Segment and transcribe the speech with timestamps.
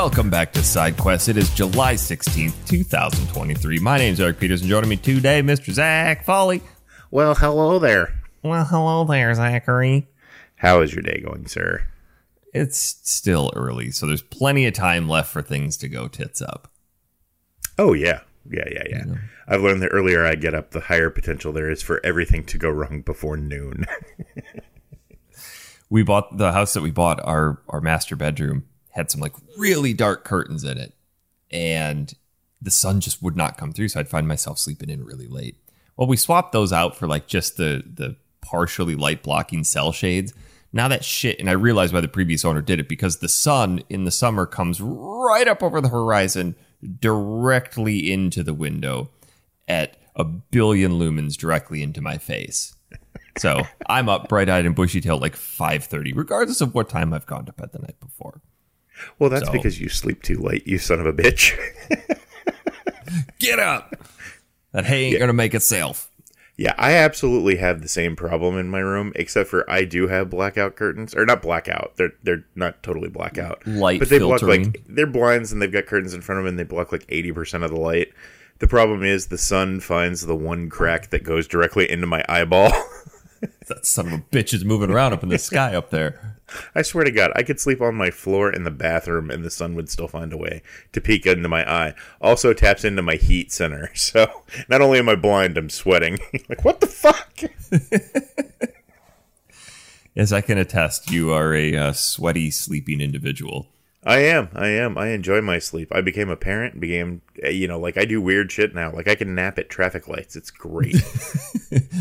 [0.00, 1.28] Welcome back to Side Quest.
[1.28, 3.80] It is July 16th, 2023.
[3.80, 5.72] My name is Eric Peters, and joining me today, Mr.
[5.72, 6.62] Zach Foley.
[7.10, 8.14] Well, hello there.
[8.44, 10.06] Well, hello there, Zachary.
[10.54, 11.88] How is your day going, sir?
[12.54, 16.70] It's still early, so there's plenty of time left for things to go tits up.
[17.76, 18.20] Oh, yeah.
[18.48, 19.04] Yeah, yeah, yeah.
[19.48, 22.56] I've learned that earlier I get up, the higher potential there is for everything to
[22.56, 23.84] go wrong before noon.
[25.90, 28.67] We bought the house that we bought, our, our master bedroom
[28.98, 30.92] had some like really dark curtains in it,
[31.50, 32.12] and
[32.60, 35.56] the sun just would not come through, so I'd find myself sleeping in really late.
[35.96, 40.34] Well, we swapped those out for like just the the partially light blocking cell shades.
[40.72, 43.80] Now that shit, and I realized why the previous owner did it because the sun
[43.88, 46.54] in the summer comes right up over the horizon,
[47.00, 49.10] directly into the window
[49.66, 52.74] at a billion lumens directly into my face.
[53.38, 57.26] So I'm up bright eyed and bushy tailed like 5:30, regardless of what time I've
[57.26, 58.40] gone to bed the night before.
[59.18, 61.56] Well, that's So- because you sleep too late, you son of a bitch.
[63.38, 63.94] Get up!
[64.72, 66.10] That hay ain't gonna make itself.
[66.56, 70.28] yeah, I absolutely have the same problem in my room, except for I do have
[70.28, 71.14] blackout curtains.
[71.14, 71.92] Or not blackout.
[71.96, 73.66] They're they're not totally blackout.
[73.66, 76.50] Light but they block like they're blinds and they've got curtains in front of them
[76.50, 78.08] and they block like 80% of the light.
[78.58, 82.72] The problem is the sun finds the one crack that goes directly into my eyeball.
[83.68, 86.38] That son of a bitch is moving around up in the sky up there.
[86.74, 89.50] I swear to God, I could sleep on my floor in the bathroom and the
[89.50, 91.94] sun would still find a way to peek into my eye.
[92.20, 93.90] Also taps into my heat center.
[93.98, 96.18] So not only am I blind, I'm sweating.
[96.48, 97.40] like, what the fuck?
[100.16, 103.68] As I can attest, you are a uh, sweaty, sleeping individual.
[104.04, 104.48] I am.
[104.54, 104.96] I am.
[104.96, 105.88] I enjoy my sleep.
[105.92, 108.92] I became a parent, became, uh, you know, like I do weird shit now.
[108.92, 110.36] Like I can nap at traffic lights.
[110.36, 110.96] It's great.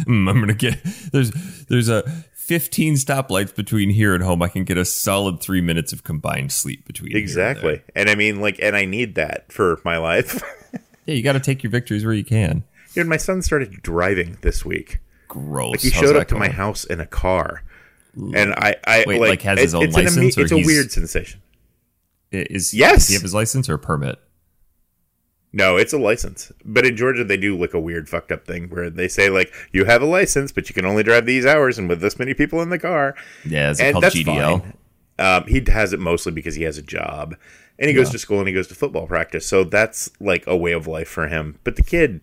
[0.07, 1.31] Mm, I'm gonna get there's
[1.67, 4.41] there's a 15 stoplights between here and home.
[4.41, 7.11] I can get a solid three minutes of combined sleep between.
[7.11, 7.81] here and exactly.
[7.93, 10.41] And I mean, like, and I need that for my life.
[11.07, 12.65] Yeah, you got to take your victories where you can.
[12.93, 14.99] Dude, my son started driving this week.
[15.29, 15.71] Gross.
[15.71, 17.63] Like he How's showed up to my house in a car.
[18.13, 21.41] And I, I Wait, like, has his own it's license, it's a weird sensation.
[22.31, 22.95] Is Yes.
[22.95, 24.19] Does he have his license or permit?
[25.53, 26.51] No, it's a license.
[26.65, 29.53] But in Georgia, they do like a weird fucked up thing where they say like
[29.71, 32.33] you have a license, but you can only drive these hours and with this many
[32.33, 33.15] people in the car.
[33.45, 34.61] Yeah, And called that's GDL?
[34.61, 34.73] fine.
[35.19, 37.35] Um, he has it mostly because he has a job,
[37.79, 39.47] and he goes to school and he goes to football practice.
[39.47, 41.57] So that's like a way of life for him.
[41.63, 42.21] But the kid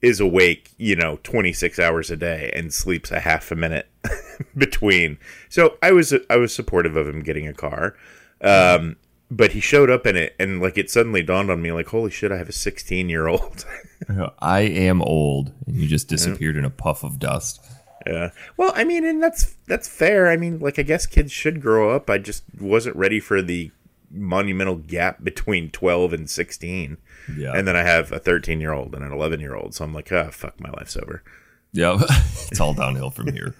[0.00, 3.88] is awake, you know, twenty six hours a day and sleeps a half a minute
[4.56, 5.18] between.
[5.48, 7.94] So I was I was supportive of him getting a car.
[8.40, 8.96] Um,
[9.32, 12.10] but he showed up in it, and like it suddenly dawned on me, like, holy
[12.10, 13.64] shit, I have a 16 year old.
[14.40, 17.64] I am old, and you just disappeared in a puff of dust.
[18.06, 18.30] Yeah.
[18.56, 20.28] Well, I mean, and that's that's fair.
[20.28, 22.10] I mean, like I guess kids should grow up.
[22.10, 23.70] I just wasn't ready for the
[24.10, 26.98] monumental gap between 12 and 16.
[27.34, 27.52] Yeah.
[27.54, 29.74] And then I have a 13 year old and an 11 year old.
[29.74, 31.22] So I'm like, ah, fuck, my life's over.
[31.72, 31.96] Yeah,
[32.50, 33.54] it's all downhill from here.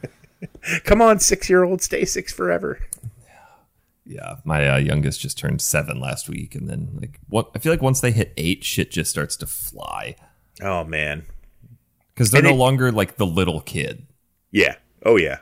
[0.84, 2.80] Come on, six year old, stay six forever.
[4.14, 7.50] Yeah, my uh, youngest just turned seven last week, and then like what?
[7.54, 10.16] I feel like once they hit eight, shit just starts to fly
[10.62, 11.24] Oh man.
[12.14, 14.06] because they're And no it- longer like the little kid.
[14.50, 14.76] Yeah.
[15.04, 15.38] Oh yeah.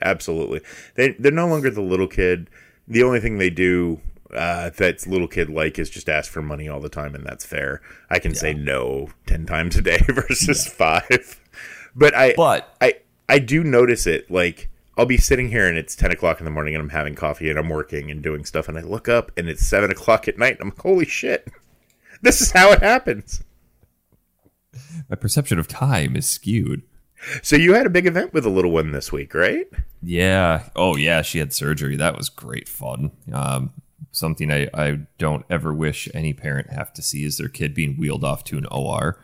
[0.00, 0.60] Absolutely.
[0.94, 2.48] They they're no longer the little kid.
[2.86, 4.00] The only thing they do
[4.34, 7.44] uh, that's little kid like is just ask for money all the time, and that's
[7.44, 7.80] fair.
[8.10, 11.40] I can say no ten times a day versus five.
[11.94, 12.94] But I But I
[13.28, 14.30] I do notice it.
[14.30, 17.14] Like I'll be sitting here and it's ten o'clock in the morning and I'm having
[17.14, 20.26] coffee and I'm working and doing stuff and I look up and it's seven o'clock
[20.26, 21.48] at night and I'm like, holy shit.
[22.20, 23.44] This is how it happens.
[25.08, 26.82] my perception of time is skewed.
[27.42, 29.66] So you had a big event with a little one this week, right?
[30.02, 30.68] Yeah.
[30.74, 31.22] Oh, yeah.
[31.22, 31.96] She had surgery.
[31.96, 33.12] That was great fun.
[33.32, 33.70] Um,
[34.10, 37.94] something I, I don't ever wish any parent have to see is their kid being
[37.96, 39.20] wheeled off to an OR.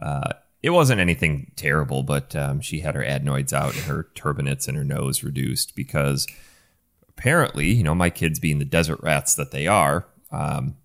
[0.00, 0.32] Uh,
[0.64, 4.78] it wasn't anything terrible, but um, she had her adenoids out and her turbinates and
[4.78, 6.26] her nose reduced because
[7.06, 10.78] apparently, you know, my kids being the desert rats that they are, um,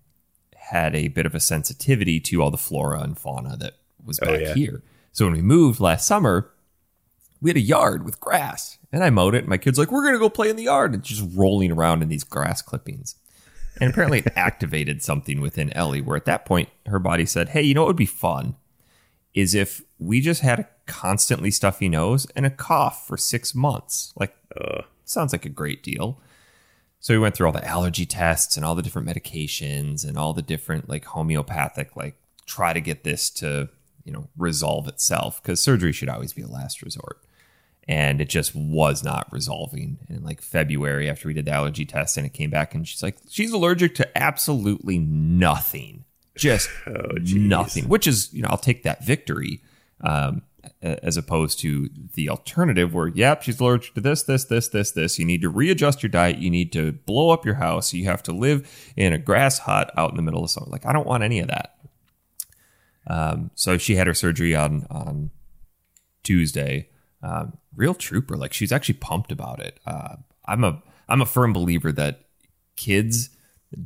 [0.54, 4.40] had a bit of a sensitivity to all the flora and fauna that was back
[4.40, 4.52] yeah.
[4.52, 4.82] here.
[5.12, 6.50] So when we moved last summer,
[7.40, 9.44] we had a yard with grass and I mowed it.
[9.44, 10.92] And my kid's like, we're going to go play in the yard.
[10.92, 13.16] And it's just rolling around in these grass clippings.
[13.80, 17.62] And apparently it activated something within Ellie where at that point her body said, hey,
[17.62, 18.56] you know what would be fun?
[19.32, 24.12] Is if we just had a constantly stuffy nose and a cough for six months.
[24.18, 24.36] Like,
[25.04, 26.20] sounds like a great deal.
[26.98, 30.32] So we went through all the allergy tests and all the different medications and all
[30.32, 33.68] the different like homeopathic, like try to get this to,
[34.04, 37.18] you know, resolve itself because surgery should always be a last resort.
[37.90, 39.98] and it just was not resolving.
[40.08, 42.86] And in like February, after we did the allergy test, and it came back, and
[42.86, 46.04] she's like, she's allergic to absolutely nothing,
[46.36, 47.88] just Oh, nothing.
[47.88, 49.62] Which is, you know, I'll take that victory,
[50.02, 50.42] um,
[50.82, 55.18] as opposed to the alternative where, yep, she's allergic to this, this, this, this, this.
[55.18, 56.38] You need to readjust your diet.
[56.38, 57.92] You need to blow up your house.
[57.92, 60.66] You have to live in a grass hut out in the middle of summer.
[60.68, 61.76] Like, I don't want any of that.
[63.06, 65.30] Um, so she had her surgery on on
[66.22, 66.88] Tuesday.
[67.22, 68.36] Um, real trooper.
[68.36, 69.80] Like she's actually pumped about it.
[69.86, 70.16] Uh,
[70.46, 72.26] I'm a I'm a firm believer that
[72.76, 73.30] kids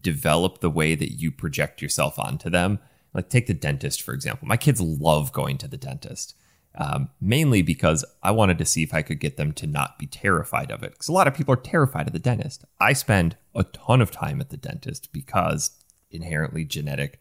[0.01, 2.79] develop the way that you project yourself onto them.
[3.13, 4.49] Like take the dentist for example.
[4.49, 6.35] My kids love going to the dentist.
[6.77, 10.07] Um, mainly because I wanted to see if I could get them to not be
[10.07, 10.93] terrified of it.
[10.93, 12.65] Because a lot of people are terrified of the dentist.
[12.81, 15.71] I spend a ton of time at the dentist because
[16.11, 17.21] inherently genetic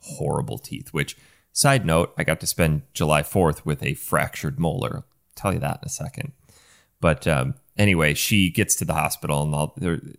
[0.00, 0.92] horrible teeth.
[0.92, 1.16] Which,
[1.52, 4.96] side note, I got to spend July 4th with a fractured molar.
[4.96, 5.04] I'll
[5.34, 6.32] tell you that in a second.
[7.00, 9.74] But um, anyway, she gets to the hospital and all,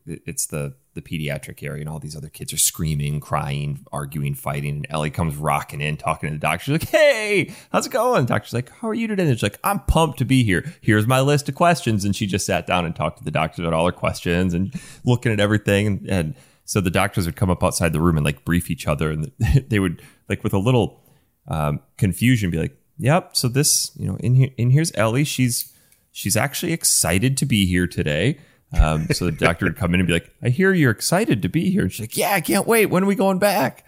[0.07, 4.77] it's the the pediatric area, and all these other kids are screaming, crying, arguing, fighting.
[4.77, 6.65] And Ellie comes rocking in, talking to the doctor.
[6.65, 9.43] She's like, "Hey, how's it going?" The doctor's like, "How are you today?" And she's
[9.43, 10.73] like, "I'm pumped to be here.
[10.81, 13.61] Here's my list of questions." And she just sat down and talked to the doctor
[13.61, 14.73] about all her questions and
[15.05, 15.87] looking at everything.
[15.87, 16.35] And, and
[16.65, 19.31] so the doctors would come up outside the room and like brief each other, and
[19.67, 21.01] they would like with a little
[21.47, 25.23] um, confusion be like, "Yep, so this, you know, in here, in here's Ellie.
[25.23, 25.73] She's
[26.11, 28.39] she's actually excited to be here today."
[28.79, 31.49] Um, so the doctor would come in and be like, "I hear you're excited to
[31.49, 32.85] be here." And she's like, "Yeah, I can't wait.
[32.87, 33.85] When are we going back?"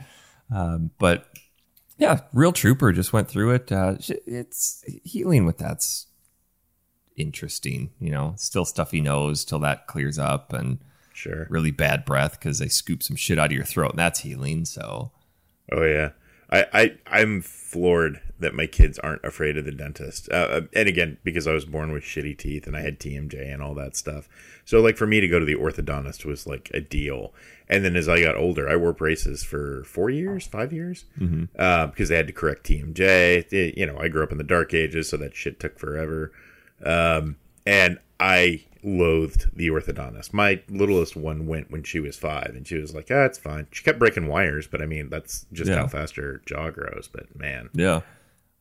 [0.53, 1.27] Um, but
[1.97, 3.71] yeah, real trooper just went through it.
[3.71, 3.95] Uh,
[4.27, 6.07] it's healing with that's
[7.15, 7.91] interesting.
[7.99, 10.79] You know, still stuffy nose till that clears up, and
[11.13, 11.47] Sure.
[11.49, 14.65] really bad breath because they scoop some shit out of your throat, and that's healing.
[14.65, 15.11] So
[15.71, 16.09] Oh yeah.
[16.49, 20.29] I, I I'm floored that my kids aren't afraid of the dentist.
[20.31, 23.51] Uh, Uh, and again, because I was born with shitty teeth and I had TMJ
[23.51, 24.29] and all that stuff.
[24.65, 27.33] So like for me to go to the orthodontist was like a deal.
[27.67, 31.05] And then as I got older, I wore braces for four years, five years,
[31.57, 33.49] uh, because they had to correct TMJ.
[33.49, 36.31] They- you know, I grew up in the dark ages, so that shit took forever.
[36.83, 40.33] Um, and I loathed the orthodontist.
[40.33, 43.67] My littlest one went when she was five, and she was like, "Ah, it's fine."
[43.71, 45.77] She kept breaking wires, but I mean, that's just Yeah.
[45.77, 47.09] how fast her jaw grows.
[47.11, 48.01] But man, yeah,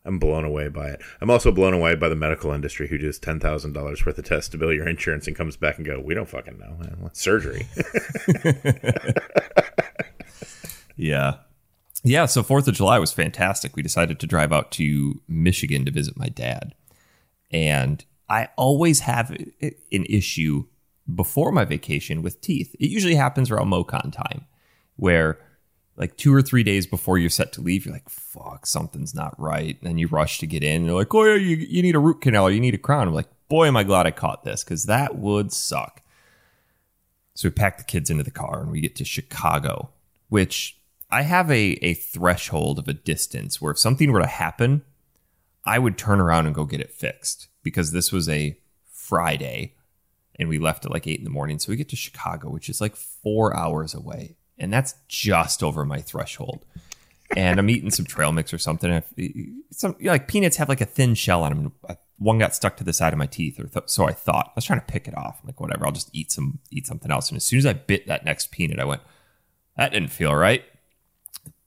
[0.05, 1.01] I'm blown away by it.
[1.21, 4.25] I'm also blown away by the medical industry who does ten thousand dollars worth of
[4.25, 7.11] tests to bill your insurance and comes back and go, "We don't fucking know.
[7.13, 7.67] Surgery?"
[10.97, 11.35] yeah,
[12.03, 12.27] yeah.
[12.27, 13.77] So Fourth of July was fantastic.
[13.77, 16.75] We decided to drive out to Michigan to visit my dad,
[17.51, 20.65] and I always have an issue
[21.13, 22.75] before my vacation with teeth.
[22.81, 24.47] It usually happens around MoCon time,
[24.97, 25.39] where
[26.03, 29.39] like two or three days before you're set to leave, you're like, fuck, something's not
[29.39, 29.79] right.
[29.83, 30.77] And you rush to get in.
[30.77, 32.79] And you're like, oh, yeah, you, you need a root canal or you need a
[32.79, 33.07] crown.
[33.07, 36.03] I'm like, boy, am I glad I caught this because that would suck.
[37.35, 39.91] So we pack the kids into the car and we get to Chicago,
[40.29, 40.77] which
[41.09, 44.83] I have a, a threshold of a distance where if something were to happen,
[45.65, 48.59] I would turn around and go get it fixed because this was a
[48.91, 49.77] Friday
[50.35, 51.61] and we left at like eight in the morning.
[51.61, 54.35] So we get to Chicago, which is like four hours away.
[54.63, 56.65] And that's just over my threshold.
[57.37, 59.03] And I'm eating some trail mix or something.
[59.71, 61.97] Some you know, like peanuts have like a thin shell on them.
[62.19, 64.49] One got stuck to the side of my teeth, or th- so I thought.
[64.49, 65.41] I was trying to pick it off.
[65.43, 67.31] I'm like, whatever, I'll just eat some, eat something else.
[67.31, 69.01] And as soon as I bit that next peanut, I went,
[69.77, 70.63] that didn't feel right.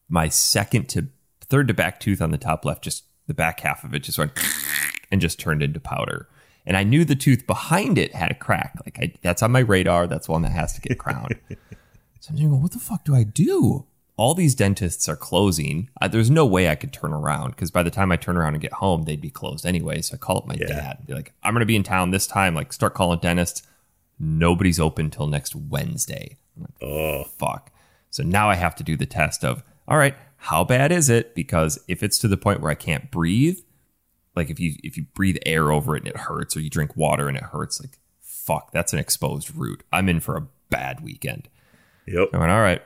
[0.08, 1.08] My second to
[1.42, 4.20] third to back tooth on the top left, just the back half of it just
[4.20, 4.32] went
[5.12, 6.30] and just turned into powder.
[6.66, 8.78] And I knew the tooth behind it had a crack.
[8.86, 10.08] Like I, that's on my radar.
[10.08, 11.40] That's one that has to get crowned.
[12.26, 13.86] so I'm thinking, what the fuck do I do?
[14.18, 15.90] All these dentists are closing.
[16.02, 18.54] Uh, there's no way I could turn around because by the time I turn around
[18.54, 20.02] and get home, they'd be closed anyway.
[20.02, 20.68] So I call up my Yeah.
[20.68, 22.56] dad and be like, I'm going to be in town this time.
[22.56, 23.62] Like, start calling dentists.
[24.18, 26.38] Nobody's open till next Wednesday.
[26.56, 27.72] I'm like, oh, fuck.
[28.10, 31.36] So now I have to do the test of, all right, how bad is it?
[31.36, 33.60] Because if it's to the point where I can't breathe,
[34.36, 36.96] like if you if you breathe air over it and it hurts, or you drink
[36.96, 39.84] water and it hurts, like fuck, that's an exposed root.
[39.92, 41.50] I'm in for a bad weekend.
[42.08, 42.30] Yep.
[42.34, 42.82] I went, all right.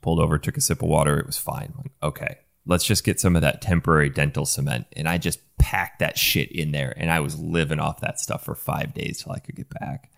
[0.00, 1.18] Pulled over, took a sip of water.
[1.18, 1.72] It was fine.
[1.76, 4.86] Went, okay, let's just get some of that temporary dental cement.
[4.92, 6.94] And I just packed that shit in there.
[6.96, 10.10] And I was living off that stuff for five days till I could get back.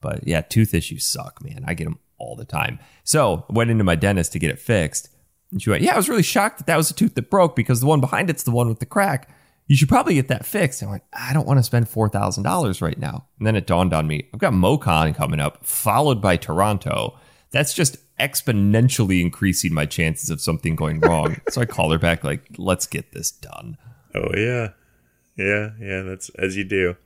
[0.00, 1.64] But yeah, tooth issues suck, man.
[1.66, 2.78] I get them all the time.
[3.04, 5.08] So went into my dentist to get it fixed.
[5.50, 7.54] And she went, Yeah, I was really shocked that that was the tooth that broke
[7.54, 9.28] because the one behind it's the one with the crack.
[9.68, 10.82] You should probably get that fixed.
[10.82, 13.26] I went, I don't want to spend $4,000 right now.
[13.38, 17.16] And then it dawned on me, I've got MoCon coming up, followed by Toronto.
[17.52, 21.36] That's just exponentially increasing my chances of something going wrong.
[21.50, 23.76] so I call her back, like, let's get this done.
[24.14, 24.70] Oh yeah,
[25.36, 26.02] yeah, yeah.
[26.02, 26.96] That's as you do.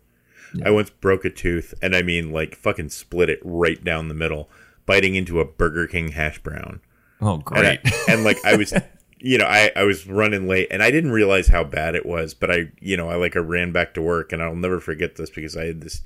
[0.64, 4.14] I once broke a tooth, and I mean, like, fucking split it right down the
[4.14, 4.48] middle,
[4.86, 6.80] biting into a Burger King hash brown.
[7.20, 7.80] Oh, And, great.
[7.84, 8.72] I, and like, I was,
[9.18, 12.32] you know, I, I was running late, and I didn't realize how bad it was,
[12.32, 15.16] but I, you know, I like, I ran back to work, and I'll never forget
[15.16, 16.02] this because I had this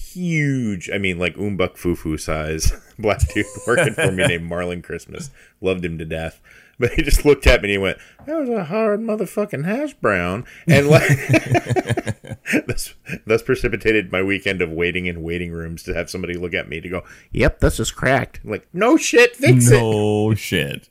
[0.00, 5.30] huge, I mean, like, Umbuk Fufu size black dude working for me named Marlon Christmas.
[5.60, 6.40] Loved him to death.
[6.78, 9.92] But he just looked at me and he went, That was a hard motherfucking hash
[9.94, 10.46] brown.
[10.66, 11.06] And like,
[12.66, 12.94] this,
[13.26, 16.80] thus precipitated my weekend of waiting in waiting rooms to have somebody look at me
[16.80, 18.40] to go, Yep, this is cracked.
[18.44, 19.74] I'm like, no shit, fix it.
[19.78, 20.88] no shit.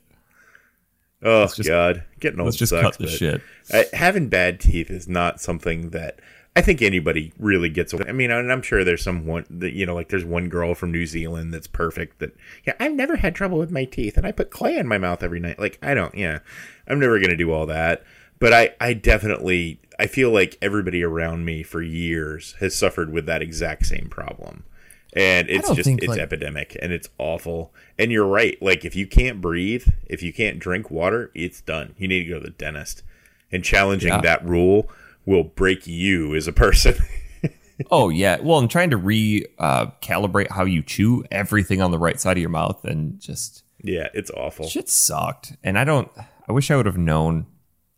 [1.22, 2.04] Oh, just- God.
[2.20, 3.42] Getting old Let's just sucks, cut the shit.
[3.72, 6.20] uh, having bad teeth is not something that
[6.56, 8.04] I think anybody really gets away.
[8.08, 10.74] I mean, and I'm sure there's some one that you know, like there's one girl
[10.74, 12.18] from New Zealand that's perfect.
[12.18, 14.98] That yeah, I've never had trouble with my teeth, and I put clay in my
[14.98, 15.58] mouth every night.
[15.58, 16.40] Like I don't, yeah,
[16.88, 18.02] I'm never gonna do all that.
[18.40, 23.26] But I, I definitely, I feel like everybody around me for years has suffered with
[23.26, 24.64] that exact same problem.
[25.12, 27.74] And it's just, think, it's like- epidemic and it's awful.
[27.98, 28.56] And you're right.
[28.62, 31.94] Like, if you can't breathe, if you can't drink water, it's done.
[31.98, 33.02] You need to go to the dentist.
[33.52, 34.22] And challenging Yeah.
[34.22, 34.88] that rule
[35.26, 36.94] will break you as a person.
[37.90, 38.38] Oh yeah.
[38.40, 42.36] Well, I'm trying to re uh, calibrate how you chew everything on the right side
[42.36, 44.66] of your mouth, and just yeah, it's awful.
[44.66, 45.54] shit sucked.
[45.62, 46.10] And I don't.
[46.48, 47.46] I wish I would have known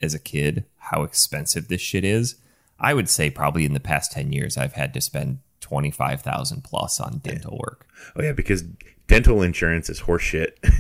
[0.01, 2.37] as a kid how expensive this shit is.
[2.79, 6.23] I would say probably in the past ten years, I've had to spend twenty five
[6.23, 7.87] thousand plus on dental work.
[8.15, 8.63] Oh, yeah, because
[9.07, 10.53] dental insurance is horseshit.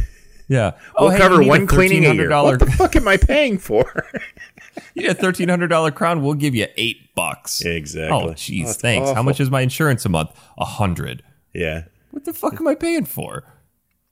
[0.48, 0.72] Yeah.
[0.98, 2.28] We'll hey, cover one cleaning a year.
[2.28, 4.06] What the fuck am I paying for?
[4.94, 6.22] You get a thirteen hundred dollar crown.
[6.22, 7.60] We'll give you eight bucks.
[7.62, 8.16] Exactly.
[8.16, 9.10] Oh, Oh, jeez, it's thanks.
[9.10, 10.30] How much is my insurance a month?
[10.58, 11.22] A hundred.
[11.52, 11.84] yeah.
[12.10, 13.44] What the fuck am I paying for?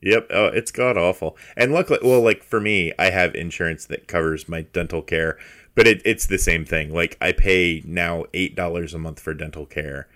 [0.02, 0.28] Yep.
[0.30, 1.36] Oh, it's god awful.
[1.56, 5.38] And luckily, well, like for me, I have insurance that covers my dental care,
[5.74, 6.94] but it, it's the same thing.
[6.94, 10.08] Like I pay now eight dollars a month for dental care,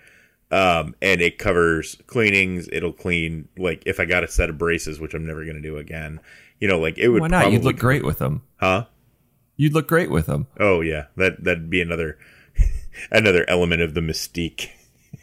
[0.51, 2.67] um, and it covers cleanings.
[2.71, 5.77] It'll clean like if I got a set of braces, which I'm never gonna do
[5.77, 6.19] again.
[6.59, 7.21] You know, like it would.
[7.21, 7.51] Why not?
[7.51, 8.41] You'd look great with them.
[8.57, 8.85] huh?
[9.57, 10.47] You'd look great with them.
[10.59, 12.17] Oh yeah, that that'd be another
[13.11, 14.69] another element of the mystique.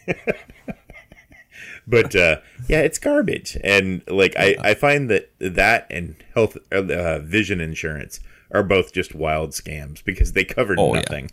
[1.87, 2.37] but uh,
[2.69, 8.21] yeah, it's garbage, and like I I find that that and health uh, vision insurance
[8.51, 11.01] are both just wild scams because they cover Oh, yeah.
[11.01, 11.31] nothing.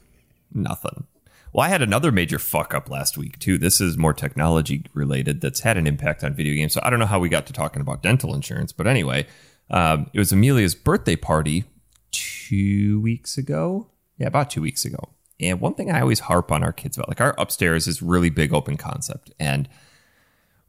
[0.54, 1.06] Nothing.
[1.52, 3.58] Well, I had another major fuck up last week too.
[3.58, 5.42] This is more technology related.
[5.42, 6.74] That's had an impact on video games.
[6.74, 9.26] So I don't know how we got to talking about dental insurance, but anyway,
[9.70, 11.66] um, it was Amelia's birthday party
[12.12, 13.88] two weeks ago.
[14.18, 15.10] Yeah, about two weeks ago.
[15.40, 18.30] And one thing I always harp on our kids about, like our upstairs is really
[18.30, 19.70] big open concept, and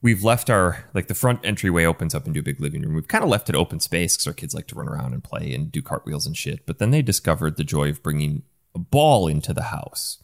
[0.00, 2.94] we've left our like the front entryway opens up into a big living room.
[2.94, 5.24] We've kind of left it open space because our kids like to run around and
[5.24, 6.66] play and do cartwheels and shit.
[6.66, 8.42] But then they discovered the joy of bringing
[8.74, 10.22] a ball into the house.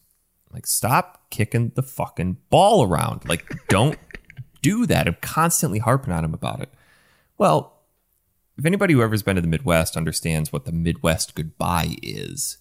[0.52, 3.28] Like, stop kicking the fucking ball around.
[3.28, 3.98] Like, don't
[4.62, 5.06] do that.
[5.06, 6.72] I'm constantly harping on them about it.
[7.36, 7.75] Well,
[8.58, 12.58] if anybody who ever's been to the Midwest understands what the Midwest goodbye is,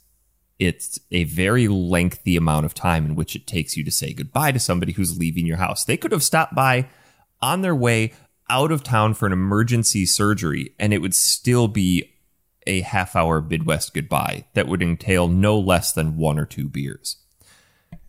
[0.60, 4.52] it's a very lengthy amount of time in which it takes you to say goodbye
[4.52, 5.86] to somebody who's leaving your house.
[5.86, 6.90] They could have stopped by
[7.42, 8.14] on their way
[8.50, 12.12] out of town for an emergency surgery, and it would still be
[12.68, 17.18] a half hour Midwest goodbye that would entail no less than one or two beers.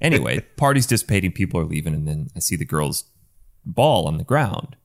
[0.01, 3.05] Anyway, party's dissipating, people are leaving, and then I see the girls'
[3.65, 4.77] ball on the ground.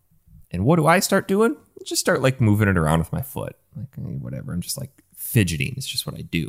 [0.52, 1.56] And what do I start doing?
[1.86, 3.56] Just start like moving it around with my foot.
[3.76, 4.54] Like, eh, whatever.
[4.54, 5.74] I'm just like fidgeting.
[5.78, 6.48] It's just what I do.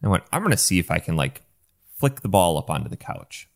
[0.00, 1.42] And I went, I'm going to see if I can like
[1.96, 3.48] flick the ball up onto the couch.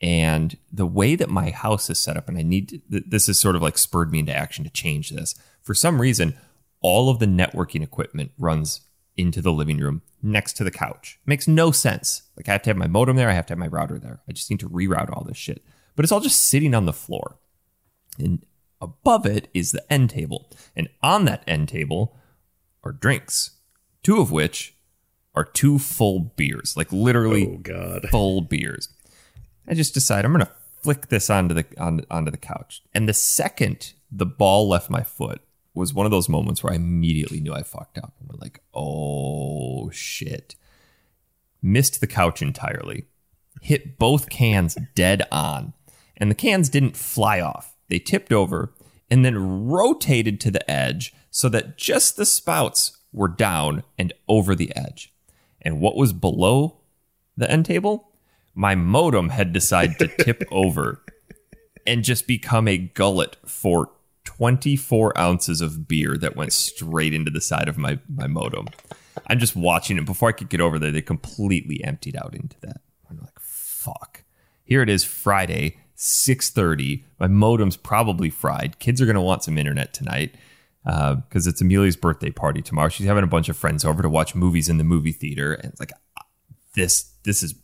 [0.00, 3.38] And the way that my house is set up, and I need to, this is
[3.38, 5.34] sort of like spurred me into action to change this.
[5.62, 6.36] For some reason,
[6.80, 8.82] all of the networking equipment runs
[9.16, 11.18] into the living room next to the couch.
[11.24, 12.22] Makes no sense.
[12.36, 14.20] Like I have to have my modem there, I have to have my router there.
[14.28, 15.64] I just need to reroute all this shit.
[15.96, 17.38] But it's all just sitting on the floor.
[18.18, 18.44] And
[18.84, 20.50] above it is the end table.
[20.76, 22.16] And on that end table
[22.82, 23.52] are drinks,
[24.02, 24.76] two of which
[25.34, 28.06] are two full beers, like literally Oh god.
[28.10, 28.88] full beers.
[29.66, 30.50] I just decide I'm gonna
[30.82, 32.82] flick this onto the on, onto the couch.
[32.94, 35.40] And the second the ball left my foot
[35.74, 38.14] was one of those moments where I immediately knew I fucked up.
[38.30, 40.54] I'm like, oh shit.
[41.60, 43.06] Missed the couch entirely.
[43.60, 45.72] Hit both cans dead on.
[46.16, 47.73] And the cans didn't fly off.
[47.88, 48.72] They tipped over
[49.10, 54.54] and then rotated to the edge so that just the spouts were down and over
[54.54, 55.12] the edge.
[55.62, 56.80] And what was below
[57.36, 58.10] the end table?
[58.54, 61.02] My modem had decided to tip over
[61.86, 63.90] and just become a gullet for
[64.24, 68.68] 24 ounces of beer that went straight into the side of my, my modem.
[69.28, 70.06] I'm just watching it.
[70.06, 72.80] Before I could get over there, they completely emptied out into that.
[73.08, 74.24] I'm like, fuck.
[74.64, 77.04] here it is Friday, 6:30.
[77.18, 78.78] My modem's probably fried.
[78.78, 80.34] Kids are going to want some internet tonight
[80.84, 82.88] because uh, it's Amelia's birthday party tomorrow.
[82.88, 85.72] She's having a bunch of friends over to watch movies in the movie theater, and
[85.72, 85.92] it's like
[86.74, 87.54] this this is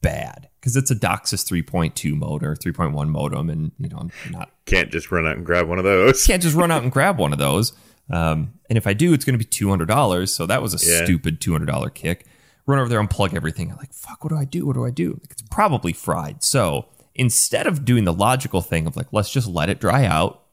[0.00, 4.50] bad because it's a DOCSIS 3.2 modem or 3.1 modem, and you know I'm not
[4.66, 6.24] can't just run out and grab one of those.
[6.26, 7.72] Can't just run out and grab one of those.
[8.10, 10.34] Um, and if I do, it's going to be two hundred dollars.
[10.34, 11.04] So that was a yeah.
[11.04, 12.26] stupid two hundred dollar kick.
[12.66, 13.70] Run over there, unplug everything.
[13.70, 14.66] I'm like, fuck, what do I do?
[14.66, 15.18] What do I do?
[15.22, 16.44] Like, it's probably fried.
[16.44, 16.86] So
[17.18, 20.44] instead of doing the logical thing of like, let's just let it dry out,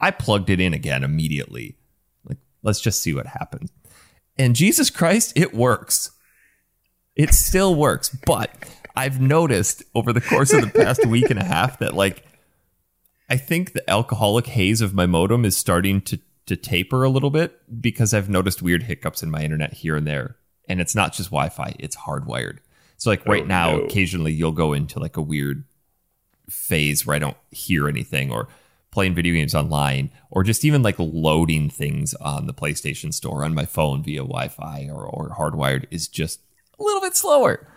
[0.00, 1.78] I plugged it in again immediately.
[2.24, 3.70] Like, let's just see what happens.
[4.36, 6.10] And Jesus Christ, it works.
[7.16, 8.10] It still works.
[8.26, 8.50] But
[8.94, 12.24] I've noticed over the course of the past week and a half that like
[13.30, 17.30] I think the alcoholic haze of my modem is starting to to taper a little
[17.30, 20.36] bit because I've noticed weird hiccups in my internet here and there.
[20.66, 22.58] And it's not just Wi-Fi, it's hardwired.
[22.96, 23.82] So like right oh, now, no.
[23.82, 25.64] occasionally you'll go into like a weird
[26.48, 28.48] phase where I don't hear anything or
[28.90, 33.54] playing video games online or just even like loading things on the PlayStation store on
[33.54, 36.40] my phone via Wi-Fi or, or hardwired is just
[36.78, 37.68] a little bit slower.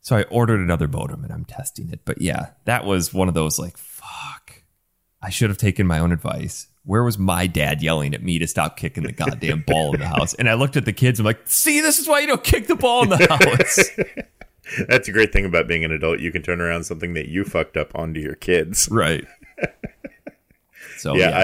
[0.00, 2.00] So I ordered another modem and I'm testing it.
[2.04, 4.62] But yeah, that was one of those like, fuck,
[5.22, 6.66] I should have taken my own advice.
[6.84, 10.08] Where was my dad yelling at me to stop kicking the goddamn ball in the
[10.08, 10.34] house?
[10.34, 11.20] And I looked at the kids.
[11.20, 13.90] And I'm like, see, this is why you don't kick the ball in the house.
[14.88, 16.20] That's a great thing about being an adult.
[16.20, 18.88] You can turn around something that you fucked up onto your kids.
[18.90, 19.24] Right.
[21.02, 21.38] So yeah, yeah.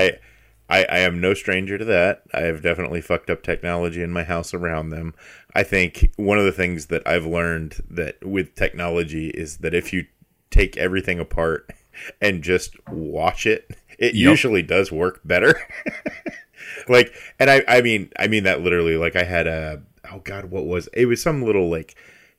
[0.68, 2.22] I, I I am no stranger to that.
[2.32, 5.14] I have definitely fucked up technology in my house around them.
[5.54, 9.92] I think one of the things that I've learned that with technology is that if
[9.92, 10.06] you
[10.50, 11.68] take everything apart
[12.20, 14.30] and just watch it, it yep.
[14.30, 15.60] usually does work better.
[16.88, 18.96] like, and I I mean I mean that literally.
[18.96, 21.06] Like I had a oh god, what was it?
[21.06, 21.96] Was some little like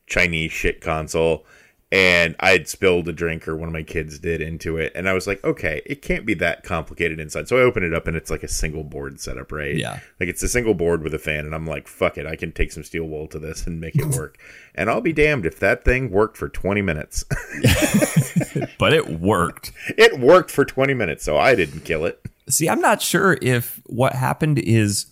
[0.09, 1.45] Chinese shit console
[1.91, 5.13] and I'd spilled a drink or one of my kids did into it, and I
[5.13, 7.47] was like, okay, it can't be that complicated inside.
[7.47, 9.75] So I open it up, and it's like a single board setup, right?
[9.75, 12.35] Yeah, like it's a single board with a fan, and I'm like, fuck it, I
[12.35, 14.37] can take some steel wool to this and make it work.
[14.75, 17.23] and I'll be damned if that thing worked for 20 minutes.
[18.77, 19.71] but it worked.
[19.97, 22.21] It worked for 20 minutes, so I didn't kill it.
[22.49, 25.07] See, I'm not sure if what happened is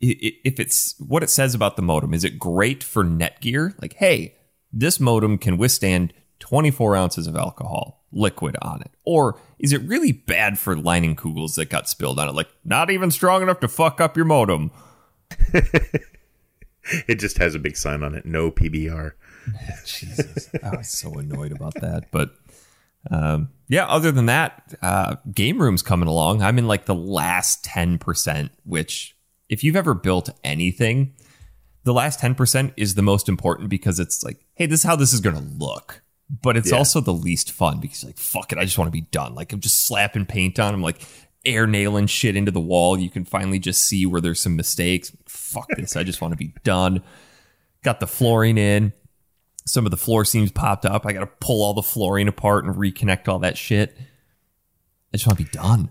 [0.00, 2.14] if it's what it says about the modem.
[2.14, 3.80] Is it great for Netgear?
[3.80, 4.36] Like, hey
[4.72, 8.90] this modem can withstand 24 ounces of alcohol liquid on it?
[9.04, 12.34] Or is it really bad for Leinenkugels that got spilled on it?
[12.34, 14.70] Like, not even strong enough to fuck up your modem.
[15.52, 19.12] it just has a big sign on it no PBR.
[19.86, 20.50] Jesus.
[20.62, 22.10] I was so annoyed about that.
[22.10, 22.34] But
[23.10, 26.42] um, yeah, other than that, uh, game room's coming along.
[26.42, 29.15] I'm in like the last 10%, which
[29.48, 31.14] if you've ever built anything,
[31.84, 35.12] the last 10% is the most important because it's like, hey, this is how this
[35.12, 36.02] is going to look.
[36.28, 36.78] But it's yeah.
[36.78, 39.36] also the least fun because like, fuck it, I just want to be done.
[39.36, 40.74] Like I'm just slapping paint on.
[40.74, 41.00] I'm like
[41.44, 42.98] air nailing shit into the wall.
[42.98, 45.16] You can finally just see where there's some mistakes.
[45.26, 47.04] Fuck this, I just want to be done.
[47.84, 48.92] Got the flooring in.
[49.64, 51.06] Some of the floor seams popped up.
[51.06, 53.96] I got to pull all the flooring apart and reconnect all that shit.
[55.12, 55.90] I just want to be done.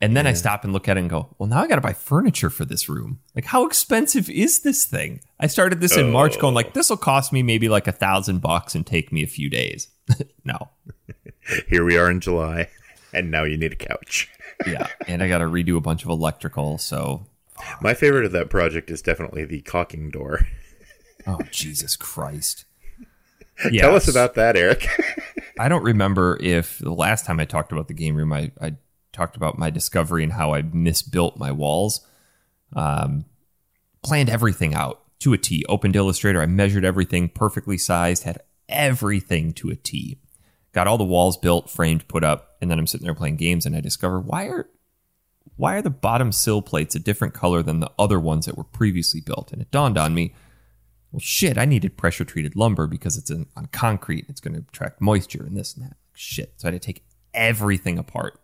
[0.00, 0.32] And then yeah.
[0.32, 2.50] I stop and look at it and go, well, now I got to buy furniture
[2.50, 3.20] for this room.
[3.34, 5.20] Like, how expensive is this thing?
[5.40, 6.12] I started this in oh.
[6.12, 6.70] March going like, oh.
[6.74, 9.88] this will cost me maybe like a thousand bucks and take me a few days.
[10.44, 10.58] no.
[11.68, 12.68] Here we are in July
[13.14, 14.30] and now you need a couch.
[14.66, 14.88] yeah.
[15.08, 16.76] And I got to redo a bunch of electrical.
[16.76, 17.26] So
[17.80, 20.46] my favorite of that project is definitely the caulking door.
[21.26, 22.66] oh, Jesus Christ.
[23.70, 23.80] Yes.
[23.80, 24.86] Tell us about that, Eric.
[25.58, 28.74] I don't remember if the last time I talked about the game room, I, I
[29.16, 32.06] talked about my discovery and how I misbuilt my walls.
[32.74, 33.24] Um,
[34.02, 35.64] planned everything out to a T.
[35.68, 36.42] Opened Illustrator.
[36.42, 40.18] I measured everything perfectly sized, had everything to a T.
[40.72, 43.64] Got all the walls built, framed, put up, and then I'm sitting there playing games
[43.64, 44.68] and I discover why are
[45.56, 48.64] why are the bottom sill plates a different color than the other ones that were
[48.64, 49.52] previously built?
[49.52, 50.34] And it dawned on me,
[51.10, 54.26] well, shit, I needed pressure treated lumber because it's in, on concrete.
[54.28, 55.96] It's going to attract moisture and this and that.
[56.12, 56.54] Shit.
[56.56, 58.38] So I had to take everything apart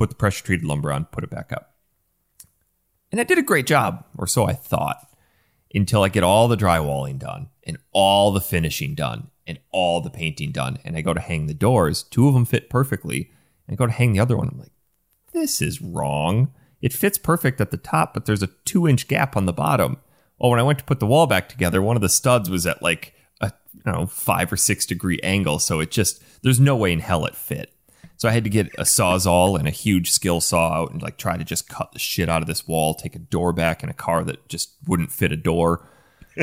[0.00, 1.74] put the pressure treated lumber on, put it back up.
[3.12, 5.06] And I did a great job, or so I thought,
[5.74, 10.08] until I get all the drywalling done and all the finishing done and all the
[10.08, 10.78] painting done.
[10.86, 12.02] And I go to hang the doors.
[12.02, 13.30] Two of them fit perfectly.
[13.68, 14.48] And I go to hang the other one.
[14.50, 14.72] I'm like,
[15.34, 16.54] this is wrong.
[16.80, 19.98] It fits perfect at the top, but there's a two inch gap on the bottom.
[20.38, 22.66] Well, when I went to put the wall back together, one of the studs was
[22.66, 25.58] at like a you know five or six degree angle.
[25.58, 27.74] So it just, there's no way in hell it fit.
[28.20, 31.38] So I had to get a sawzall and a huge Skilsaw out and like try
[31.38, 33.94] to just cut the shit out of this wall, take a door back in a
[33.94, 35.88] car that just wouldn't fit a door.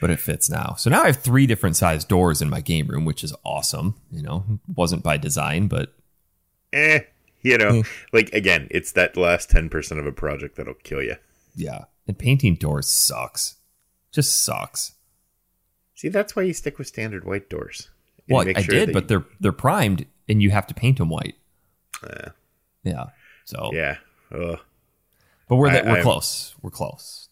[0.00, 0.76] but it fits now.
[0.78, 3.96] So now I have three different size doors in my game room, which is awesome.
[4.12, 5.92] You know, wasn't by design, but
[6.72, 7.00] eh,
[7.42, 11.16] you know, like again, it's that last ten percent of a project that'll kill you.
[11.56, 11.86] yeah.
[12.06, 13.56] And painting doors sucks.
[14.12, 14.92] Just sucks.
[15.96, 17.88] See, that's why you stick with standard white doors.
[18.28, 21.34] Well, I did, but they're they're primed, and you have to paint them white.
[22.02, 22.30] Uh,
[22.84, 23.06] Yeah.
[23.44, 23.96] So, yeah.
[24.32, 24.58] Ugh.
[25.48, 26.54] but we're I- we're I'm- close.
[26.62, 27.28] We're close.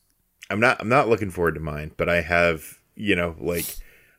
[0.48, 3.66] I'm not I'm not looking forward to mine, but I have you know like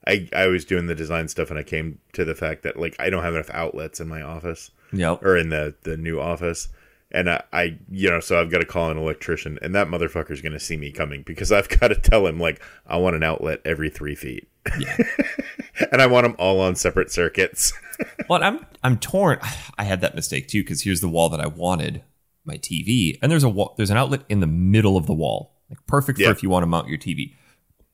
[0.05, 2.95] I I was doing the design stuff and I came to the fact that like
[2.99, 5.23] I don't have enough outlets in my office Yep.
[5.23, 6.67] or in the the new office.
[7.09, 10.41] And I, I, you know, so I've got to call an electrician, and that motherfucker's
[10.41, 13.23] going to see me coming because I've got to tell him like I want an
[13.23, 14.97] outlet every three feet, Yeah.
[15.91, 17.73] and I want them all on separate circuits.
[18.29, 19.39] Well, I'm I'm torn.
[19.79, 22.03] I had that mistake too because here's the wall that I wanted
[22.45, 25.55] my TV, and there's a wall, there's an outlet in the middle of the wall,
[25.69, 26.27] like perfect Yeah.
[26.27, 27.33] for if you want to mount your TV.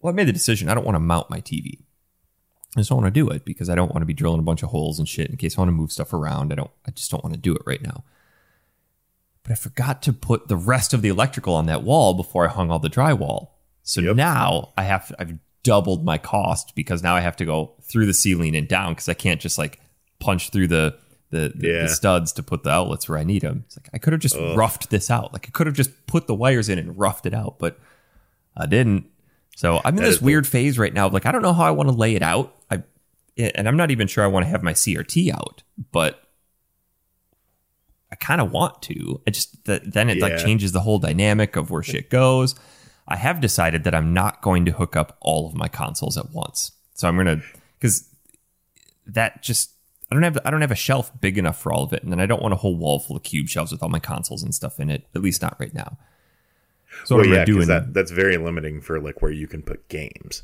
[0.01, 1.79] Well, I made the decision I don't want to mount my TV.
[2.75, 4.43] I just don't want to do it because I don't want to be drilling a
[4.43, 6.51] bunch of holes and shit in case I want to move stuff around.
[6.51, 6.71] I don't.
[6.85, 8.03] I just don't want to do it right now.
[9.43, 12.51] But I forgot to put the rest of the electrical on that wall before I
[12.51, 13.49] hung all the drywall.
[13.83, 14.15] So Yep.
[14.17, 18.13] now I have I've doubled my cost because now I have to go through the
[18.13, 19.79] ceiling and down because I can't just like
[20.19, 20.97] punch through the
[21.29, 21.81] the, the, Yeah.
[21.83, 23.63] the studs to put the outlets where I need them.
[23.65, 25.33] It's like I could have just roughed this out.
[25.33, 27.79] Like I could have just put the wires in and roughed it out, but
[28.55, 29.05] I didn't.
[29.55, 31.07] So I'm in That this weird phase right now.
[31.09, 32.55] Like I don't know how I want to lay it out.
[32.69, 32.83] I
[33.37, 36.19] and I'm not even sure I want to have my CRT out, but
[38.11, 39.21] I kind of want to.
[39.25, 42.53] I just th- then it like changes the whole dynamic of where shit goes.
[43.07, 46.31] I have decided that I'm not going to hook up all of my consoles at
[46.31, 46.71] once.
[46.93, 47.41] So I'm gonna
[47.79, 48.09] because
[49.05, 49.71] that just
[50.11, 52.11] I don't have I don't have a shelf big enough for all of it, and
[52.11, 54.43] then I don't want a whole wall full of cube shelves with all my consoles
[54.43, 55.07] and stuff in it.
[55.15, 55.97] At least not right now.
[57.05, 59.87] So what well, yeah, because that that's very limiting for like where you can put
[59.89, 60.43] games,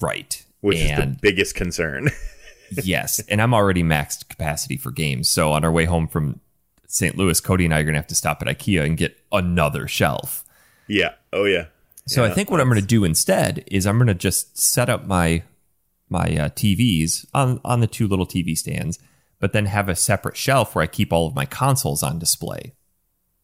[0.00, 2.10] right, which is the biggest concern.
[2.82, 5.28] yes, and I'm already maxed capacity for games.
[5.28, 6.40] So on our way home from
[6.86, 7.16] St.
[7.16, 10.44] Louis, Cody and I are gonna have to stop at IKEA and get another shelf.
[10.86, 11.14] yeah.
[11.32, 11.66] Oh yeah.
[12.10, 14.88] So I think what I'm going to do instead is I'm going to just set
[14.88, 15.42] up my
[16.08, 18.98] my uh, TVs on on the two little TV stands,
[19.38, 22.74] but then have a separate shelf where I keep all of my consoles on display.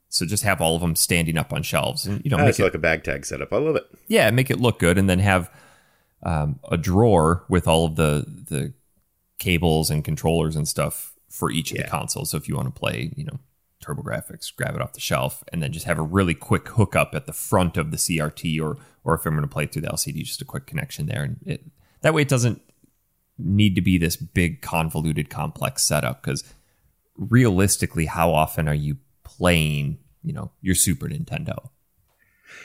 [0.09, 2.59] So just have all of them standing up on shelves, and you know, Oh, make
[2.59, 3.52] it, like a bag tag setup.
[3.52, 3.87] I love it.
[4.09, 5.50] yeah, make it look good, and then have
[6.22, 8.72] um, a drawer with all of the the
[9.38, 11.85] cables and controllers and stuff for each of Yeah.
[11.85, 12.31] the consoles.
[12.31, 13.38] So if you want to play, you know,
[13.87, 17.27] TurboGrafx, grab it off the shelf, and then just have a really quick hookup at
[17.27, 20.25] the front of the CRT, or or if I'm going to play through the LCD,
[20.25, 21.64] just a quick connection there, and it,
[22.03, 22.62] that way it doesn't
[23.38, 26.42] need to be this big convoluted complex setup because
[27.16, 31.70] realistically how often are you playing you know your super nintendo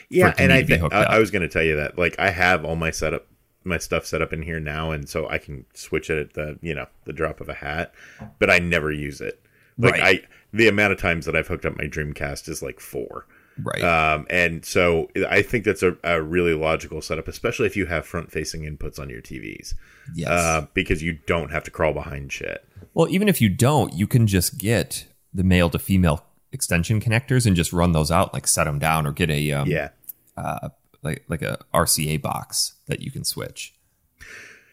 [0.10, 1.04] Yeah, and I think I.
[1.04, 1.98] I was going to tell you that.
[1.98, 3.28] Like, I have all my setup,
[3.64, 6.60] my stuff set up in here now, and so I can switch it at the
[6.62, 7.94] you know the drop of a hat.
[8.40, 9.42] But I never use it.
[9.78, 10.04] Like Right.
[10.04, 13.26] I, the amount of times that I've hooked up my Dreamcast is like four.
[13.64, 13.84] right.
[13.84, 18.06] Um, and so I think that's a, a really logical setup, especially if you have
[18.06, 19.74] front-facing inputs on your TVs,
[20.14, 20.30] yes.
[20.30, 22.66] Uh, because you don't have to crawl behind shit.
[22.94, 27.46] well even if you don't you can just get the male to female extension connectors
[27.46, 29.90] and just run those out like set them down or get a um, Yeah,
[30.36, 30.70] uh,
[31.02, 33.74] like like a rca box that you can switch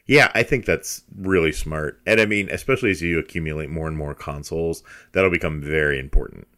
[0.08, 2.00] Yeah, I think that's really smart.
[2.06, 6.48] And I mean, especially as you accumulate more and more consoles, that'll become very important.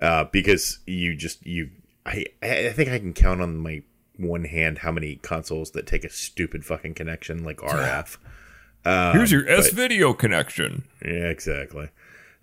[0.00, 1.70] Uh, because you just you
[2.06, 3.82] I I think I can count on my
[4.16, 8.18] one hand how many consoles that take a stupid fucking connection like RF.
[9.12, 11.88] here's your s video connection Yeah, exactly.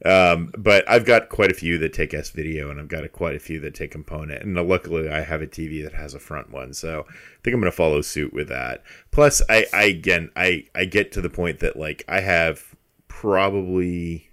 [0.03, 3.09] Um, but I've got quite a few that take S video, and I've got a,
[3.09, 4.43] quite a few that take component.
[4.43, 7.61] And luckily, I have a TV that has a front one, so I think I'm
[7.61, 8.83] going to follow suit with that.
[9.11, 12.75] Plus, I, I again, I I get to the point that like I have
[13.07, 14.29] probably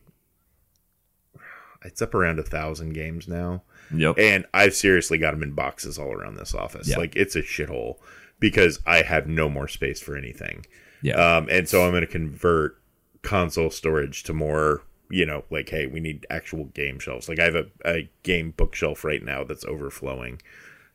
[1.84, 3.62] it's up around a thousand games now,
[3.94, 6.88] yep and I've seriously got them in boxes all around this office.
[6.88, 6.98] Yeah.
[6.98, 7.98] Like it's a shithole
[8.40, 10.66] because I have no more space for anything.
[11.00, 12.76] yeah Um, and so I'm going to convert
[13.22, 17.28] console storage to more, you know, like, hey, we need actual game shelves.
[17.28, 20.40] Like I have a, a game bookshelf right now that's overflowing.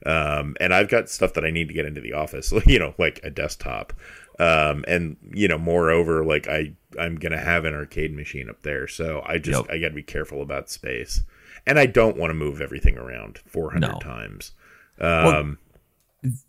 [0.05, 2.95] Um, and I've got stuff that I need to get into the office, you know,
[2.97, 3.93] like a desktop.
[4.39, 8.63] Um, and you know, moreover, like I, I'm going to have an arcade machine up
[8.63, 8.87] there.
[8.87, 9.71] So I just, Yep.
[9.71, 11.21] I got to be careful about space
[11.67, 13.99] and I don't want to move everything around 400 No.
[13.99, 14.51] times.
[14.99, 15.57] Well, Um,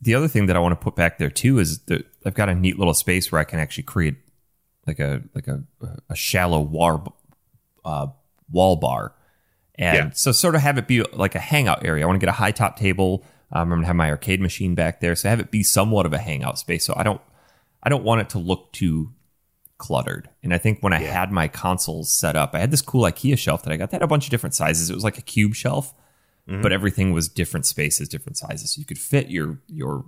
[0.00, 2.48] the other thing that I want to put back there too is that I've got
[2.48, 4.16] a neat little space where I can actually create
[4.86, 5.62] like a like a
[6.08, 7.12] a shallow war
[7.88, 8.06] uh,
[8.50, 9.14] wall bar,
[9.76, 10.10] and Yeah.
[10.14, 12.04] so sort of have it be like a hangout area.
[12.04, 13.24] I want to get a high top table.
[13.52, 16.12] Um, I'm gonna have my arcade machine back there, so have it be somewhat of
[16.12, 16.84] a hangout space.
[16.84, 17.20] So I don't
[17.82, 19.12] I don't want it to look too
[19.78, 20.28] cluttered.
[20.42, 21.12] And I think when I Yeah.
[21.12, 23.96] had my consoles set up, I had this cool IKEA shelf that I got that
[23.98, 24.90] had a bunch of different sizes.
[24.90, 25.94] It was like a cube shelf,
[26.46, 28.72] but everything was different spaces, different sizes.
[28.72, 30.04] So you could fit your your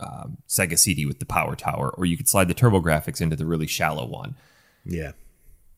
[0.00, 3.46] um, Sega CD with the power tower, or you could slide the TurboGrafx into the
[3.46, 4.34] really shallow one.
[4.84, 5.12] Yeah.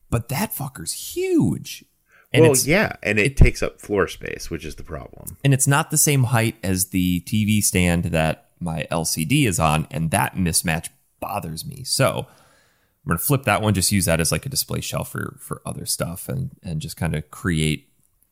[0.09, 1.85] But that fucker's huge.
[2.31, 5.37] And well, yeah, and it, takes up floor space, which is the problem.
[5.43, 9.87] and it's not the same height as the TV stand that my LCD is on,
[9.89, 11.83] and that mismatch bothers me.
[11.83, 15.37] So I'm gonna flip that one, just use that as like a display shelf for
[15.39, 17.87] for other stuff, and and just kind of create.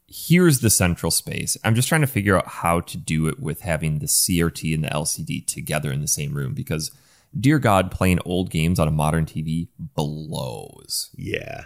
[0.10, 1.58] Here's the central space.
[1.66, 4.84] I'm just trying to figure out how to do it with having the CRT and
[4.84, 6.92] the LCD together in the same room because,
[7.40, 11.10] dear God, playing old games on a modern TV blows.
[11.16, 11.66] Yeah.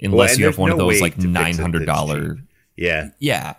[0.00, 2.38] Unless and you have one of those like to fix it nine hundred dollar.
[2.76, 3.10] Yeah.
[3.18, 3.54] Yeah,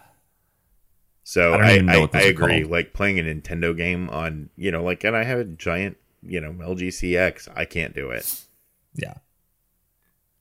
[1.24, 2.60] So I I, I, I, agree.
[2.62, 2.72] called.
[2.72, 6.40] Like playing a Nintendo game on, you know, like, and I have a giant, you
[6.40, 7.48] know, LG CX.
[7.56, 8.42] I can't do it.
[8.94, 9.16] yeah.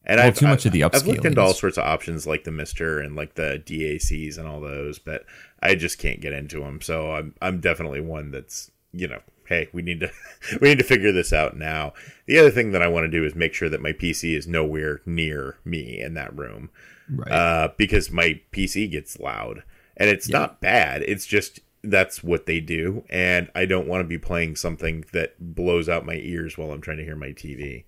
[0.09, 2.27] And Well, I've, too much I- of the I've looked into all sorts of options
[2.29, 5.25] like the MiSTer and like the DACs and all those, but
[5.61, 6.81] I just can't get into them.
[6.81, 10.11] So I'm I'm definitely one that's you know, hey, we need to
[10.61, 11.93] we need to figure this out now.
[12.27, 14.47] The other thing that I want to do is make sure that my PC is
[14.47, 16.71] nowhere near me in that room,
[17.09, 17.31] Right.
[17.33, 19.63] uh, because my PC gets loud
[19.97, 21.03] and it's not bad.
[21.03, 25.35] It's just that's what they do, and I don't want to be playing something that
[25.39, 27.85] blows out my ears while I'm trying to hear my TV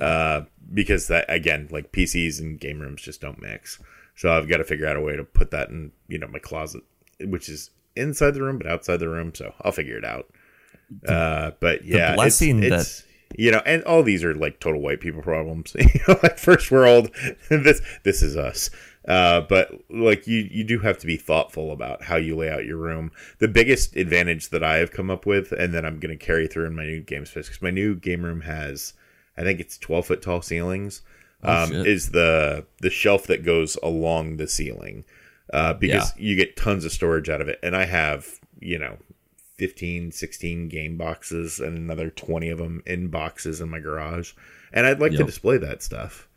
[0.00, 3.78] uh, because that again, like PCs and game rooms just don't mix.
[4.14, 6.38] So I've got to figure out a way to put that in, you know, my
[6.40, 6.82] closet,
[7.20, 9.32] which is inside the room but outside the room.
[9.34, 10.28] So I'll figure it out.
[11.06, 13.02] Uh, but yeah, it's- blessing it's,
[13.36, 15.74] you know, and all these are like total white people problems.
[15.78, 17.10] you know, like first world,
[17.50, 18.70] this this is us.
[19.06, 22.66] Uh, but like you, you do have to be thoughtful about how you lay out
[22.66, 23.10] your room.
[23.38, 26.46] The biggest advantage that I have come up with, and then I'm going to carry
[26.46, 28.92] through in my new game space, because my new game room has,
[29.36, 31.00] I think it's 12 foot tall ceilings.
[31.42, 31.86] Oh, um, shit.
[31.86, 35.04] is the the shelf that goes along the ceiling,
[35.52, 37.58] uh, because you get tons of storage out of it.
[37.62, 38.26] And I have,
[38.60, 38.98] you know,
[39.58, 44.32] 15, 16 game boxes and another 20 of them in boxes in my garage.
[44.72, 46.28] And I'd like to display that stuff.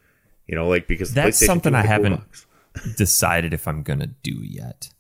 [0.47, 2.45] You know, like because That's something I cool haven't- box.
[2.97, 4.93] decided if I'm gonna do yet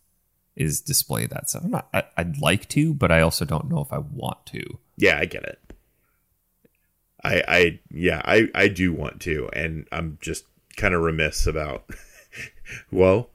[0.57, 1.63] is display that stuff.
[1.63, 4.61] I'm not, I, I'd like to, but I also don't know if I want to.
[4.97, 5.59] Yeah, I get it.
[7.23, 11.89] I I yeah, I I do want to and I'm just kind of remiss about
[12.91, 13.29] well,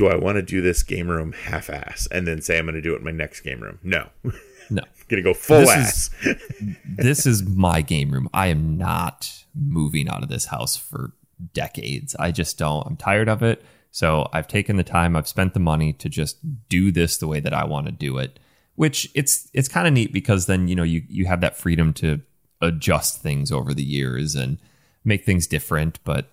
[0.00, 2.74] do I want to do this game room half ass and then say I'm going
[2.74, 3.78] to do it in my next game room?
[3.82, 4.08] No.
[4.72, 6.10] No, going to go full This ass.
[6.84, 8.28] this is my game room.
[8.32, 11.10] I am not moving out of this house for
[11.52, 12.14] decades.
[12.20, 12.86] I just don't.
[12.86, 13.64] I'm tired of it.
[13.90, 15.16] So I've taken the time.
[15.16, 16.36] I've spent the money to just
[16.68, 18.38] do this the way that I want to do it.
[18.76, 21.92] Which it's it's kind of neat because then you know you you have that freedom
[21.94, 22.20] to
[22.60, 24.58] adjust things over the years and
[25.04, 25.98] make things different.
[26.04, 26.30] But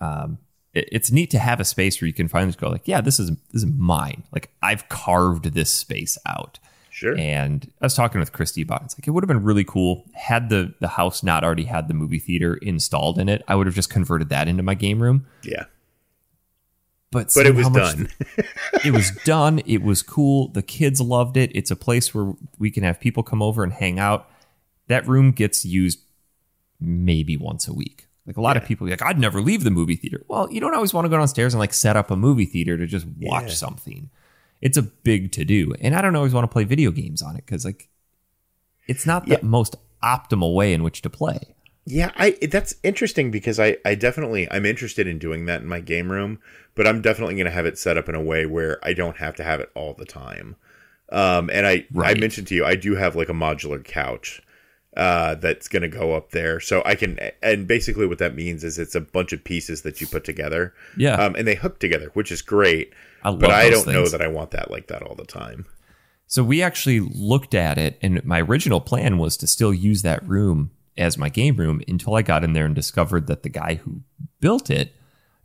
[0.00, 0.38] um,
[0.74, 3.00] it, it's neat to have a space where you can finally just go like, yeah,
[3.00, 4.24] this is this is mine.
[4.32, 6.58] Like I've carved this space out.
[6.90, 7.16] Sure.
[7.16, 8.84] And I was talking with Christy about it.
[8.84, 11.88] It's like it would have been really cool had the the house not already had
[11.88, 13.42] the movie theater installed in it.
[13.48, 15.26] I would have just converted that into my game room.
[15.42, 15.64] yeah.
[17.10, 18.08] But But it was done.
[18.84, 19.60] it was done.
[19.66, 20.48] It was cool.
[20.48, 21.50] The kids loved it.
[21.54, 24.30] It's a place where we can have people come over and hang out.
[24.88, 26.00] That room gets used
[26.80, 28.06] maybe once a week.
[28.26, 30.22] Like a lot of people be like, I'd never leave the movie theater.
[30.28, 32.76] Well, you don't always want to go downstairs and like set up a movie theater
[32.78, 33.54] to just watch Yeah.
[33.54, 34.10] something.
[34.60, 35.74] It's a big to do.
[35.80, 37.88] And I don't always want to play video games on it because like
[38.86, 39.38] it's not the Yeah.
[39.42, 41.40] most optimal way in which to play.
[41.84, 45.80] Yeah, I that's interesting because I I definitely I'm interested in doing that in my
[45.80, 46.38] game room,
[46.76, 49.16] but I'm definitely going to have it set up in a way where I don't
[49.16, 50.54] have to have it all the time.
[51.10, 54.40] Um, and I I mentioned to you I do have like a modular couch
[54.96, 58.62] uh, that's going to go up there, so I can and basically what that means
[58.64, 61.14] is it's a bunch of pieces that you put together, Yeah.
[61.14, 62.92] um, and they hook together, which is great.
[63.24, 65.66] I love But I don't know that I want that like that all the time.
[66.26, 70.26] So we actually looked at it, and my original plan was to still use that
[70.26, 73.74] room as my game room until I got in there and discovered that the guy
[73.76, 74.02] who
[74.40, 74.94] built it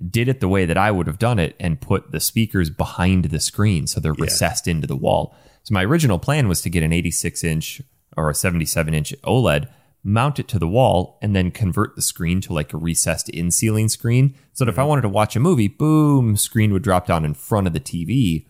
[0.10, 3.26] did it the way that I would have done it and put the speakers behind
[3.26, 5.34] the screen so they're recessed into the wall.
[5.64, 7.82] So my original plan was to get an 86 inch
[8.18, 9.70] or a 77 inch OLED,
[10.04, 13.52] mount it to the wall, and then convert the screen to like a recessed in
[13.52, 14.36] ceiling screen.
[14.54, 14.90] So that if I mm-hmm.
[14.90, 18.48] wanted to watch a movie, boom, screen would drop down in front of the TV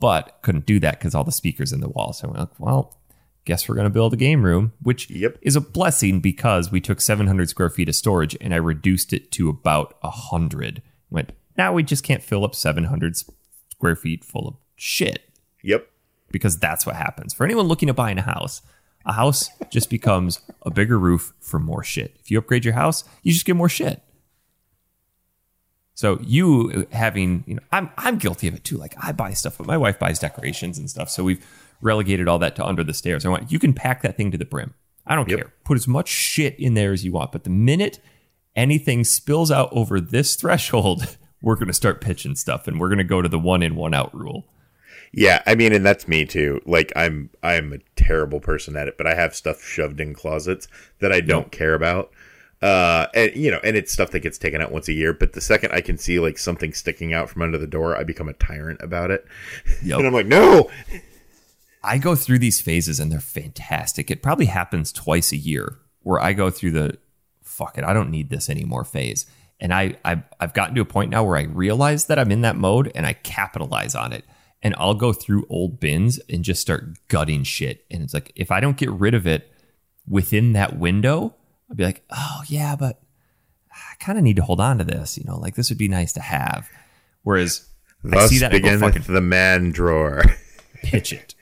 [0.00, 2.12] but couldn't do that because all the speakers in the wall.
[2.12, 2.96] So we're like, well,
[3.44, 5.38] guess we're going to build a game room, which Yep.
[5.42, 9.30] is a blessing because we took 700 square feet of storage and I reduced it
[9.32, 10.82] to about 100.
[11.10, 15.26] Went, now we just can't fill up 700 square feet full of shit
[15.62, 15.89] Yep.
[16.30, 17.34] Because that's what happens.
[17.34, 18.62] For anyone looking at buying a house,
[19.06, 22.16] A house just becomes a bigger roof for more shit.
[22.20, 24.02] If you upgrade your house, you just get more shit.
[25.94, 28.76] So you having, you know, I'm I'm guilty of it too.
[28.78, 31.10] Like I buy stuff, but my wife buys decorations and stuff.
[31.10, 31.44] So we've
[31.80, 33.24] relegated all that to under the stairs.
[33.24, 34.74] I want you can pack that thing to the brim.
[35.06, 35.38] I don't Yep.
[35.38, 35.52] care.
[35.64, 37.32] Put as much shit in there as you want.
[37.32, 38.00] But the minute
[38.56, 42.98] anything spills out over this threshold, we're going to start pitching stuff and we're going
[42.98, 44.46] to go to the one in, one out rule.
[45.12, 46.60] Yeah, I mean, and that's me too.
[46.66, 50.68] Like, I'm I'm a terrible person at it, but I have stuff shoved in closets
[51.00, 52.12] that I don't care about.
[52.62, 55.12] Uh, and you know, and it's stuff that gets taken out once a year.
[55.12, 58.04] But the second I can see like something sticking out from under the door, I
[58.04, 59.26] become a tyrant about it,
[59.82, 59.98] Yep.
[59.98, 60.70] and I'm like, no,
[61.82, 64.10] I go through these phases and they're fantastic.
[64.10, 66.98] It probably happens twice a year where I go through the
[67.42, 69.26] fuck it, I don't need this anymore phase.
[69.58, 72.40] And I, I've, I've gotten to a point now where I realize that I'm in
[72.42, 74.24] that mode and I capitalize on it.
[74.62, 77.84] And I'll go through old bins and just start gutting shit.
[77.90, 79.50] And it's like, if I don't get rid of it
[80.06, 81.34] within that window,
[81.70, 83.00] I'll be like, oh, yeah, but
[83.72, 85.16] I kind of need to hold on to this.
[85.16, 86.68] You know, like this would be nice to have.
[87.22, 87.68] Whereas
[88.04, 90.24] I thus see that I beginneth fucking the man drawer.
[90.82, 91.34] pitch it.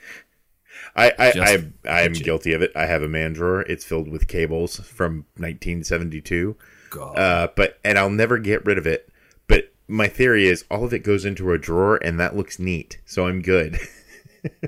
[0.94, 2.72] I I, I I am guilty of it.
[2.74, 3.62] I have a man drawer.
[3.62, 6.56] It's filled with cables from 1972.
[6.90, 7.18] God.
[7.18, 9.07] Uh, but and I'll never get rid of it.
[9.88, 12.98] My theory is all of it goes into a drawer, and that looks neat.
[13.06, 13.78] So I'm good.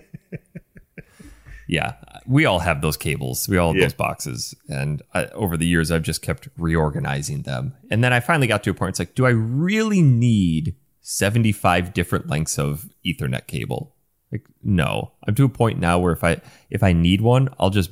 [1.68, 1.94] Yeah,
[2.26, 3.48] we all have those cables.
[3.48, 3.84] We all have Yeah.
[3.84, 7.74] those boxes, and I, over the years, I've just kept reorganizing them.
[7.92, 8.90] And then I finally got to a point.
[8.90, 13.94] It's like, do I really need seventy-five different lengths of Ethernet cable?
[14.32, 15.12] Like, no.
[15.28, 17.90] I'm to a point now where if I if I need one, I'll just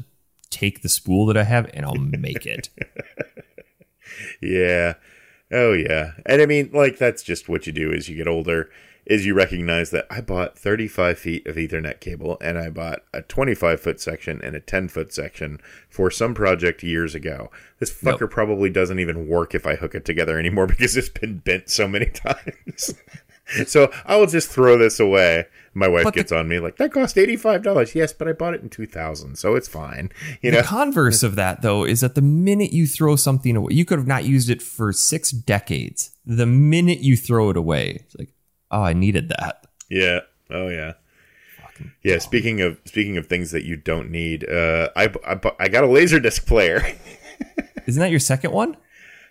[0.51, 2.71] take the spool that I have and I'll make it.
[4.43, 4.95] yeah.
[5.53, 6.13] Oh yeah.
[6.27, 8.71] And I mean, like that's just what you do as you get older.
[9.07, 13.23] Is you recognize that I bought 35 feet of Ethernet cable and I bought a
[13.23, 17.51] 25 foot section and a 10 foot section for some project years ago.
[17.79, 18.31] This fucker Yep.
[18.31, 21.89] probably doesn't even work if I hook it together anymore because it's been bent so
[21.89, 22.95] many times.
[23.67, 25.47] so I will just throw this away.
[25.79, 27.95] My wife But the- gets on me like that cost $85.
[27.95, 30.11] Yes, but I bought it in 2000, so it's fine.
[30.43, 30.59] You know.
[30.59, 33.99] The converse of that, though, is that the minute you throw something away, you could
[33.99, 36.11] have not used it for six decades.
[36.27, 38.31] The minute you throw it away, it's like,
[38.71, 39.67] oh, I needed that.
[39.89, 40.21] Yeah.
[40.51, 40.95] Oh yeah.
[42.03, 42.19] Yeah.
[42.19, 45.89] Speaking of speaking of things that you don't need, uh, I I, I got a
[45.89, 46.83] laser disc player.
[47.87, 48.77] Isn't that your second one?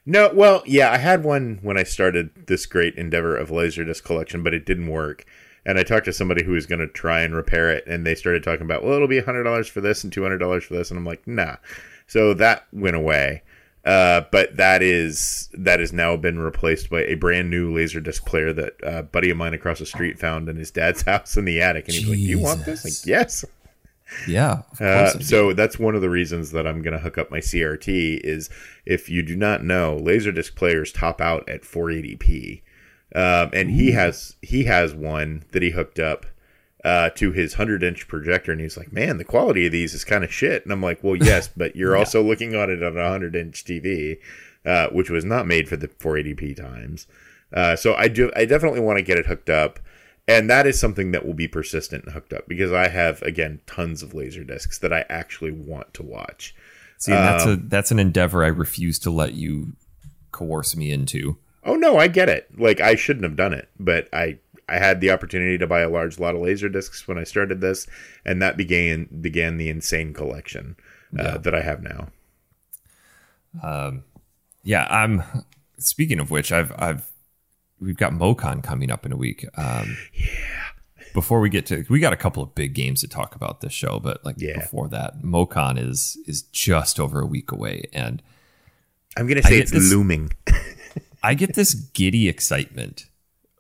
[0.06, 4.42] no, well, yeah, I had one when I started this great endeavor of laserdisc collection,
[4.42, 5.26] but it didn't work.
[5.68, 8.16] And I talked to somebody who was going to try and repair it, and they
[8.16, 10.74] started talking about, well, it'll be hundred dollars for this and two hundred dollars for
[10.74, 11.58] this, and I'm like, nah.
[12.08, 13.44] So that went away.
[13.86, 18.52] Uh, but that is that has now been replaced by a brand new laserdisc player
[18.52, 21.62] that a buddy of mine across the street found in his dad's house in the
[21.62, 23.46] attic, and he was like, "Do you want this?" Like, yes.
[24.28, 24.62] Yeah.
[24.80, 28.22] Uh, so that's one of the reasons that I'm going to hook up my CRT
[28.24, 28.50] is
[28.86, 32.62] if you do not know, Laserdisc players top out at 480p,
[33.16, 36.26] um, and he has he has one that he hooked up
[36.84, 40.04] uh, to his 100 inch projector, and he's like, "Man, the quality of these is
[40.04, 42.98] kind of shit." And I'm like, "Well, yes, but you're also looking at it on
[42.98, 44.20] a 100 inch TV,
[44.66, 47.08] uh, which was not made for the 480p times."
[47.54, 49.80] Uh, so I do I definitely want to get it hooked up.
[50.30, 53.62] And that is something that will be persistent and hooked up because I have again
[53.66, 56.54] tons of laser discs that I actually want to watch.
[56.98, 59.74] See, and that's a Um, that's an endeavor I refuse to let you
[60.32, 61.38] coerce me into.
[61.68, 62.50] Oh no, I get it.
[62.58, 65.90] Like I shouldn't have done it, but I I had the opportunity to buy a
[65.90, 67.86] large lot of laser discs when I started this,
[68.26, 70.76] and that began began the insane collection
[71.18, 72.08] uh, that I have now.
[73.62, 74.04] Um,
[74.64, 75.24] Yeah, I'm.
[75.80, 77.06] Speaking of which, I've I've
[77.80, 79.46] we've got MoCon coming up in a week.
[79.56, 80.26] Um, yeah.
[81.14, 83.74] Before we get to, we got a couple of big games to talk about this
[83.74, 84.60] show, but like Yeah.
[84.60, 88.22] before that, MoCon is is just over a week away, and
[89.16, 90.32] I'm gonna say it's this- looming.
[91.24, 93.06] I get this giddy excitement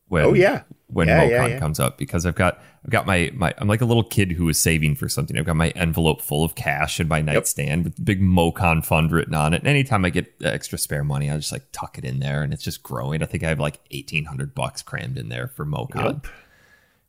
[0.08, 0.64] when Oh, yeah.
[0.88, 3.82] when Yeah, MoCon yeah, comes up because I've got I've got my my I'm like
[3.82, 5.38] a little kid who is saving for something.
[5.38, 9.12] I've got my envelope full of cash in my nightstand with the big MoCon fund
[9.12, 9.58] written on it.
[9.60, 12.54] And anytime I get extra spare money, I just like tuck it in there, and
[12.54, 13.22] it's just growing.
[13.22, 16.28] I think I have like eighteen hundred bucks crammed in there for MoCon, Yep.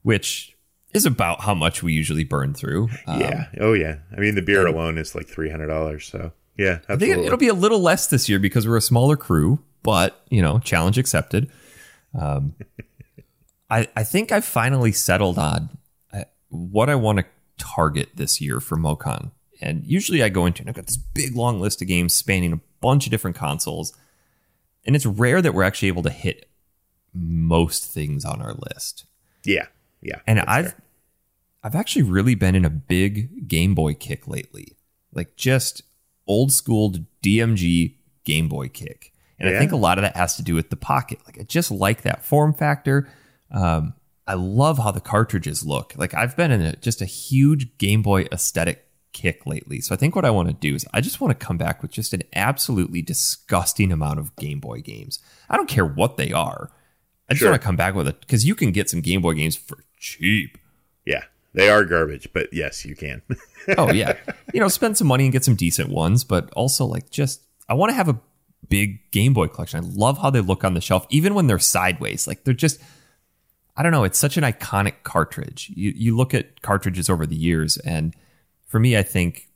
[0.02, 0.56] which
[0.94, 2.88] is about how much we usually burn through.
[3.06, 3.46] Um, yeah.
[3.60, 3.98] Oh yeah.
[4.16, 6.06] I mean the beer alone is like three hundred dollars.
[6.06, 7.26] So yeah, I think absolutely.
[7.26, 10.58] it'll be a little less this year because we're a smaller crew, but you know,
[10.58, 11.50] challenge accepted.
[12.18, 12.54] Um,
[13.70, 15.70] I I think I've finally settled on
[16.12, 17.24] uh, what I want to
[17.58, 19.32] target this year for MoCon.
[19.60, 22.52] And usually I go into and I've got this big long list of games spanning
[22.52, 23.92] a bunch of different consoles.
[24.86, 26.48] And it's rare that we're actually able to hit
[27.12, 29.04] most things on our list.
[29.44, 29.66] yeah.
[30.00, 30.20] Yeah.
[30.28, 30.82] And I've fair.
[31.64, 34.76] I've actually really been in a big Game Boy kick lately.
[35.12, 35.82] like just
[36.26, 39.12] old school DMG Game Boy kick.
[39.38, 39.56] And Yeah.
[39.56, 41.18] I think a lot of that has to do with the pocket.
[41.26, 43.08] Like I just like that form factor.
[43.50, 43.94] Um,
[44.26, 45.94] I love how the cartridges look.
[45.96, 49.80] Like I've been in a, just a huge Game Boy aesthetic kick lately.
[49.80, 51.80] So I think what I want to do is I just want to come back
[51.82, 55.18] with just an absolutely disgusting amount of Game Boy games.
[55.48, 56.70] I don't care what they are.
[57.28, 57.50] I just Sure.
[57.50, 59.78] want to come back with it because you can get some Game Boy games for
[59.98, 60.58] cheap.
[61.06, 61.24] Yeah,
[61.54, 63.22] they are garbage, but yes, you can.
[63.76, 64.16] oh yeah
[64.54, 67.74] you know spend some money and get some decent ones but also like just i
[67.74, 68.18] want to have a
[68.68, 69.80] big game boy collection.
[69.84, 72.26] I love how they look on the shelf even when they're sideways.
[72.26, 72.80] Like they're just
[73.76, 75.70] i don't know it's such an iconic cartridge.
[75.74, 78.14] You, you look at cartridges over the years and
[78.66, 79.48] for me i think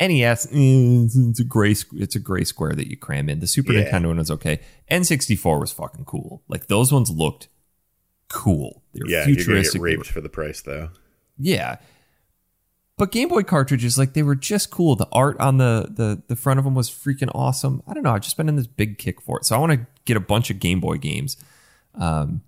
[0.00, 3.40] nes eh, it's, a gray, it's a gray square that you cram in.
[3.40, 3.90] The super Yeah.
[3.90, 4.60] nintendo one was okay.
[4.90, 6.42] N64 was fucking cool.
[6.48, 7.48] Like those ones looked
[8.28, 8.82] cool.
[8.92, 9.80] They were yeah, you're futuristic.
[9.80, 10.90] Get raped for the price though.
[11.38, 11.76] yeah.
[12.98, 14.96] But Game Boy cartridges, like they were just cool.
[14.96, 17.82] The art on the the the front of them was freaking awesome.
[17.86, 18.10] I don't know.
[18.10, 20.20] I've just been in this big kick for it, so I want to get a
[20.20, 21.36] bunch of Game Boy games.
[21.94, 22.42] Um,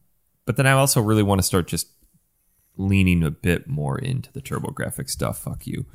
[0.45, 1.87] but then I also really want to start just
[2.77, 5.39] leaning a bit more into the TurboGrafx stuff.
[5.39, 5.87] Fuck you.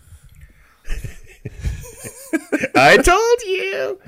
[2.76, 4.00] I told you.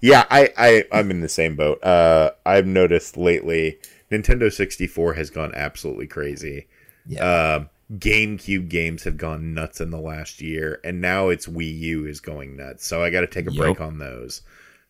[0.00, 1.82] Yeah, I, I I'm in the same boat.
[1.82, 3.78] Uh, I've noticed lately
[4.10, 6.68] Nintendo 64 has gone absolutely crazy.
[7.06, 7.56] Yeah.
[7.56, 12.06] Um, GameCube games have gone nuts in the last year, and now it's Wii U
[12.06, 12.86] is going nuts.
[12.86, 13.64] So I got to take a Yup.
[13.64, 14.42] break on those.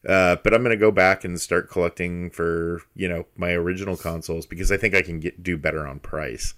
[0.07, 4.47] Uh, but I'm gonna go back and start collecting for you know my original consoles
[4.47, 6.55] because I think I can get do better on price.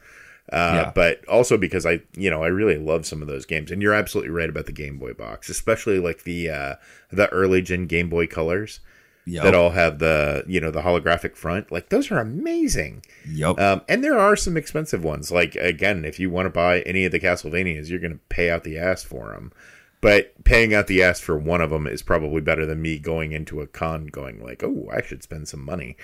[0.52, 0.92] Uh, Yeah.
[0.94, 3.94] But also because I you know I really love some of those games, and you're
[3.94, 6.74] absolutely right about the Game Boy box, especially like the uh,
[7.10, 8.78] the early gen Game Boy Colors
[9.24, 9.44] Yep.
[9.44, 11.70] that all have the you know the holographic front.
[11.70, 13.04] Like those are amazing.
[13.28, 13.58] Yep.
[13.60, 15.30] Um, and there are some expensive ones.
[15.30, 18.50] Like again, if you want to buy any of the Castlevanias, you're going to pay
[18.50, 19.52] out the ass for them.
[20.00, 23.30] But paying out the ass for one of them is probably better than me going
[23.30, 25.96] into a con going like, "Oh, I should spend some money."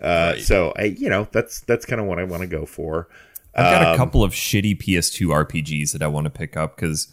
[0.00, 0.42] Uh, Right.
[0.42, 3.08] So I, you know, that's that's kind of what I want to go for.
[3.54, 6.76] I've got um, a couple of shitty PS2 RPGs that I want to pick up
[6.76, 7.08] because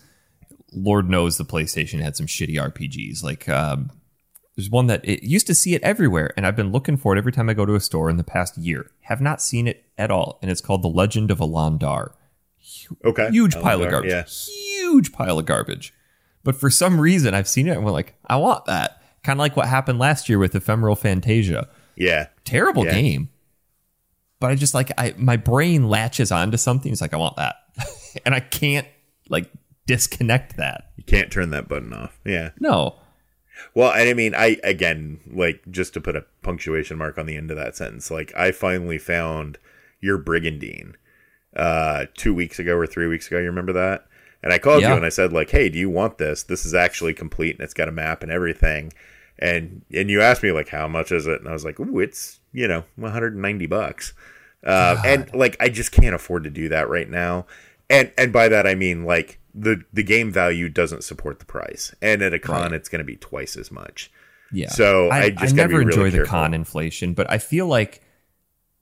[0.74, 3.22] Lord knows the PlayStation had some shitty RPGs.
[3.24, 3.92] Like um,
[4.60, 7.18] there's one that it used to see it everywhere, and I've been looking for it
[7.18, 8.92] every time I go to a store in the past year.
[9.02, 12.14] Have not seen it at all, and it's called The Legend of Alon D'ar.
[13.06, 14.12] Okay, Huge I'll pile of garbage.
[14.12, 15.94] Yeah, Huge pile of garbage.
[16.44, 19.02] But for some reason, I've seen it and we're like, I want that.
[19.24, 22.94] Kind of like what happened last year with Ephemeral Fantasia yeah, terrible Yeah.
[22.94, 23.30] game.
[24.40, 26.92] But I just like I my brain latches onto something.
[26.92, 27.56] It's like I want that,
[28.26, 28.88] and I can't
[29.30, 29.50] like
[29.86, 30.92] disconnect that.
[30.96, 32.18] you can't turn that button off.
[32.26, 32.52] Yeah.
[32.60, 32.96] No,
[33.74, 37.36] Well, and I mean, I again, like, just to put a punctuation mark on the
[37.38, 39.58] end of that sentence, like, I finally found
[40.02, 40.96] your brigandine
[41.56, 43.40] uh, two weeks ago or three weeks ago.
[43.40, 44.06] You remember that?
[44.42, 44.90] And I called Yeah.
[44.90, 46.44] you and I said, like, hey, do you want this?
[46.44, 48.94] This is actually complete and it's got a map and everything.
[49.38, 51.40] And and you asked me like, how much is it?
[51.40, 54.14] And I was like, ooh, it's you know, 190 bucks.
[54.64, 57.46] Uh, and like, I just can't afford to do that right now.
[57.90, 61.94] And and by that I mean like the the game value doesn't support the price,
[62.02, 62.74] and at a con Right.
[62.74, 64.12] it's going to be twice as much.
[64.52, 64.70] yeah.
[64.70, 68.02] So, I just gotta never really enjoy the con inflation, but I feel like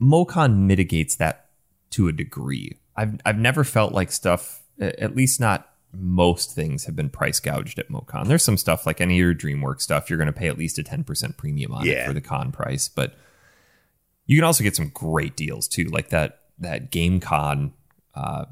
[0.01, 1.45] MoCon mitigates that
[1.91, 2.80] to a degree.
[2.95, 7.80] I've I've never felt like stuff, at least not most things, have been price gouged
[7.80, 8.28] at MoCon.
[8.28, 10.78] There's some stuff like any of your DreamWorks stuff, you're going to pay at least
[10.80, 13.16] a 10% premium on it for the con price, but
[14.26, 17.74] you can also get some great deals too, like that that game.com
[18.14, 18.45] uh,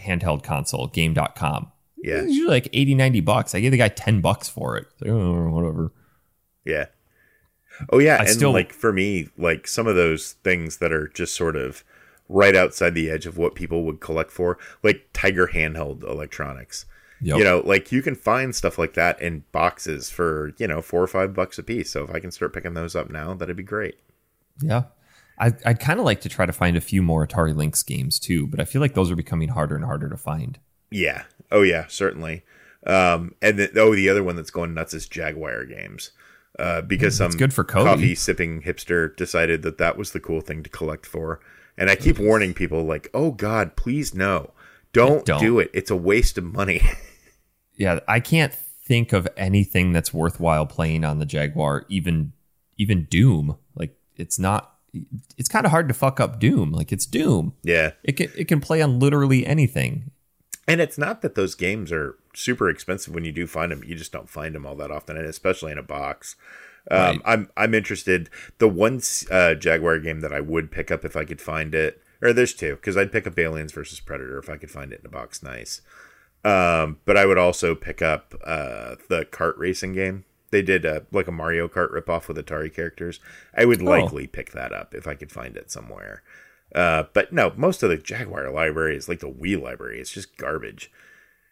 [0.00, 1.70] handheld console, game.com.
[2.02, 2.16] Yeah.
[2.22, 3.54] It's usually like 80, 90 bucks.
[3.54, 4.86] I gave the guy 10 bucks for it.
[5.00, 5.92] Like, oh, whatever.
[6.64, 6.86] Yeah.
[7.90, 11.08] Oh yeah, I and still- like for me, like some of those things that are
[11.08, 11.82] just sort of
[12.28, 16.84] right outside the edge of what people would collect for, like Tiger handheld electronics.
[17.22, 17.38] Yep.
[17.38, 21.02] You know, like you can find stuff like that in boxes for, you know, four
[21.02, 21.90] or five bucks a piece.
[21.90, 23.98] So if I can start picking those up now, that'd be great.
[24.62, 24.84] Yeah.
[25.40, 28.18] I, I'd kind of like to try to find a few more Atari Lynx games
[28.18, 30.58] too, but I feel like those are becoming harder and harder to find.
[30.90, 31.24] Yeah.
[31.50, 32.44] Oh yeah, certainly.
[32.86, 36.12] Um, and then oh, the other one that's going nuts is Jaguar games.
[36.58, 37.84] Uh, because some Mm, good for Cody.
[37.90, 41.40] coffee sipping hipster decided that that was the cool thing to collect for.
[41.78, 44.50] And I keep warning people like, "Oh God, please no,
[44.92, 45.40] don't, Don't.
[45.40, 45.70] do it.
[45.72, 46.82] It's a waste of money."
[47.76, 52.32] Yeah, I can't think of anything that's worthwhile playing on the Jaguar, even
[52.76, 53.56] even Doom.
[53.74, 54.74] Like it's not
[55.38, 56.72] it's kind of hard to fuck up Doom.
[56.72, 57.54] Like it's Doom.
[57.62, 60.10] yeah, It can it can play on literally anything.
[60.68, 63.82] and it's not that those games are super expensive when you do find them.
[63.84, 66.36] You just don't find them all that often, and especially in a box.
[66.90, 67.20] Um, Right.
[67.26, 68.30] I'm I'm interested.
[68.58, 72.02] The one uh, Jaguar game that I would pick up if I could find it,
[72.22, 75.00] or there's two, because I'd pick up Aliens versus Predator if I could find it
[75.00, 75.42] in a box.
[75.42, 75.82] Nice.
[76.42, 80.24] Um, but I would also pick up uh, the kart racing game.
[80.50, 83.20] They did a, like a Mario Kart ripoff with Atari characters.
[83.56, 83.84] I would Oh.
[83.84, 86.22] likely pick that up if I could find it somewhere.
[86.74, 90.00] Uh, but no, most of the Jaguar library is like the Wii library.
[90.00, 90.90] It's just garbage.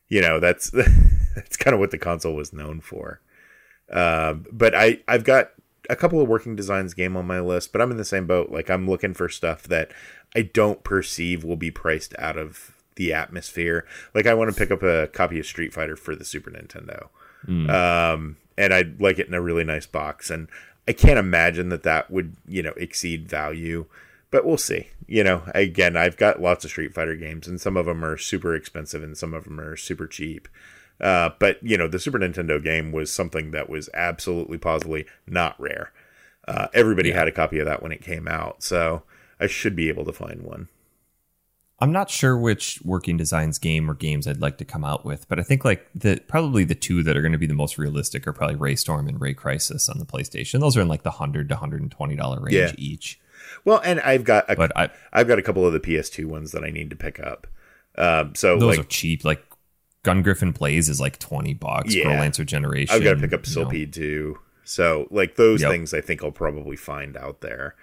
[0.09, 0.71] You know, that's
[1.35, 3.21] that's kind of what the console was known for.
[3.91, 5.51] Um, but I I've got
[5.91, 8.51] a couple of working designs game on my list, but I'm in the same boat.
[8.51, 9.91] Like I'm looking for stuff that
[10.37, 13.87] I don't perceive will be priced out of the atmosphere.
[14.15, 17.09] Like I want to pick up a copy of Street Fighter for the Super Nintendo,
[17.71, 20.29] um, and I'd like it in a really nice box.
[20.29, 20.49] And
[20.87, 23.87] I can't imagine that that would you know exceed value,
[24.31, 24.89] but we'll see.
[25.07, 28.19] You know, again, I've got lots of Street Fighter games, and some of them are
[28.19, 30.49] super expensive, and some of them are super cheap.
[31.01, 35.59] Uh, but you know, the Super Nintendo game was something that was absolutely positively not
[35.61, 35.93] rare.
[36.47, 39.03] Uh, everybody had a copy of that when it came out, so
[39.39, 40.69] I should be able to find one.
[41.81, 45.29] I'm not sure which working designs game or games I'd like to come out with,
[45.29, 47.79] but I think like the probably the two that are going to be the most
[47.79, 50.59] realistic are probably Ray Storm and Ray Crisis on the PlayStation.
[50.61, 52.73] Those are in like the hundred to hundred and twenty dollar range Yeah.
[52.77, 53.21] each.
[53.65, 56.51] Well, and I've got a, But I I've got a couple of the PS2 ones
[56.53, 57.47] that I need to pick up.
[57.97, 59.25] Um, so those like are cheap.
[59.25, 59.45] Like
[60.05, 61.95] Gungriffon Blaze is like twenty bucks.
[61.95, 62.05] Yeah.
[62.07, 62.95] Growlanser Generation.
[62.95, 63.43] I've got to pick up.
[63.43, 64.39] Silpheed too.
[64.65, 65.71] So like those Yep.
[65.71, 67.75] things, I think I'll probably find out there.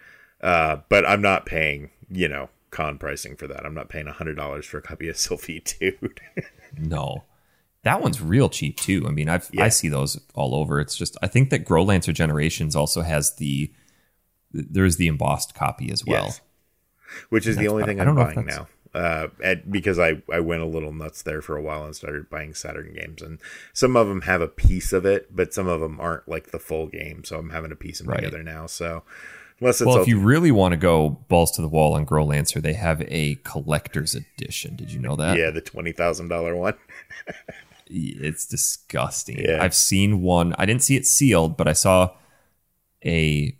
[0.41, 3.65] Uh, but I'm not paying, you know, con pricing for that.
[3.65, 6.19] I'm not paying hundred dollars for a copy of Silpheed, dude.
[6.77, 7.23] No.
[7.83, 9.05] That one's real cheap too.
[9.07, 9.63] I mean, I've Yeah.
[9.65, 10.79] I see those all over.
[10.79, 13.71] It's just I think that Growlanser Generations also has the
[14.51, 16.25] there's the embossed copy as well.
[16.25, 16.41] Yes.
[17.29, 18.67] Which is the only thing I I'm buying now.
[18.93, 22.29] Uh, and because I, I went a little nuts there for a while and started
[22.29, 23.39] buying Saturn games, and
[23.73, 26.59] some of them have a piece of it, but some of them aren't like the
[26.59, 27.25] full game.
[27.25, 28.21] So I'm having to piece them Right.
[28.21, 28.67] together now.
[28.67, 29.03] So
[29.59, 32.61] unless it's Well, if you really want to go balls to the wall on Growlanser,
[32.61, 34.75] they have a collector's edition.
[34.75, 35.37] Did you know that?
[35.37, 36.75] yeah, the twenty thousand dollar one.
[37.87, 39.37] It's disgusting.
[39.39, 39.61] Yeah.
[39.61, 40.55] I've seen one.
[40.57, 42.15] I didn't see it sealed, but I saw
[43.05, 43.55] a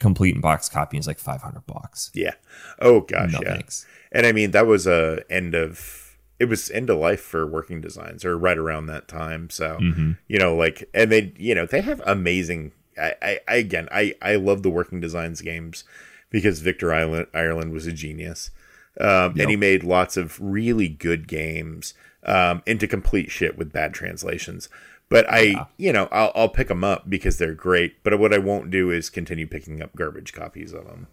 [0.00, 0.96] complete in box copy.
[0.96, 2.10] It's like 500 bucks.
[2.14, 2.34] Yeah.
[2.80, 3.52] Oh gosh, No yeah.
[3.54, 3.86] thanks.
[4.12, 7.82] And I mean that was a end of it was end of life for working
[7.82, 9.50] designs or right around that time.
[9.50, 10.12] So Mm-hmm.
[10.26, 14.14] you know, like and they you know, they have amazing I, I, I again I,
[14.22, 15.84] I love the working designs games
[16.30, 18.50] because Victor Ireland Ireland was a genius.
[18.98, 21.92] Um, and he made lots of really good games
[22.22, 24.70] um, into complete shit with bad translations.
[25.08, 28.02] But I, you know, I'll, I'll pick them up because they're great.
[28.02, 31.06] But what I won't do is continue picking up garbage copies of them.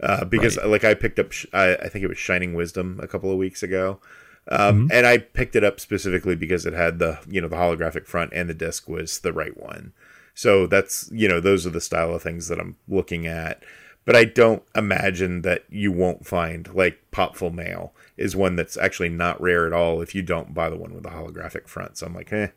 [0.00, 3.30] Uh, because like I picked up, I, I think it was Shining Wisdom a couple
[3.30, 4.00] of weeks ago,
[4.48, 8.06] um, and I picked it up specifically because it had the you know the holographic
[8.06, 9.92] front and the disc was the right one.
[10.40, 13.62] So that's you know those are the style of things that I'm looking at.
[14.06, 19.10] But I don't imagine that you won't find like Popful Mail is one that's actually
[19.10, 21.98] not rare at all if you don't buy the one with the holographic front.
[21.98, 22.48] So I'm like, eh,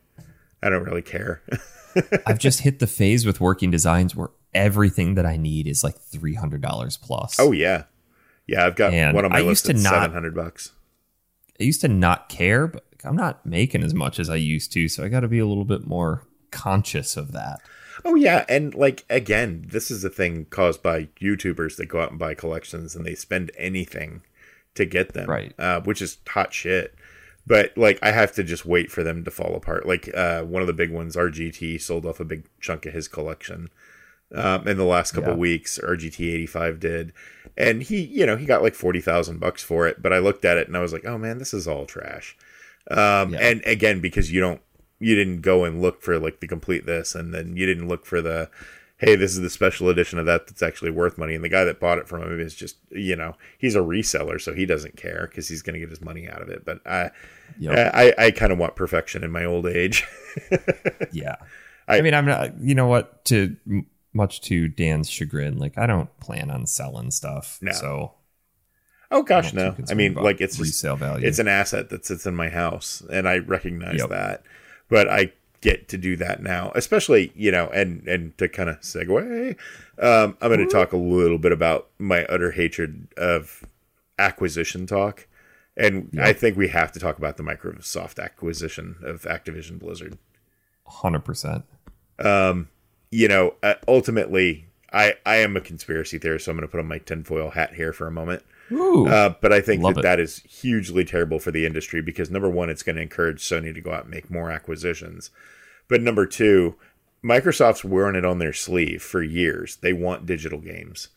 [0.62, 1.42] I don't really care.
[2.26, 5.98] I've just hit the phase with working designs where everything that I need is like
[6.00, 7.38] $300 plus.
[7.38, 7.84] oh yeah,
[8.48, 8.66] yeah.
[8.66, 10.72] I've got And one on my I list used to that's not- seven hundred bucks.
[11.60, 14.88] I used to not care, but I'm not making as much as I used to.
[14.88, 17.60] So I got to be a little bit more conscious of that.
[18.06, 22.10] Oh yeah, and like again, this is a thing caused by YouTubers that go out
[22.12, 24.22] and buy collections and they spend anything
[24.76, 25.54] to get them, Right.
[25.60, 26.96] Uh, which is hot shit.
[27.46, 29.86] But like, I have to just wait for them to fall apart.
[29.86, 33.08] Like uh, one of the big ones, RGT sold off a big chunk of his
[33.08, 33.70] collection
[34.34, 35.38] um, in the last couple Yeah.
[35.40, 35.78] weeks.
[35.84, 37.14] RGT eighty five did,
[37.58, 40.02] and he, you know, he got like forty thousand bucks for it.
[40.02, 42.36] But I looked at it and I was like, oh man, this is all trash.
[42.90, 43.40] Um, Yeah.
[43.42, 44.62] And again, because you don't,
[45.04, 48.06] you didn't go and look for like the complete this, and then you didn't look
[48.06, 48.50] for the,
[48.98, 51.36] hey, this is the special edition of that that's actually worth money.
[51.36, 54.40] And the guy that bought it from him is just, you know, he's a reseller,
[54.40, 56.64] so he doesn't care because he's going to get his money out of it.
[56.66, 57.12] But I,
[57.60, 57.92] Yep.
[57.94, 60.06] I, I kind of want perfection in my old age.
[61.12, 61.36] Yeah.
[61.88, 63.56] I- I, mean, I'm not, you know what, to
[64.14, 67.60] much to Dan's chagrin, like I don't plan on selling stuff.
[67.62, 67.72] No.
[67.74, 68.14] So
[69.12, 69.92] oh gosh, I'm not too no.
[69.92, 71.28] I mean, like it's just resale value.
[71.28, 74.10] it's an asset that sits in my house and i recognize Yep.
[74.10, 74.44] that
[74.94, 75.32] but i
[75.62, 79.56] get to do that now especially you know and and to kind of segue
[80.00, 83.66] um, i'm going to talk a little bit about my utter hatred of
[84.20, 85.28] acquisition talk
[85.76, 90.20] and i think we have to talk about the microsoft acquisition of activision blizzard
[90.88, 91.64] 100%.
[93.10, 96.80] you know uh, ultimately i i am a conspiracy theorist so i'm going to put
[96.80, 98.44] on my tinfoil hat here for a moment.
[99.08, 100.02] Uh, but I think that it.
[100.02, 103.74] that is hugely terrible for the industry because number one, it's going to encourage Sony
[103.74, 105.32] to go out and make more acquisitions.
[105.88, 106.76] But number two,
[107.24, 109.78] Microsoft's wearing it on their sleeve for years.
[109.78, 111.10] They want digital games.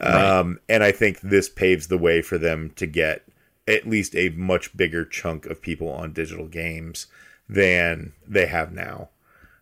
[0.00, 3.22] Um, and I think this paves the way for them to get
[3.68, 7.06] at least a much bigger chunk of people on digital games
[7.48, 9.10] than they have now.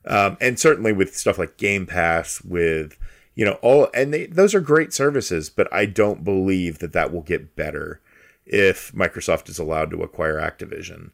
[0.06, 2.96] Um, and certainly with stuff like Game Pass, with
[3.40, 7.10] you know all, and they, those are great services, but I don't believe that that
[7.10, 7.98] will get better
[8.44, 11.10] if Microsoft is allowed to acquire Activision.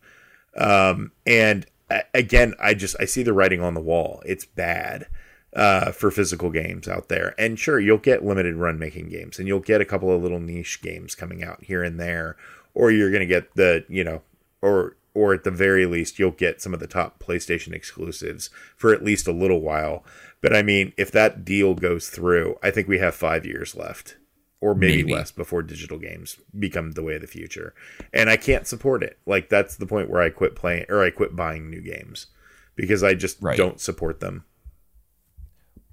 [0.57, 1.67] Um, and
[2.13, 4.25] again, I just I see the writing on the wall.
[4.27, 5.07] It's bad
[5.55, 7.33] uh, for physical games out there.
[7.39, 10.41] And sure, you'll get limited run making games, and you'll get a couple of little
[10.41, 12.37] niche games coming out here and there,
[12.75, 14.23] or you're going to get the you know,
[14.61, 18.93] or or at the very least, you'll get some of the top PlayStation exclusives for
[18.93, 20.05] at least a little while.
[20.41, 24.17] But I mean, if that deal goes through, I think we have five years left
[24.61, 27.75] or maybe, maybe, less before digital games become the way of the future.
[28.13, 29.19] And I can't support it.
[29.27, 32.27] Like that's the point where I quit playing or I quit buying new games
[32.75, 33.57] because I just right.
[33.57, 34.45] don't support them.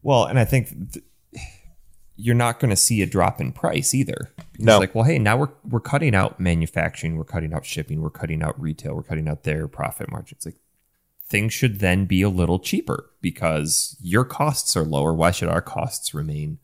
[0.01, 1.05] Well, and I think th-
[2.15, 4.31] you're not going to see a drop in price either.
[4.59, 8.09] no, like, well, hey, now we're we're cutting out manufacturing, we're cutting out shipping, we're
[8.09, 10.45] cutting out retail, we're cutting out their profit margins.
[10.45, 10.57] Like
[11.33, 15.13] things should then be a little cheaper because your costs are lower.
[15.13, 16.59] Why should our costs remain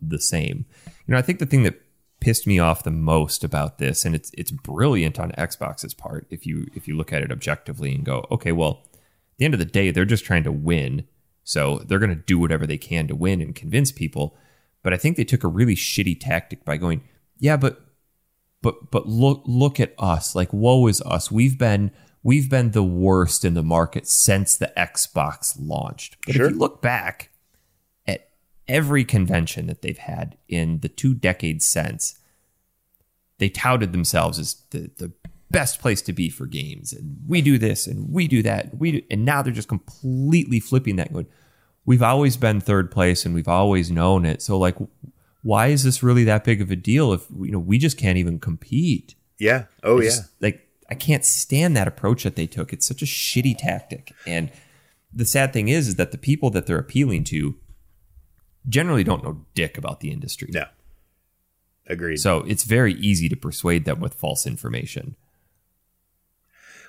[0.00, 0.66] the same.
[1.06, 1.80] You know, I think the thing that
[2.20, 6.46] pissed me off the most about this, and it's it's brilliant on Xbox's part if
[6.46, 9.60] you if you look at it objectively and go, okay, well, at the end of
[9.60, 11.06] the day, they're just trying to win,
[11.44, 14.36] so they're going to do whatever they can to win and convince people.
[14.82, 17.02] But I think they took a really shitty tactic by going,
[17.38, 17.84] yeah, but
[18.62, 21.30] but but look look at us, like woe is us.
[21.30, 21.90] We've been
[22.22, 26.16] we've been the worst in the market since the Xbox launched.
[26.26, 26.46] But sure.
[26.46, 27.30] if you look back,
[28.06, 28.30] at
[28.66, 32.18] every convention that they've had in the two decades since,
[33.38, 35.12] they touted themselves as the, the
[35.50, 36.92] best place to be for games.
[36.92, 38.76] And we do this and we do that.
[38.76, 41.26] We do, and now they're just completely flipping that going,
[41.84, 44.42] we've always been third place and we've always known it.
[44.42, 44.76] So like,
[45.42, 48.18] why is this really that big of a deal if you know we just can't
[48.18, 49.14] even compete?
[49.38, 49.64] Yeah.
[49.82, 50.48] Oh just, yeah.
[50.48, 52.72] Like I can't stand that approach that they took.
[52.72, 54.12] It's such a shitty tactic.
[54.26, 54.50] And
[55.12, 57.56] the sad thing is, is that the people that they're appealing to
[58.68, 60.48] generally don't know dick about the industry.
[60.52, 60.64] No.
[61.86, 62.18] Agreed.
[62.18, 65.16] So it's very easy to persuade them with false information.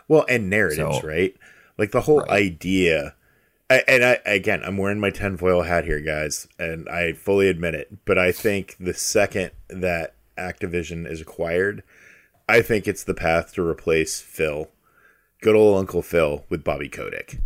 [0.08, 1.36] Well, and narratives, so, right?
[1.78, 2.32] Like the whole right.
[2.32, 3.16] idea.
[3.70, 7.76] I, and I again, I'm wearing my tinfoil hat here, guys, and I fully admit
[7.76, 8.04] it.
[8.06, 11.84] But I think the second that Activision is acquired,
[12.50, 14.70] I think it's the path to replace Phil,
[15.39, 17.38] good old Uncle Phil, with Bobby Kotick.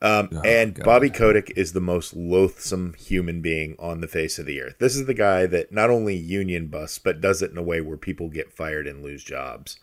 [0.00, 0.84] Um, oh, and God.
[0.84, 4.76] Bobby Kotick is the most loathsome human being on the face of the earth.
[4.78, 7.80] This is the guy that not only union busts, but does it in a way
[7.80, 9.80] where people get fired and lose jobs.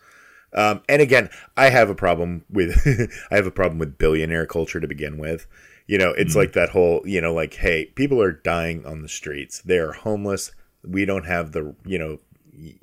[0.54, 4.80] Um, and again, I have a problem with I have a problem with billionaire culture
[4.80, 5.46] to begin with.
[5.86, 9.02] You know, it's mm like that whole you know, like, hey, people are dying on
[9.02, 9.60] the streets.
[9.60, 10.52] They are homeless.
[10.82, 12.18] We don't have the you know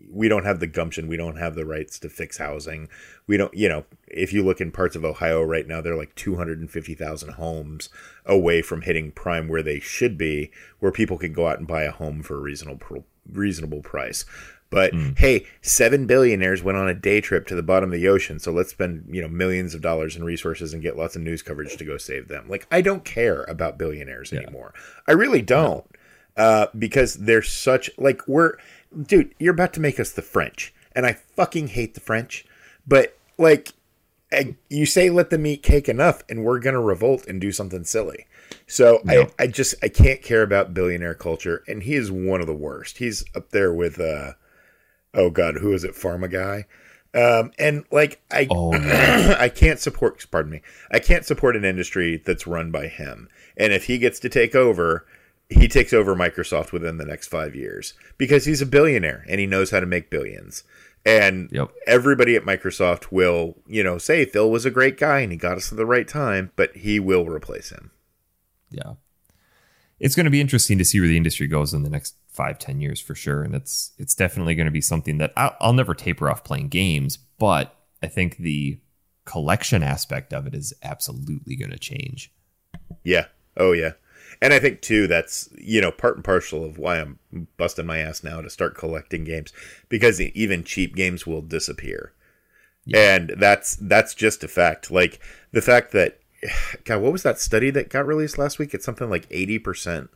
[0.09, 1.07] we don't have the gumption.
[1.07, 2.89] We don't have the rights to fix housing.
[3.27, 6.15] We don't, you know, if you look in parts of Ohio right now, they're like
[6.15, 7.89] 250,000 homes
[8.25, 11.83] away from hitting prime where they should be, where people can go out and buy
[11.83, 14.25] a home for a reasonable, reasonable price.
[14.71, 15.19] But mm.
[15.19, 18.53] hey, seven billionaires went on a day trip to the bottom of the ocean, so
[18.53, 21.75] let's spend you know millions of dollars in resources and get lots of news coverage
[21.75, 22.45] to go save them.
[22.47, 24.39] Like I don't care about billionaires yeah.
[24.39, 24.73] anymore.
[25.05, 25.85] I really don't,
[26.37, 28.53] uh, because they're such like we're
[29.05, 32.45] dude, you're about to make us the French, and I fucking hate the French.
[32.87, 33.73] But like,
[34.31, 37.83] I, you say let them eat cake enough, and we're gonna revolt and do something
[37.83, 38.27] silly.
[38.67, 39.29] So no.
[39.39, 42.53] I, I just I can't care about billionaire culture, and he is one of the
[42.53, 42.97] worst.
[42.97, 44.33] He's up there with uh,
[45.13, 45.93] oh god, who is it?
[45.93, 46.65] Pharma guy.
[47.13, 48.73] Um, and like I, oh,
[49.39, 50.25] I can't support.
[50.31, 50.61] Pardon me.
[50.91, 53.27] I can't support an industry that's run by him.
[53.57, 55.05] And if he gets to take over,
[55.51, 59.45] he takes over Microsoft within the next five years because he's a billionaire and he
[59.45, 60.63] knows how to make billions.
[61.05, 61.69] And yep.
[61.85, 65.57] everybody at Microsoft will, you know, say Phil was a great guy and he got
[65.57, 67.91] us at the right time, but he will replace him.
[68.69, 68.93] Yeah.
[69.99, 72.57] It's going to be interesting to see where the industry goes in the next five,
[72.57, 73.43] ten years for sure.
[73.43, 76.69] And it's it's definitely going to be something that I'll, I'll never taper off playing
[76.69, 78.79] games, but I think the
[79.25, 82.31] collection aspect of it is absolutely going to change.
[83.03, 83.25] Yeah.
[83.57, 83.91] Oh yeah.
[84.41, 87.19] And I think too that's you know part and parcel of why I'm
[87.57, 89.53] busting my ass now to start collecting games
[89.87, 92.13] because even cheap games will disappear.
[92.85, 93.15] Yeah.
[93.15, 94.89] And that's that's just a fact.
[94.89, 95.19] Like
[95.51, 96.19] the fact that
[96.85, 98.73] God, what was that study that got released last week?
[98.73, 100.09] It's something like 80%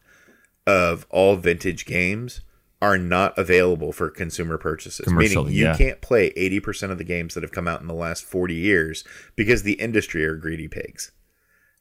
[0.68, 2.42] of all vintage games
[2.82, 5.08] are not available for consumer purchases.
[5.08, 5.78] Meaning you yeah.
[5.78, 9.04] can't play 80% of the games that have come out in the last 40 years
[9.36, 11.12] because the industry are greedy pigs.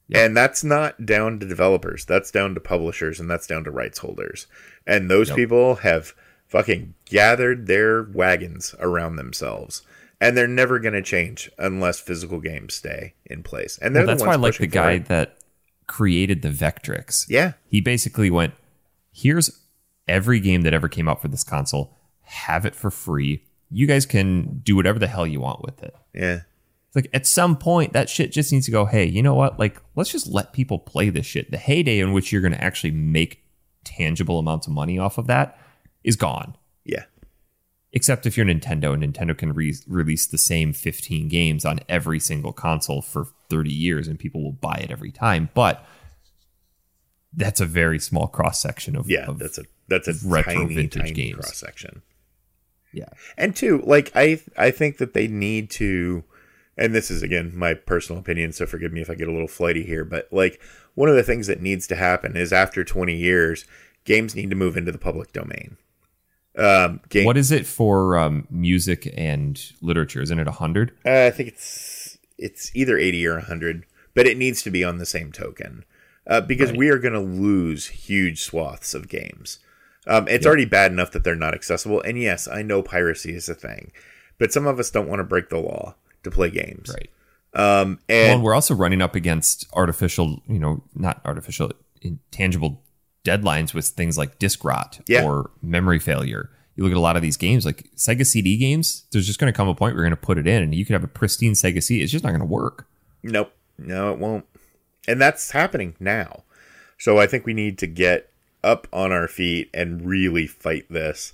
[0.07, 0.25] Yep.
[0.25, 2.05] And that's not down to developers.
[2.05, 4.47] That's down to publishers and that's down to rights holders.
[4.85, 5.35] And those yep.
[5.35, 6.13] people have
[6.47, 9.81] fucking gathered their wagons around themselves.
[10.21, 13.77] And they're never going to change unless physical games stay in place.
[13.81, 15.05] And well, that's why I like the guy it.
[15.07, 15.37] that
[15.87, 17.25] created the Vectrex.
[17.27, 17.53] Yeah.
[17.67, 18.53] He basically went,
[19.11, 19.61] here's
[20.07, 23.43] every game that ever came out for this console, have it for free.
[23.69, 25.95] You guys can do whatever the hell you want with it.
[26.13, 26.41] Yeah.
[26.95, 29.59] Like at some point that shit just needs to go, hey, you know what?
[29.59, 31.51] Like, let's just let people play this shit.
[31.51, 33.43] The heyday in which you're going to actually make
[33.83, 35.59] tangible amounts of money off of that
[36.03, 36.55] is gone.
[36.85, 37.03] Yeah.
[37.91, 42.19] Except if you're Nintendo and Nintendo can re- release the same 15 games on every
[42.19, 45.49] single console for 30 years and people will buy it every time.
[45.53, 45.85] But
[47.35, 49.25] that's a very small cross section of yeah.
[49.25, 51.35] Of that's a that's a retro tiny, vintage tiny games.
[51.35, 52.01] cross section.
[52.93, 56.23] Yeah, and two, like I I think that they need to,
[56.77, 59.47] and this is again my personal opinion, so forgive me if I get a little
[59.47, 60.61] flighty here, but like
[60.93, 63.65] one of the things that needs to happen is after 20 years,
[64.05, 65.77] games need to move into the public domain.
[66.57, 70.21] Um, game, what is it for um, music and literature?
[70.21, 70.91] Isn't it hundred?
[71.05, 74.97] Uh, I think it's it's either eighty or hundred, but it needs to be on
[74.97, 75.83] the same token
[76.27, 76.79] uh, because right.
[76.79, 79.59] we are going to lose huge swaths of games.
[80.07, 80.47] Um, it's yep.
[80.47, 83.91] already bad enough that they're not accessible, and yes, I know piracy is a thing,
[84.37, 85.95] but some of us don't want to break the law
[86.25, 87.09] to play games, right?
[87.55, 91.71] Um, and well, we're also running up against artificial, you know, not artificial,
[92.01, 92.83] intangible
[93.23, 95.23] deadlines with things like disk rot yeah.
[95.23, 96.49] or memory failure.
[96.75, 99.05] You look at a lot of these games, like Sega CD games.
[99.11, 100.75] There's just going to come a point where you're going to put it in, and
[100.75, 102.03] you could have a pristine Sega CD.
[102.03, 102.87] It's just not going to work.
[103.23, 104.45] Nope, no, it won't.
[105.07, 106.43] And that's happening now.
[106.97, 108.29] So I think we need to get
[108.63, 111.33] up on our feet and really fight this.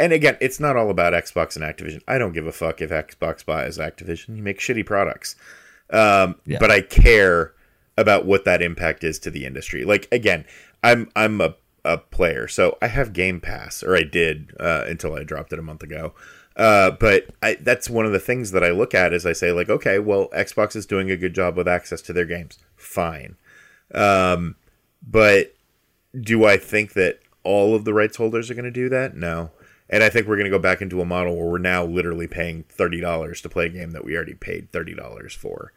[0.00, 2.00] And again, it's not all about Xbox and Activision.
[2.08, 4.34] I don't give a fuck if Xbox buys Activision.
[4.34, 5.36] You make shitty products.
[5.90, 6.56] Um, yeah.
[6.58, 7.52] But I care
[7.98, 9.84] about what that impact is to the industry.
[9.84, 10.46] Like again,
[10.82, 15.14] I'm I'm a, a player, so I have Game Pass, or I did uh, until
[15.14, 16.14] I dropped it a month ago.
[16.56, 19.52] Uh, but I, that's one of the things that I look at is I say
[19.52, 22.58] like, okay, well, Xbox is doing a good job with access to their games.
[22.74, 23.36] Fine,
[23.94, 24.56] um,
[25.06, 25.54] but
[26.18, 29.14] do I think that all of the rights holders are going to do that?
[29.14, 29.50] No.
[29.92, 32.28] And I think we're going to go back into a model where we're now literally
[32.28, 35.72] paying thirty dollars to play a game that we already paid thirty dollars for,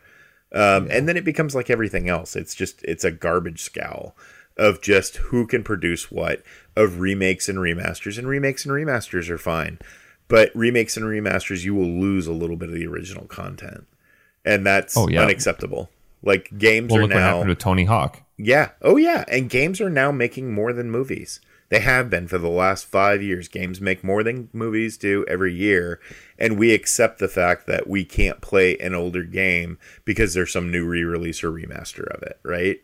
[0.54, 0.98] um, yeah.
[0.98, 2.36] and then it becomes like everything else.
[2.36, 4.16] It's just it's a garbage scowl
[4.56, 6.44] of just who can produce what
[6.76, 9.80] of remakes and remasters and remakes and remasters are fine.
[10.28, 13.88] But remakes and remasters you will lose a little bit of the original content.
[14.46, 15.22] And that's oh, yeah.
[15.22, 15.90] unacceptable.
[16.22, 18.22] Like games well, are now what happened to tony hawk.
[18.38, 18.72] Yeah.
[18.82, 19.26] Oh yeah.
[19.28, 21.40] And games are now making more than movies
[21.74, 25.54] they have been for the last five years games make more than movies do every
[25.54, 26.00] year
[26.38, 30.72] and we accept the fact that we can't play an older game because there's some
[30.72, 32.82] new re-release or remaster of it right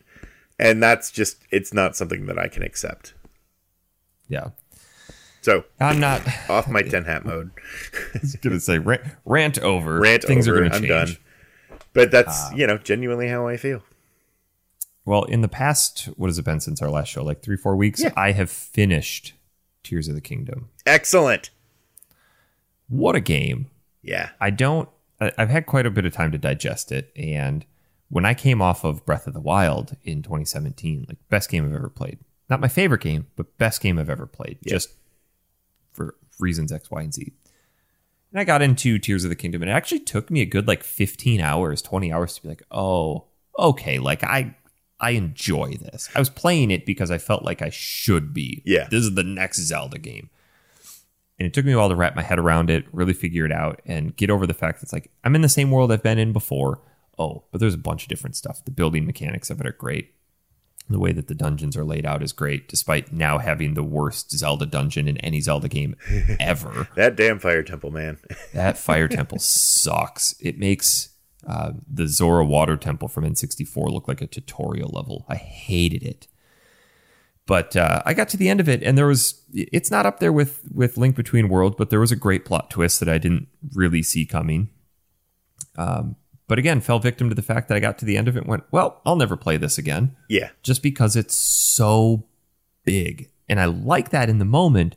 [0.60, 3.14] and that's just it's not something that I can accept.
[4.28, 4.50] Yeah.
[5.42, 7.52] So I'm not off my ten hat mode.
[8.14, 10.00] I was gonna say rant, rant over.
[10.00, 10.58] Rant Things over.
[10.58, 10.90] are gonna I'm change.
[11.70, 11.80] done.
[11.94, 13.82] But that's uh, you know genuinely how I feel.
[15.10, 17.24] Well, in the past, what has it been since our last show?
[17.24, 18.00] Like three, four weeks.
[18.00, 18.14] Yeah.
[18.16, 19.34] I have finished
[19.82, 20.70] Tears of the Kingdom.
[20.86, 21.50] Excellent.
[22.90, 23.72] What a game!
[24.04, 24.88] Yeah, I don't.
[25.20, 27.66] I've had quite a bit of time to digest it, and
[28.10, 31.74] when I came off of Breath of the Wild in 2017, like best game I've
[31.74, 32.20] ever played.
[32.48, 34.74] Not my favorite game, but best game I've ever played, yep.
[34.74, 34.94] just
[35.92, 37.34] for reasons X, Y, and Z.
[38.32, 40.68] And I got into Tears of the Kingdom, and it actually took me a good
[40.68, 43.26] like 15 hours, 20 hours to be like, oh,
[43.58, 44.56] okay, like I
[45.00, 46.10] I enjoy this.
[46.14, 48.62] I was playing it because I felt like I should be.
[48.66, 48.88] Yeah.
[48.90, 50.30] This is the next Zelda game.
[51.38, 53.52] And it took me a while to wrap my head around it, really figure it
[53.52, 56.04] out, and get over the fact that it's like I'm in the same world I've
[56.04, 56.82] been in before
[57.20, 58.64] oh, but there's a bunch of different stuff.
[58.64, 60.14] The building mechanics of it are great.
[60.90, 64.32] The way that the dungeons are laid out is great, despite now having the worst
[64.32, 65.96] Zelda dungeon in any Zelda game
[66.40, 66.88] ever.
[66.96, 68.18] that damn fire temple, man.
[68.54, 70.34] that fire temple sucks.
[70.40, 71.10] It makes
[71.50, 75.26] uh, the Zora Water Temple from N64 looked like a tutorial level.
[75.28, 76.28] I hated it.
[77.48, 79.42] But uh, I got to the end of it, and there was.
[79.52, 82.70] It's not up there with with Link Between Worlds, but there was a great plot
[82.70, 84.70] twist that I didn't really see coming.
[85.76, 86.16] Um,
[86.48, 88.42] but again, fell victim to the fact that I got to the end of it
[88.42, 90.16] and went, well, I'll never play this again.
[90.28, 90.50] Yeah.
[90.62, 92.26] Just because it's so
[92.84, 93.30] big.
[93.48, 94.96] And I like that in the moment,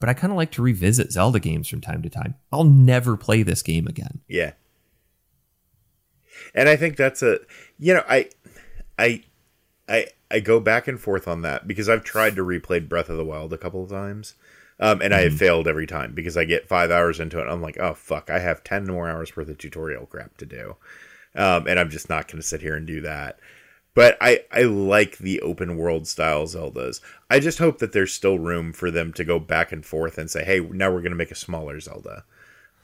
[0.00, 2.34] but I kind of like to revisit Zelda games from time to time.
[2.50, 4.20] I'll never play this game again.
[4.28, 4.52] Yeah.
[6.54, 7.38] And I think that's a
[7.78, 8.30] you know, I
[8.98, 9.22] I
[9.88, 13.16] I I go back and forth on that because I've tried to replay Breath of
[13.16, 14.34] the Wild a couple of times.
[14.80, 15.20] Um, and mm-hmm.
[15.20, 17.48] I have failed every time because I get five hours into it.
[17.48, 20.76] I'm like, oh fuck, I have ten more hours worth of tutorial crap to do,
[21.36, 23.38] um, and I'm just not going to sit here and do that.
[23.94, 27.00] But I, I like the open world style Zeldas.
[27.30, 30.28] I just hope that there's still room for them to go back and forth and
[30.28, 32.24] say, hey, now we're going to make a smaller Zelda.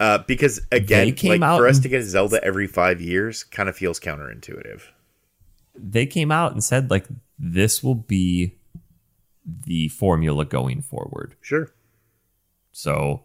[0.01, 4.01] Uh, because again, like for us to get Zelda every five years kind of feels
[4.01, 4.81] counterintuitive.
[5.75, 7.07] They came out and said like
[7.39, 8.57] this will be
[9.45, 11.37] the formula going forward.
[11.43, 11.71] Sure.
[12.73, 13.25] So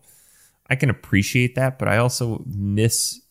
[0.70, 3.22] I can appreciate that, but I also miss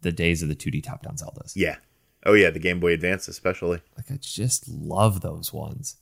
[0.00, 1.52] the days of the 2D top down Zeldas.
[1.54, 1.76] Yeah.
[2.24, 3.82] Oh yeah, the Game Boy Advance especially.
[3.98, 5.96] Like I just love those ones.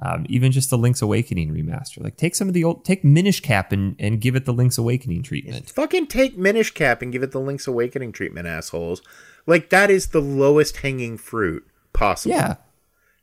[0.00, 2.02] Um, even just the Link's Awakening remaster.
[2.02, 4.78] Like take some of the old take Minish Cap and, and give it the Link's
[4.78, 5.70] Awakening treatment.
[5.70, 9.02] Fucking take Minish Cap and give it the Link's Awakening treatment, assholes.
[9.46, 12.36] Like that is the lowest hanging fruit possible.
[12.36, 12.56] Yeah.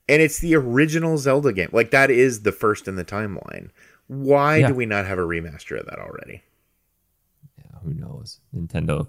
[0.10, 1.70] And it's the original Zelda game.
[1.72, 3.70] Like that is the first in the timeline.
[4.08, 4.68] Why yeah.
[4.68, 6.44] do we not have a remaster of that already?
[7.58, 8.40] Yeah, who knows?
[8.56, 9.08] Nintendo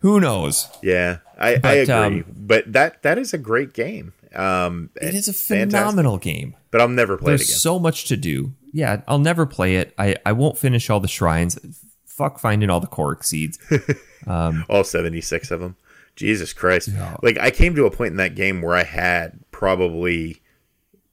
[0.00, 0.68] who knows?
[0.82, 1.94] Yeah, I, but, I agree.
[1.94, 4.12] Um, but that that is a great game.
[4.34, 6.22] Um, it is a phenomenal fantastic.
[6.22, 6.56] game.
[6.70, 7.58] But I'll never play There's it again.
[7.58, 8.52] so much to do.
[8.72, 9.92] Yeah, I'll never play it.
[9.98, 11.58] I, I won't finish all the shrines.
[12.06, 13.58] Fuck finding all the Korok seeds.
[14.26, 15.76] Um, all 76 of them.
[16.14, 16.88] Jesus Christ.
[16.88, 17.16] Yeah.
[17.22, 20.42] Like, I came to a point in that game where I had probably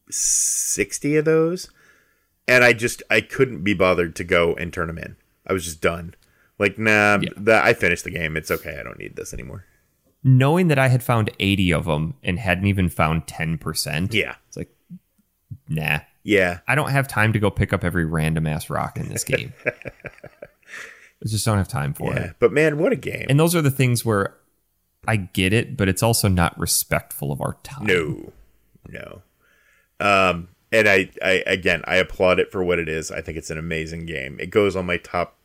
[0.09, 1.69] 60 of those.
[2.49, 5.15] And I just, I couldn't be bothered to go and turn them in.
[5.47, 6.15] I was just done.
[6.59, 7.29] Like, nah, yeah.
[7.35, 8.35] the, I finished the game.
[8.35, 8.77] It's okay.
[8.79, 9.65] I don't need this anymore.
[10.23, 14.13] Knowing that I had found 80 of them and hadn't even found 10%.
[14.13, 14.35] Yeah.
[14.47, 14.75] It's like,
[15.69, 15.99] nah.
[16.23, 16.59] Yeah.
[16.67, 19.53] I don't have time to go pick up every random ass rock in this game.
[19.65, 22.25] I just don't have time for yeah.
[22.25, 22.35] it.
[22.39, 23.27] But man, what a game.
[23.29, 24.35] And those are the things where
[25.07, 27.85] I get it, but it's also not respectful of our time.
[27.85, 28.33] No.
[28.89, 29.21] No.
[29.99, 33.09] Um, and I, I again I applaud it for what it is.
[33.09, 34.37] I think it's an amazing game.
[34.39, 35.36] It goes on my top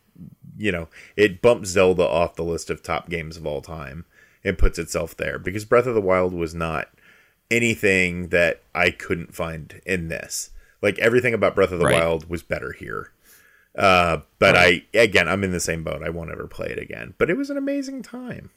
[0.63, 4.05] you know, it bumps Zelda off the list of top games of all time
[4.45, 6.89] and puts itself there because Breath of the Wild was not
[7.51, 10.51] anything that I couldn't find in this.
[10.81, 12.01] Like everything about Breath of the right.
[12.01, 13.11] Wild was better here.
[13.77, 14.87] Uh, but right.
[14.95, 16.03] I again, I'm in the same boat.
[16.03, 17.15] I won't ever play it again.
[17.19, 18.51] But it was an amazing time.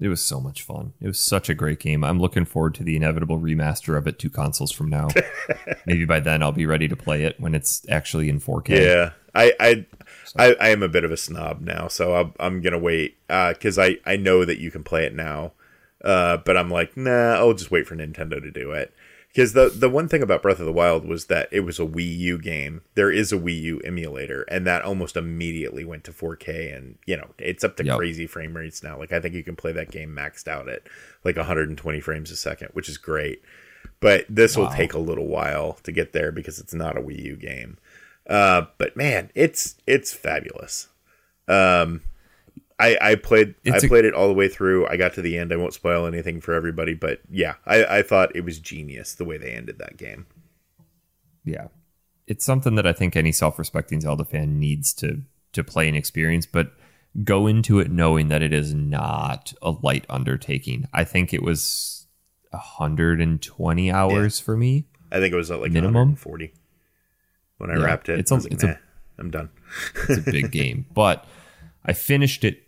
[0.00, 0.92] It was so much fun.
[1.00, 2.02] It was such a great game.
[2.02, 5.08] I'm looking forward to the inevitable remaster of it two consoles from now.
[5.86, 8.84] Maybe by then I'll be ready to play it when it's actually in 4K.
[8.84, 9.86] Yeah, I I
[10.36, 13.78] I, I am a bit of a snob now, so I'm, I'm gonna wait because
[13.78, 15.52] uh, I I know that you can play it now,
[16.04, 18.92] uh, but I'm like, nah, I'll just wait for Nintendo to do it.
[19.28, 21.84] Because the the one thing about Breath of the Wild was that it was a
[21.84, 22.80] Wii U game.
[22.94, 27.18] There is a Wii U emulator, and that almost immediately went to 4K, and you
[27.18, 27.98] know it's up to yep.
[27.98, 28.98] crazy frame rates now.
[28.98, 30.84] Like I think you can play that game maxed out at
[31.22, 33.42] like 120 frames a second, which is great.
[34.00, 34.64] But this wow.
[34.64, 37.76] will take a little while to get there because it's not a Wii U game.
[38.28, 40.88] Uh, but man, it's it's fabulous.
[41.48, 42.02] Um,
[42.78, 44.86] I I played it's I played a- it all the way through.
[44.86, 45.52] I got to the end.
[45.52, 49.24] I won't spoil anything for everybody, but yeah, I, I thought it was genius the
[49.24, 50.26] way they ended that game.
[51.44, 51.68] Yeah,
[52.26, 55.22] it's something that I think any self-respecting Zelda fan needs to
[55.52, 56.72] to play and experience, but
[57.24, 60.86] go into it knowing that it is not a light undertaking.
[60.92, 62.06] I think it was
[62.50, 64.44] 120 hours yeah.
[64.44, 64.86] for me.
[65.10, 66.52] I think it was like minimum 40
[67.58, 68.18] when I yeah, wrapped it.
[68.18, 68.78] It's, a, like, it's nah, a,
[69.18, 69.50] I'm done.
[70.08, 71.24] it's a big game, but
[71.84, 72.62] I finished it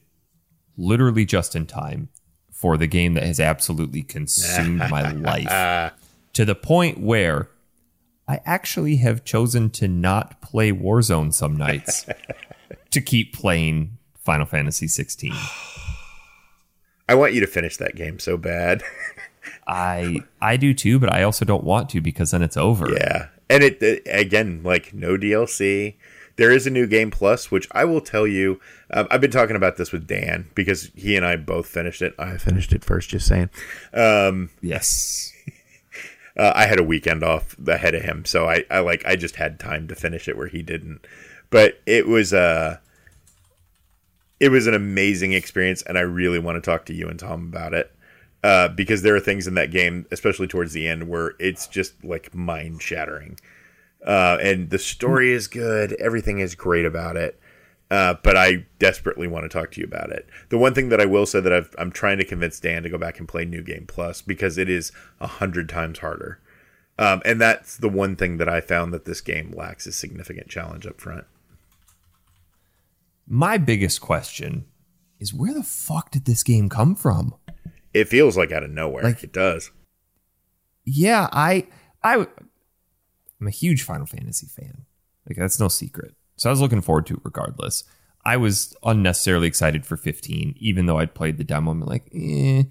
[0.76, 2.08] literally just in time
[2.52, 5.92] for the game that has absolutely consumed my life
[6.32, 7.48] to the point where
[8.26, 12.06] I actually have chosen to not play Warzone some nights
[12.90, 15.32] to keep playing Final Fantasy 16.
[17.08, 18.82] I want you to finish that game so bad.
[19.66, 22.90] I I do too, but I also don't want to because then it's over.
[22.90, 25.94] Yeah, and it, it, again like no DLC.
[26.36, 28.60] There is a new game plus, which I will tell you.
[28.92, 32.14] Um, I've been talking about this with Dan because he and I both finished it.
[32.16, 33.50] I finished it first, just saying.
[33.92, 35.32] Um, yes.
[36.36, 39.34] Uh, I had a weekend off ahead of him, so I, I like I just
[39.34, 41.04] had time to finish it where he didn't.
[41.50, 42.76] But it was uh
[44.38, 47.48] it was an amazing experience, and I really want to talk to you and Tom
[47.48, 47.92] about it
[48.42, 52.02] uh, because there are things in that game, especially towards the end, where it's just
[52.04, 53.38] like mind shattering.
[54.06, 57.40] Uh, and the story is good, everything is great about it.
[57.90, 60.28] Uh, but I desperately want to talk to you about it.
[60.50, 62.90] The one thing that I will say that i am trying to convince Dan to
[62.90, 66.38] go back and play New Game Plus because it is a hundred times harder.
[66.98, 70.48] Um, and that's the one thing that I found that this game lacks a significant
[70.48, 71.24] challenge up front.
[73.26, 74.66] My biggest question
[75.18, 77.34] is where the fuck did this game come from?
[78.00, 79.04] It feels like out of nowhere.
[79.04, 79.70] Like it does.
[80.84, 81.66] Yeah, I
[82.02, 82.26] I
[83.40, 84.86] I'm a huge Final Fantasy fan.
[85.28, 86.14] Like that's no secret.
[86.36, 87.84] So I was looking forward to it regardless.
[88.24, 91.70] I was unnecessarily excited for 15, even though I'd played the demo.
[91.70, 92.64] I'm like, eh.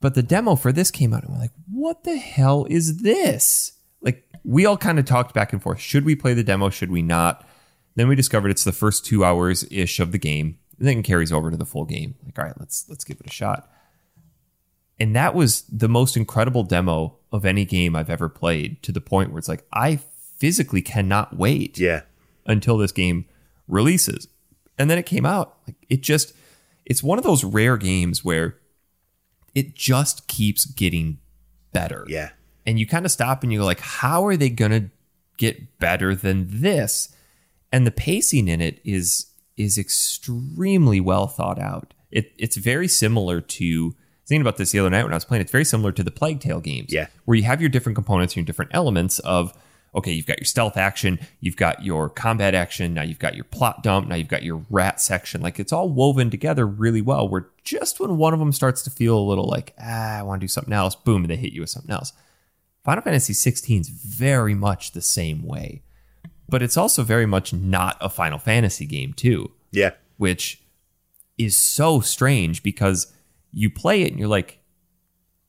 [0.00, 3.72] But the demo for this came out, and we're like, what the hell is this?
[4.00, 5.80] Like, we all kind of talked back and forth.
[5.80, 6.70] Should we play the demo?
[6.70, 7.46] Should we not?
[7.94, 11.32] Then we discovered it's the first two hours ish of the game, and then carries
[11.32, 12.16] over to the full game.
[12.24, 13.70] Like, all right, let's let's give it a shot.
[14.98, 19.00] And that was the most incredible demo of any game I've ever played to the
[19.00, 19.96] point where it's like, I
[20.38, 22.02] physically cannot wait Yeah.
[22.46, 23.26] until this game
[23.68, 24.28] releases.
[24.78, 25.58] And then it came out.
[25.66, 26.32] Like it just
[26.84, 28.56] it's one of those rare games where
[29.54, 31.18] it just keeps getting
[31.72, 32.04] better.
[32.08, 32.30] Yeah.
[32.66, 34.90] And you kind of stop and you're like, how are they gonna
[35.36, 37.14] get better than this?
[37.72, 39.26] And the pacing in it is
[39.56, 41.92] is extremely well thought out.
[42.10, 43.94] It, it's very similar to
[44.26, 45.42] thinking about this the other night when I was playing.
[45.42, 47.06] It's very similar to the Plague Tale games, Yeah.
[47.24, 49.52] where you have your different components and your different elements of
[49.94, 53.44] okay, you've got your stealth action, you've got your combat action, now you've got your
[53.44, 55.40] plot dump, now you've got your rat section.
[55.40, 57.26] Like it's all woven together really well.
[57.26, 60.40] Where just when one of them starts to feel a little like ah, I want
[60.40, 62.12] to do something else, boom, and they hit you with something else.
[62.84, 65.82] Final Fantasy 16 is very much the same way,
[66.46, 69.92] but it's also very much not a Final Fantasy game too Yeah.
[70.18, 70.60] which
[71.38, 73.06] is so strange because
[73.58, 74.58] you play it and you're like,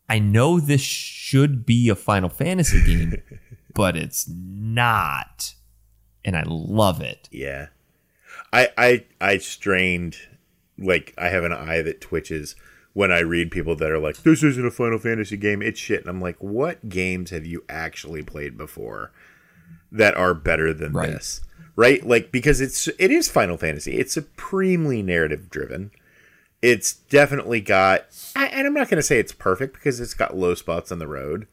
[0.10, 3.22] I know this should be a Final Fantasy game,
[3.76, 5.53] but it's not.
[6.24, 7.28] And I love it.
[7.32, 7.68] Yeah.
[8.53, 10.16] I I I strained
[10.80, 12.55] like I have an eye that twitches
[12.93, 15.99] when I read people that are like, This isn't a Final Fantasy game, it's shit.
[16.01, 19.12] And I'm like, what games have you actually played before
[19.91, 21.10] that are better than Right.
[21.10, 21.41] this?
[21.76, 22.05] Right?
[22.08, 23.97] Like because it's it is Final Fantasy.
[23.97, 25.91] It's supremely narrative driven.
[26.62, 28.05] It's definitely got
[28.36, 31.08] I, and I'm not gonna say it's perfect because it's got low spots on the
[31.08, 31.47] road.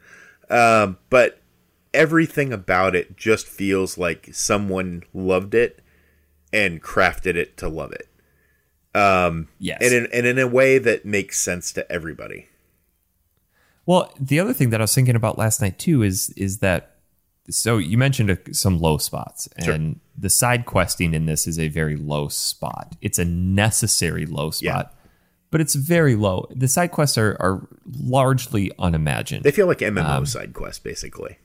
[0.51, 1.41] Um, but
[1.93, 5.81] everything about it just feels like someone loved it
[6.53, 8.09] and crafted it to love it.
[9.59, 9.79] Yes.
[9.83, 12.47] And in, and in a way that makes sense to everybody.
[13.87, 16.97] well, the other thing that I was thinking about last night too is is that
[17.51, 21.69] so you mentioned a, some low spots and the side questing in this is a
[21.69, 22.95] very low spot.
[23.03, 24.94] It's a necessary low spot.
[25.55, 26.49] But it's very low.
[26.51, 29.45] The side quests are, are largely unimagined.
[29.45, 31.39] They feel like MMO um, side quests, basically.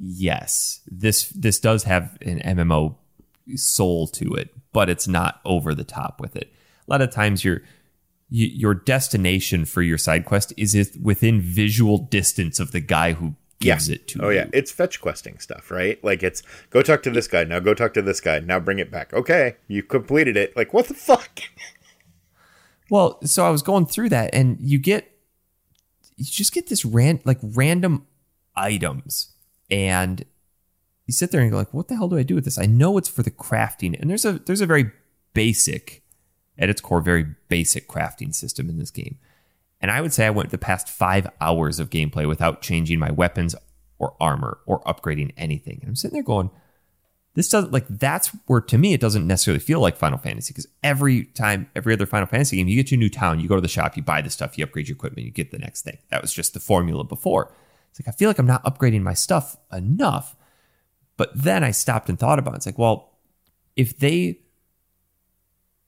[0.00, 2.96] yes, this this does have an MMO
[3.54, 6.52] soul to it, but it's not over the top with it.
[6.88, 7.62] A lot of times, your
[8.30, 13.88] your destination for your side quest is within visual distance of the guy who gives
[13.88, 14.40] it to Oh you.
[14.40, 16.02] Oh yeah, it's fetch questing stuff, right?
[16.02, 18.80] Like it's go talk to this guy, now go talk to this guy, now bring
[18.80, 19.14] it back.
[19.14, 20.56] Okay, you completed it.
[20.56, 21.42] Like what the fuck?
[22.90, 25.10] Well, so I was going through that, and you get
[26.16, 28.06] you just get this ran like random
[28.56, 29.32] items,
[29.70, 30.24] and
[31.06, 32.66] you sit there and you're like, "What the hell do I do with this?" I
[32.66, 34.90] know it's for the crafting, and there's a there's a very
[35.34, 36.02] basic,
[36.58, 39.18] at its core, very basic crafting system in this game.
[39.80, 43.12] And I would say I went the past five hours of gameplay without changing my
[43.12, 43.54] weapons
[43.98, 45.78] or armor or upgrading anything.
[45.80, 46.50] And I'm sitting there going,
[47.38, 50.66] this doesn't like that's where to me it doesn't necessarily feel like Final Fantasy because
[50.82, 53.60] every time, every other Final Fantasy game, you get your new town, you go to
[53.60, 55.98] the shop, you buy the stuff, you upgrade your equipment, you get the next thing.
[56.10, 57.54] That was just the formula before.
[57.92, 60.34] It's like I feel like I'm not upgrading my stuff enough.
[61.16, 62.56] But then I stopped and thought about it.
[62.56, 63.12] It's like, well,
[63.76, 64.40] if they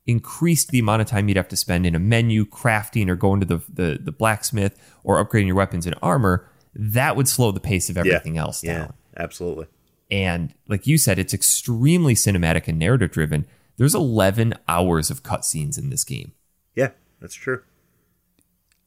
[0.07, 3.41] increased the amount of time you'd have to spend in a menu crafting or going
[3.41, 7.61] to the, the, the blacksmith or upgrading your weapons and armor, that would slow the
[7.61, 8.95] pace of everything else down.
[9.17, 9.67] Yeah, absolutely.
[10.11, 13.47] And like you said, it's extremely cinematic and narrative driven.
[13.77, 16.33] There's 11 hours of cutscenes in this game.
[16.75, 16.91] Yeah,
[17.21, 17.63] that's true.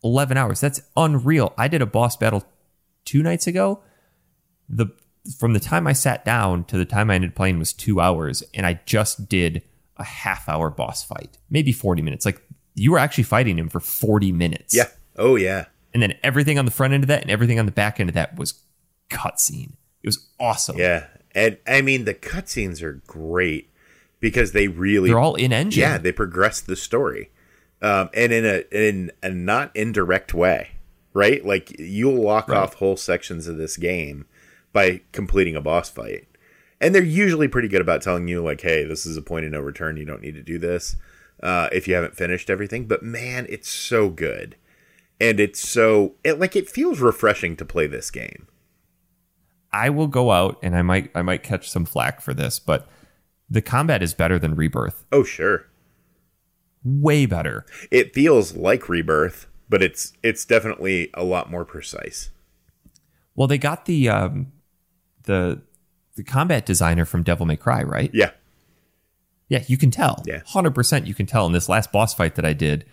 [0.03, 0.59] 11 hours.
[0.59, 1.53] That's unreal.
[1.57, 2.43] I did a boss battle
[3.05, 3.81] two nights ago.
[4.67, 4.87] The
[5.39, 8.43] from the time I sat down to the time I ended playing was two hours,
[8.53, 9.63] and I just did
[9.97, 12.25] a half hour boss fight, maybe 40 minutes.
[12.25, 12.41] Like
[12.75, 14.75] you were actually fighting him for 40 minutes.
[14.75, 14.89] Yeah.
[15.17, 15.65] Oh yeah.
[15.93, 18.09] And then everything on the front end of that and everything on the back end
[18.09, 18.61] of that was
[19.09, 19.73] cutscene.
[20.03, 20.77] It was awesome.
[20.77, 21.07] Yeah.
[21.33, 23.69] And I mean the cutscenes are great
[24.19, 25.81] because they really They're all in engine.
[25.81, 27.31] Yeah, they progress the story.
[27.81, 30.71] Um, and in a in a not indirect way,
[31.13, 31.45] right?
[31.45, 32.57] Like you'll lock Right.
[32.57, 34.25] off whole sections of this game
[34.71, 36.27] by completing a boss fight.
[36.79, 39.51] And they're usually pretty good about telling you like, "Hey, this is a point of
[39.51, 39.97] no return.
[39.97, 40.95] You don't need to do this
[41.41, 44.55] uh, if you haven't finished everything." But man, it's so good,
[45.19, 48.47] and it's so it like it feels refreshing to play this game.
[49.73, 52.87] I will go out and I might I might catch some flack for this, but
[53.49, 55.03] the combat is better than Rebirth.
[55.11, 55.65] Oh sure,
[56.83, 57.65] Way better.
[57.91, 62.29] it feels like Rebirth, but it's it's definitely a lot more precise.
[63.35, 64.51] Well, they got the um
[65.23, 65.61] the
[66.15, 68.11] the combat designer from Devil May Cry, right?
[68.13, 68.31] Yeah,
[69.47, 70.21] Yeah, you can tell.
[70.27, 70.41] Yeah.
[70.47, 72.85] 100% you can tell in this last boss fight that I did.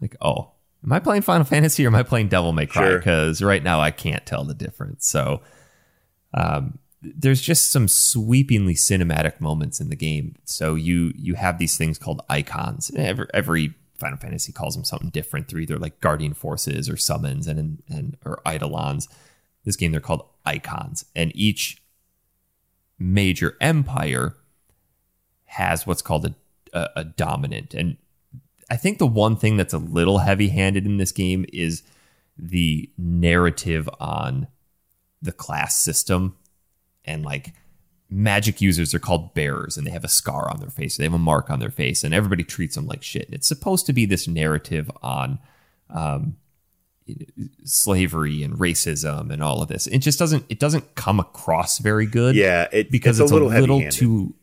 [0.00, 0.50] Like, oh,
[0.82, 2.82] am I playing Final Fantasy or am I playing Devil May Cry?
[2.88, 2.98] Sure.
[2.98, 5.06] Because right now I can't tell the difference.
[5.06, 5.40] So
[6.34, 10.34] um, there's just some sweepingly cinematic moments in the game.
[10.44, 12.90] So you you have these things called icons.
[12.96, 15.48] Every, every Final Fantasy calls them something different.
[15.48, 19.08] They're either like guardian forces or summons and and or eidolons.
[19.64, 21.82] This game they're called icons, and each
[22.98, 24.36] major empire
[25.44, 26.34] has what's called a,
[26.72, 27.74] a, a dominant.
[27.74, 27.96] And
[28.70, 31.82] I think the one thing that's a little heavy handed in this game is
[32.36, 34.48] the narrative on
[35.22, 36.36] the class system
[37.04, 37.52] and like
[38.10, 41.14] magic users are called bearers and they have a scar on their face they have
[41.14, 43.92] a mark on their face and everybody treats them like shit and it's supposed to
[43.92, 45.38] be this narrative on
[45.90, 46.36] um,
[47.64, 52.06] slavery and racism and all of this it just doesn't it doesn't come across very
[52.06, 54.34] good Yeah, it, because it's, it's, a little, a little too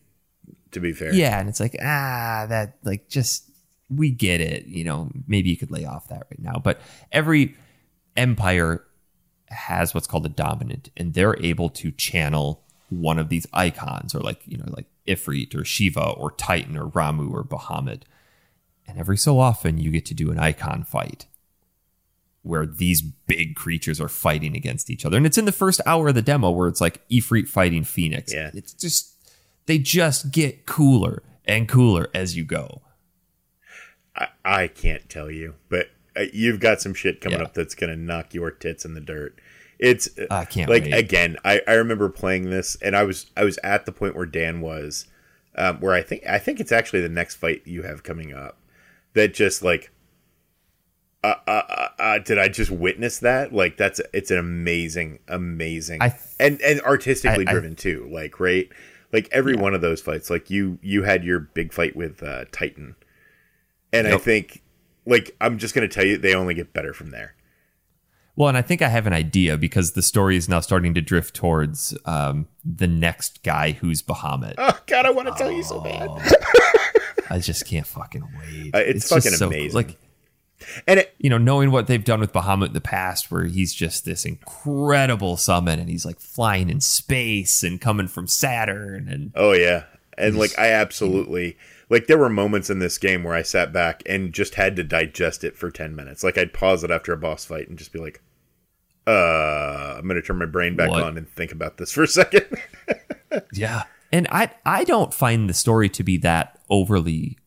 [0.75, 1.13] to be fair.
[1.13, 3.49] yeah, and it's like ah, that like just
[3.89, 4.65] we get it.
[4.65, 6.59] You know, maybe you could lay off that right now.
[6.63, 6.79] But
[7.11, 7.55] every
[8.15, 8.83] empire
[9.47, 14.19] has what's called a dominant, and they're able to channel one of these icons, or
[14.19, 18.03] like you know, like Ifrit or Shiva or Titan or Ramuh or Bahamut.
[18.87, 21.25] And every so often, you get to do an icon fight
[22.45, 25.17] where these big creatures are fighting against each other.
[25.17, 28.31] And it's in the first hour of the demo where it's like Ifrit fighting Phoenix.
[28.31, 28.51] Yeah.
[28.53, 29.15] It's just
[29.65, 32.83] they just get cooler and cooler as you go.
[34.15, 35.87] I, I can't tell you, but
[36.33, 37.45] you've got some shit coming Yeah.
[37.45, 39.39] up that's gonna knock your tits in the dirt.
[39.79, 40.93] It's I can't like wait.
[40.93, 41.35] again.
[41.43, 44.61] I, I remember playing this, and I was I was at the point where Dan
[44.61, 45.05] was,
[45.55, 48.57] um, where I think I think it's actually the next fight you have coming up.
[49.15, 49.91] That just like,
[51.23, 53.51] uh, uh, uh, uh, did I just witness that?
[53.53, 58.07] Like that's it's an amazing, amazing, I th- and and artistically I- I- driven too.
[58.11, 58.69] Like right,
[59.11, 60.29] like every one of those fights.
[60.29, 62.95] Like you you had your big fight with uh, Titan,
[63.91, 64.61] and I think
[65.05, 67.35] like I'm just gonna tell you they only get better from there.
[68.37, 71.01] Well, and I think I have an idea because the story is now starting to
[71.01, 74.55] drift towards um, the next guy who's Bahamut.
[74.57, 76.09] Oh God, I want to tell you so bad.
[77.29, 78.75] I just can't fucking wait.
[78.75, 79.75] Uh, it's just fucking amazing.
[79.75, 79.97] Like
[80.87, 83.73] And it, you know, knowing what they've done with Bahamut in the past, where he's
[83.73, 89.31] just this incredible summon and he's like flying in space and coming from Saturn and
[89.35, 89.85] oh yeah,
[90.17, 91.57] and like I absolutely
[91.89, 94.83] like there were moments in this game where I sat back and just had to
[94.83, 96.23] digest it for ten minutes.
[96.23, 98.21] Like I'd pause it after a boss fight and just be like,
[99.07, 101.03] "Uh, I'm gonna turn my brain back What?
[101.03, 102.45] on and think about this for a second.
[103.51, 103.83] Yeah.
[104.13, 107.37] And I I don't find the story to be that overly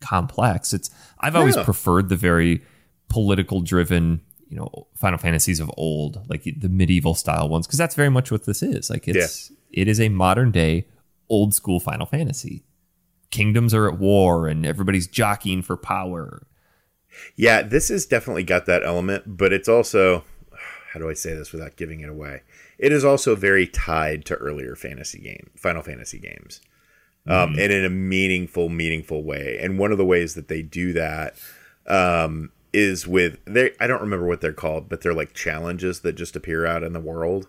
[0.00, 0.72] complex.
[0.72, 0.90] It's
[1.20, 1.64] I've always No.
[1.64, 2.62] preferred the very
[3.08, 7.94] political driven, you know, Final Fantasies of old, like the medieval style ones because that's
[7.96, 8.90] very much what this is.
[8.90, 10.86] Like it's it is a modern day
[11.28, 12.62] old school Final Fantasy.
[13.32, 16.46] Kingdoms are at war and everybody's jockeying for power.
[17.34, 20.22] yeah, this has definitely got that element, but it's also
[20.92, 22.42] how do I say this without giving it away?
[22.78, 26.60] It is also very tied to earlier fantasy game, Final Fantasy games.
[27.26, 29.58] um, and in a meaningful, meaningful way.
[29.60, 31.36] And one of the ways that they do that
[31.86, 33.70] um, is with they.
[33.80, 36.92] I don't remember what they're called, but they're like challenges that just appear out in
[36.92, 37.48] the world.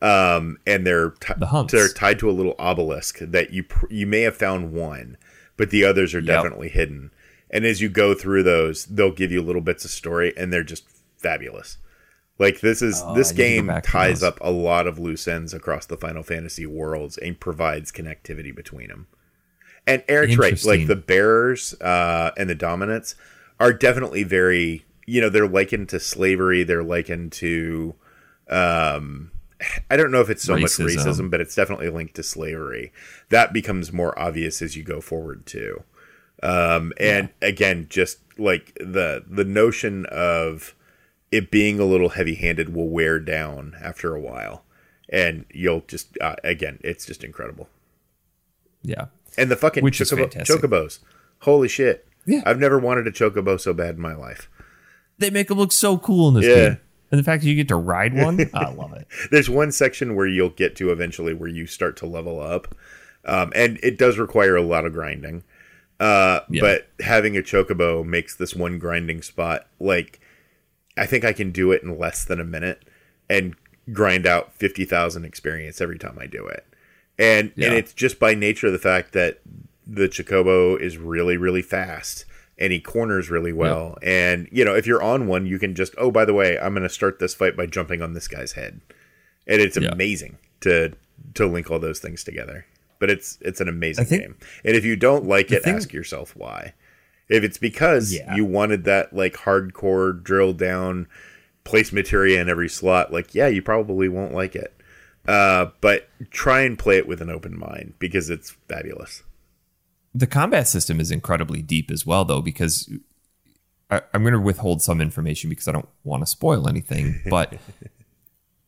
[0.00, 4.06] Um, and they're ti- The they're tied to a little obelisk that you pr- you
[4.06, 5.16] may have found one,
[5.56, 7.10] but the others are definitely hidden.
[7.50, 10.62] And as you go through those, they'll give you little bits of story, and they're
[10.62, 10.84] just
[11.16, 11.78] fabulous.
[12.38, 14.98] Like this is Oh, this I need to go game ties up a lot of
[15.00, 19.08] loose ends across the Final Fantasy worlds and provides connectivity between them.
[19.86, 23.16] And Eric's right, like the bearers uh, and the dominants
[23.58, 26.62] are definitely very, you know, they're likened to slavery.
[26.62, 27.94] They're likened to,
[28.48, 29.32] um,
[29.90, 30.96] I don't know if it's so much Racism.
[30.96, 32.92] racism, but it's definitely linked to slavery.
[33.30, 35.82] That becomes more obvious as you go forward too.
[36.42, 40.74] Um, and again, just like the the notion of
[41.32, 44.62] it being a little heavy handed will wear down after a while,
[45.08, 47.68] and you'll just uh, again, it's just incredible.
[48.82, 49.06] Yeah.
[49.36, 51.00] And the fucking Which chocobo- chocobos,
[51.40, 52.06] holy shit!
[52.26, 52.42] Yeah.
[52.46, 54.48] I've never wanted a chocobo so bad in my life.
[55.18, 56.54] They make them look so cool in this Yeah.
[56.68, 56.78] game.
[57.10, 59.06] And the fact that you get to ride one, I love it.
[59.30, 62.74] There's one section where you'll get to eventually where you start to level up,
[63.24, 65.42] um, and it does require a lot of grinding.
[66.00, 66.60] Uh, Yeah.
[66.60, 70.20] But having a chocobo makes this one grinding spot like
[70.96, 72.84] I think I can do it in less than a minute
[73.30, 73.54] and
[73.92, 76.64] grind out fifty thousand experience every time I do it.
[77.18, 77.68] And Yeah.
[77.68, 79.40] and it's just by nature of the fact that
[79.86, 82.26] the chocobo is really really fast
[82.58, 83.96] and he corners really well.
[84.02, 86.72] And you know if you're on one, you can just oh by the way I'm
[86.74, 88.80] going to start this fight by jumping on this guy's head,
[89.46, 89.88] and it's Yeah.
[89.88, 90.92] amazing to
[91.34, 92.66] to link all those things together.
[92.98, 94.36] But it's it's an amazing think- game.
[94.64, 96.74] And if you don't like it, thing- ask yourself why.
[97.28, 98.34] If it's because Yeah.
[98.34, 101.06] you wanted that like hardcore drill down,
[101.64, 104.74] place materia in every slot, like yeah, you probably won't like it.
[105.26, 109.22] Uh, but try and play it with an open mind because it's fabulous.
[110.14, 112.90] The combat system is incredibly deep as well, though, because
[113.90, 117.20] I, I'm going to withhold some information because I don't want to spoil anything.
[117.30, 117.54] But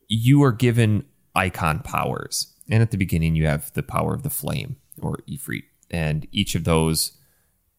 [0.07, 1.05] you are given
[1.35, 5.63] icon powers, and at the beginning you have the power of the flame or Ifrit,
[5.89, 7.17] and each of those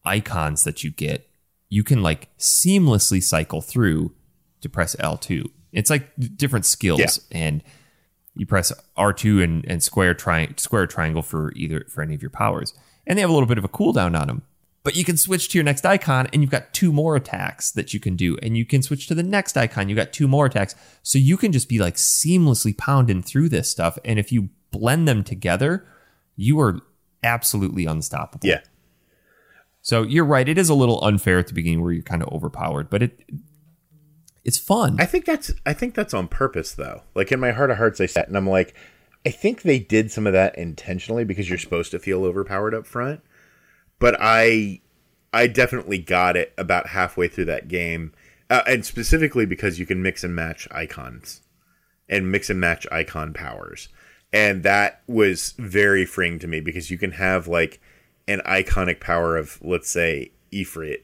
[0.05, 1.27] icons that you get,
[1.69, 4.13] you can like seamlessly cycle through
[4.61, 5.49] to press L2.
[5.71, 7.07] It's like different skills, Yeah.
[7.31, 7.63] and
[8.35, 12.31] you press R2 and, and square tri- square triangle for either for any of your
[12.31, 12.73] powers.
[13.05, 14.41] And they have a little bit of a cooldown on them.
[14.83, 17.93] But you can switch to your next icon and you've got two more attacks that
[17.93, 18.37] you can do.
[18.41, 20.75] And you can switch to the next icon, you've got two more attacks.
[21.03, 23.97] So you can just be like seamlessly pounding through this stuff.
[24.03, 25.85] And if you blend them together,
[26.35, 26.81] you are
[27.23, 28.47] absolutely unstoppable.
[28.49, 28.59] Yeah,
[29.81, 30.49] So you're right.
[30.49, 33.21] It is a little unfair at the beginning where you're kind of overpowered, but it
[34.43, 34.97] it's fun.
[34.99, 37.03] I think that's I think that's on purpose though.
[37.15, 38.75] Like in my heart of hearts, I sat and I'm like,
[39.25, 42.85] I think they did some of that intentionally because you're supposed to feel overpowered up
[42.85, 43.21] front.
[43.99, 44.81] But I
[45.33, 48.13] I definitely got it about halfway through that game,
[48.49, 51.41] uh, and specifically because you can mix and match icons
[52.09, 53.89] and mix and match icon powers,
[54.31, 57.79] and that was very freeing to me because you can have like
[58.27, 61.03] an iconic power of let's say Ifrit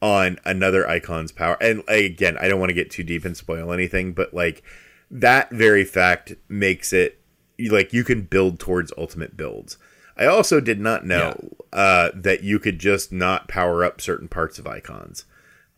[0.00, 1.58] on another icon's power.
[1.60, 4.62] And again, I don't want to get too deep and spoil anything, but like
[5.10, 7.19] that very fact makes it
[7.68, 9.76] like you can build towards ultimate builds.
[10.16, 14.58] I also did not know uh, that you could just not power up certain parts
[14.58, 15.24] of icons.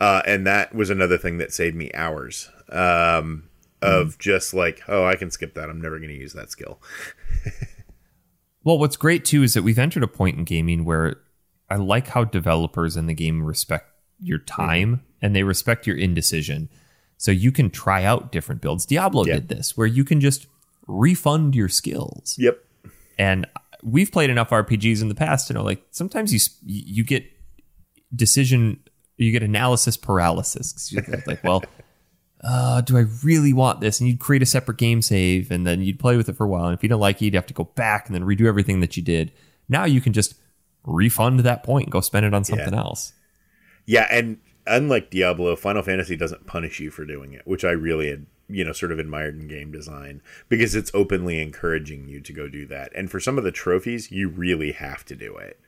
[0.01, 3.45] Uh, and that was another thing that saved me hours um,
[3.81, 5.71] of just like, oh, I can skip that.
[5.71, 6.81] I'm never going to use that skill.
[8.65, 11.17] Well, what's great too is that we've entered a point in gaming where
[11.69, 13.87] I like how developers in the game respect
[14.21, 16.69] your time and they respect your indecision.
[17.17, 18.87] So you can try out different builds.
[18.87, 19.35] Diablo Yeah.
[19.35, 20.47] did this where you can just
[20.87, 22.37] refund your skills.
[22.39, 22.65] Yep.
[23.19, 23.47] And
[23.83, 27.25] we've played enough RPGs in the past to know like sometimes you you get
[28.15, 28.81] decision
[29.17, 31.65] you get analysis paralysis 'Cause you're like well
[32.45, 34.01] uh, do I really want this?
[34.01, 36.49] And you'd create a separate game save and then you'd play with it for a
[36.49, 36.65] while.
[36.65, 38.81] And if you don't like it, you'd have to go back and then redo everything
[38.81, 39.33] that you did.
[39.69, 40.35] Now you can just
[40.85, 43.13] refund that point and go spend it on something else.
[43.87, 48.27] Yeah, and unlike Diablo, Final Fantasy doesn't punish you for doing it, which I really
[48.53, 52.49] you know, sort of admired in game design because it's openly encouraging you to go
[52.49, 52.93] do that.
[52.95, 55.59] And for some of the trophies, you really have to do it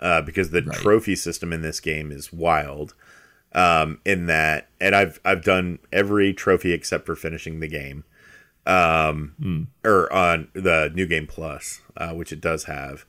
[0.00, 2.94] uh, because the trophy system in this game is wild.
[3.52, 8.04] Um, in that, and I've I've done every trophy except for finishing the game,
[8.66, 13.06] um, or on the new game plus, uh, which it does have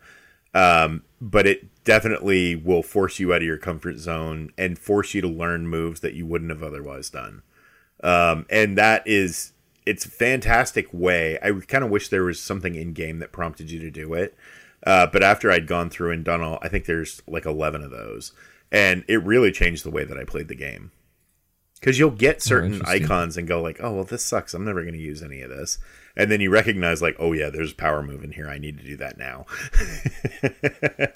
[0.53, 5.21] um, but it definitely will force you out of your comfort zone and force you
[5.21, 7.43] to learn moves that you wouldn't have otherwise done.
[8.03, 9.53] Um, and that is
[9.85, 11.37] it's a fantastic way.
[11.41, 14.37] I kind of wish there was something in game that prompted you to do it.
[14.85, 17.91] Uh, but after I'd gone through and done all, I think there's like 11 of
[17.91, 18.31] those,
[18.71, 20.91] and it really changed the way that I played the game.
[21.79, 23.05] Because you'll get certain interesting.
[23.05, 24.53] icons and go like, "Oh well, this sucks.
[24.53, 25.77] I'm never going to use any of this,"
[26.15, 28.49] and then you recognize like, "Oh yeah, there's a power move in here.
[28.49, 29.45] I need to do that now."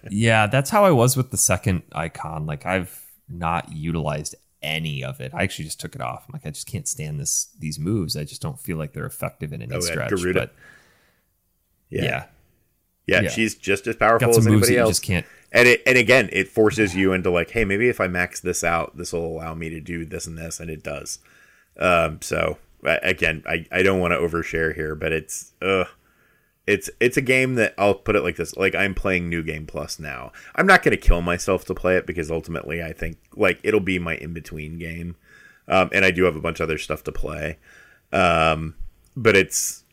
[0.09, 2.45] Yeah, that's how I was with the second icon.
[2.45, 5.33] Like I've not utilized any of it.
[5.33, 6.23] I actually just took it off.
[6.27, 8.15] I'm like, I just can't stand this these moves.
[8.17, 10.09] I just don't feel like they're effective in any Oh, stretch.
[10.09, 10.39] Garuda.
[10.39, 10.55] But
[11.89, 12.03] yeah.
[12.03, 12.25] yeah.
[13.05, 13.29] Yeah, Yeah.
[13.29, 14.89] she's just as powerful as some moves that anybody else.
[14.91, 18.07] just can't And it and again, it forces you into like, hey, maybe if I
[18.07, 21.19] max this out, this will allow me to do this and this, and it does.
[21.77, 25.83] Um, so again, I, I don't want to overshare here, but it's uh
[26.65, 29.65] it's it's a game that I'll put it like this: like I'm playing New Game
[29.65, 30.31] Plus now.
[30.55, 33.99] I'm not to kill myself to play it because ultimately, I think like it'll be
[33.99, 35.15] my in between game,
[35.67, 37.57] um, and I do have a bunch of other stuff to play.
[38.11, 38.75] Um,
[39.15, 39.83] but it's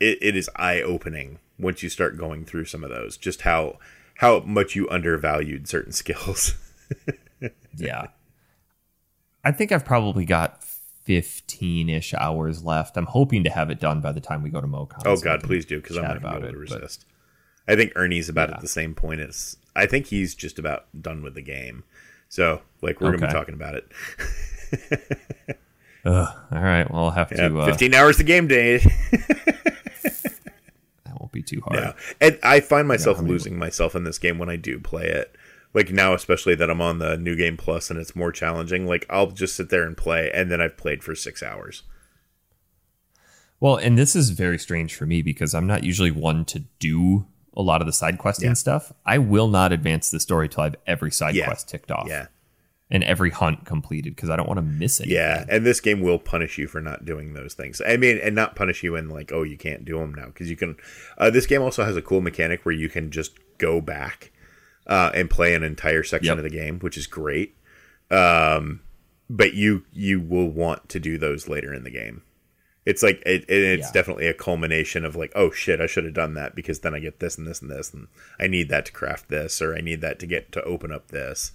[0.00, 3.78] it, it is eye opening once you start going through some of those, just how
[4.16, 6.54] how much you undervalued certain skills.
[7.76, 8.06] Yeah.
[9.44, 10.63] I think I've probably got
[11.04, 12.96] 15 ish hours left.
[12.96, 15.02] I'm hoping to have it done by the time we go to MoCon.
[15.06, 16.74] oh so God, please do because I'm not going to about be able it, to
[16.74, 17.06] but- resist.
[17.66, 18.56] I think Ernie's about Yeah.
[18.56, 21.84] at the same point as I think he's just about done with the game.
[22.28, 23.90] So like we're gonna be talking about it.
[26.04, 26.90] Ugh, all right.
[26.90, 27.60] Well, I'll have Yeah, to.
[27.60, 28.78] Uh, 15 hours to game day.
[29.12, 31.78] that won't be too hard.
[31.80, 31.92] Yeah.
[32.20, 35.06] And I find myself I mean- losing myself in this game when I do play
[35.06, 35.34] it.
[35.74, 38.86] Like now, especially that I'm on the new game plus and it's more challenging.
[38.86, 41.82] Like I'll just sit there and play, and then I've played for six hours.
[43.60, 47.26] Well, and this is very strange for me because I'm not usually one to do
[47.56, 48.54] a lot of the side questing Yeah.
[48.54, 51.46] stuff, I will not advance the story till I have every side Yeah.
[51.46, 52.26] quest ticked off Yeah.
[52.90, 55.06] and every hunt completed because I don't want to miss it.
[55.06, 57.80] Yeah, and this game will punish you for not doing those things.
[57.86, 60.50] I mean, and not punish you in like, oh, you can't do them now because
[60.50, 60.76] you can.
[61.16, 64.32] Uh, this game also has a cool mechanic where you can just go back
[64.86, 66.38] uh, and play an entire section Yep.
[66.38, 67.56] of the game, which is great.
[68.10, 68.80] Um,
[69.30, 72.22] but you you will want to do those later in the game.
[72.84, 73.92] It's like it, it- it's Yeah.
[73.92, 76.98] definitely a culmination of like, oh shit, I should have done that because then I
[76.98, 78.08] get this and this and this, and
[78.38, 81.08] I need that to craft this, or I need that to get to open up
[81.08, 81.52] this.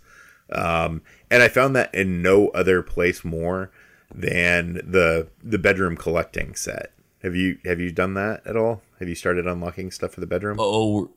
[0.51, 3.69] Um, and I found that in no other place more
[4.14, 6.91] than the the bedroom collecting set.
[7.22, 8.81] Have you have you done that at all?
[8.97, 10.57] Have you started unlocking stuff for the bedroom?
[10.60, 11.11] Oh,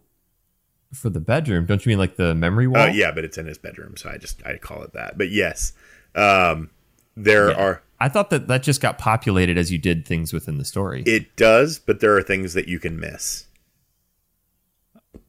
[0.92, 2.82] for the bedroom, don't you mean like the memory wall?
[2.82, 5.16] Uh, yeah, but it's in his bedroom, so I just I call it that.
[5.18, 5.72] But yes,
[6.14, 6.70] um,
[7.16, 7.56] there Yeah.
[7.56, 7.82] are.
[8.00, 11.02] I thought that that just got populated as you did things within the story.
[11.06, 13.46] It does, but there are things that you can miss.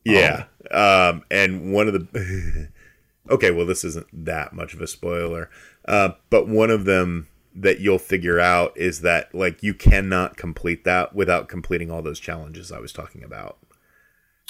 [0.06, 2.70] Yeah, um, and one of the.
[3.30, 5.50] okay, well, this isn't that much of a spoiler,
[5.88, 10.84] uh, but one of them that you'll figure out is that like you cannot complete
[10.84, 13.58] that without completing all those challenges I was talking about.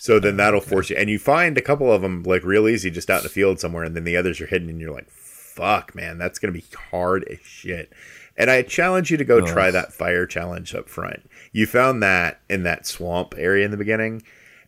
[0.03, 2.91] So then that'll force you, and you find a couple of them like real easy
[2.91, 5.09] just out in the field somewhere, and then the others are hidden, and you're like,
[5.09, 7.93] "Fuck, man, that's gonna be hard as shit."
[8.35, 11.29] And I challenge you to go try that fire challenge up front.
[11.53, 14.23] You found that in that swamp area in the beginning,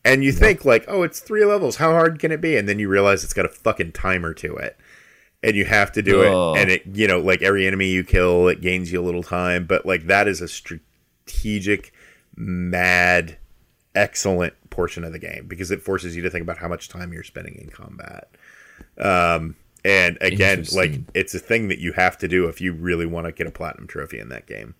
[0.05, 1.75] and you think like, "Oh, it's three levels.
[1.75, 4.55] How hard can it be?" And then you realize it's got a fucking timer to
[4.55, 4.77] it,
[5.43, 6.31] and you have to do it.
[6.55, 9.65] And it, you know, like every enemy you kill, it gains you a little time,
[9.65, 11.91] but like that is a strategic,
[12.37, 13.35] mad
[13.93, 17.13] excellent portion of the game because it forces you to think about how much time
[17.13, 18.29] you're spending in combat.
[18.99, 23.05] Um, and again, like it's a thing that you have to do if you really
[23.05, 24.75] want to get a platinum trophy in that game.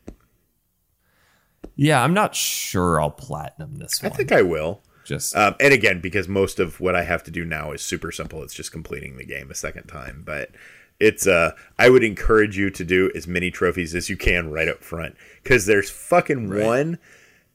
[1.76, 4.82] yeah, I'm not sure I'll platinum this I think I will.
[5.04, 8.12] just Um, and again, because most of what I have to do now is super
[8.12, 8.44] simple.
[8.44, 10.24] It's just completing the game a second time.
[10.26, 10.52] But
[11.00, 14.68] it's uh, I would encourage you to do as many trophies as you can right
[14.68, 16.66] up front because there's fucking Right.
[16.66, 17.00] one,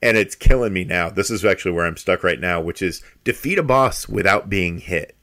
[0.03, 1.11] and it's killing me now.
[1.11, 4.79] This is actually where I'm stuck right now, which is defeat a boss without being
[4.79, 5.17] hit.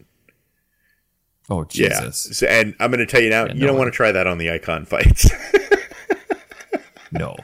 [1.50, 3.78] oh Jesus, Yeah, so, and I'm going to tell you now, Yeah, you no don't
[3.78, 5.30] want to try that on the icon fights.
[7.12, 7.36] no.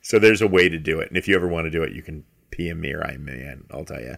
[0.00, 1.92] so there's a way to do it, and if you ever want to do it,
[1.92, 3.64] you can PM me or I man.
[3.70, 4.16] I'll tell you.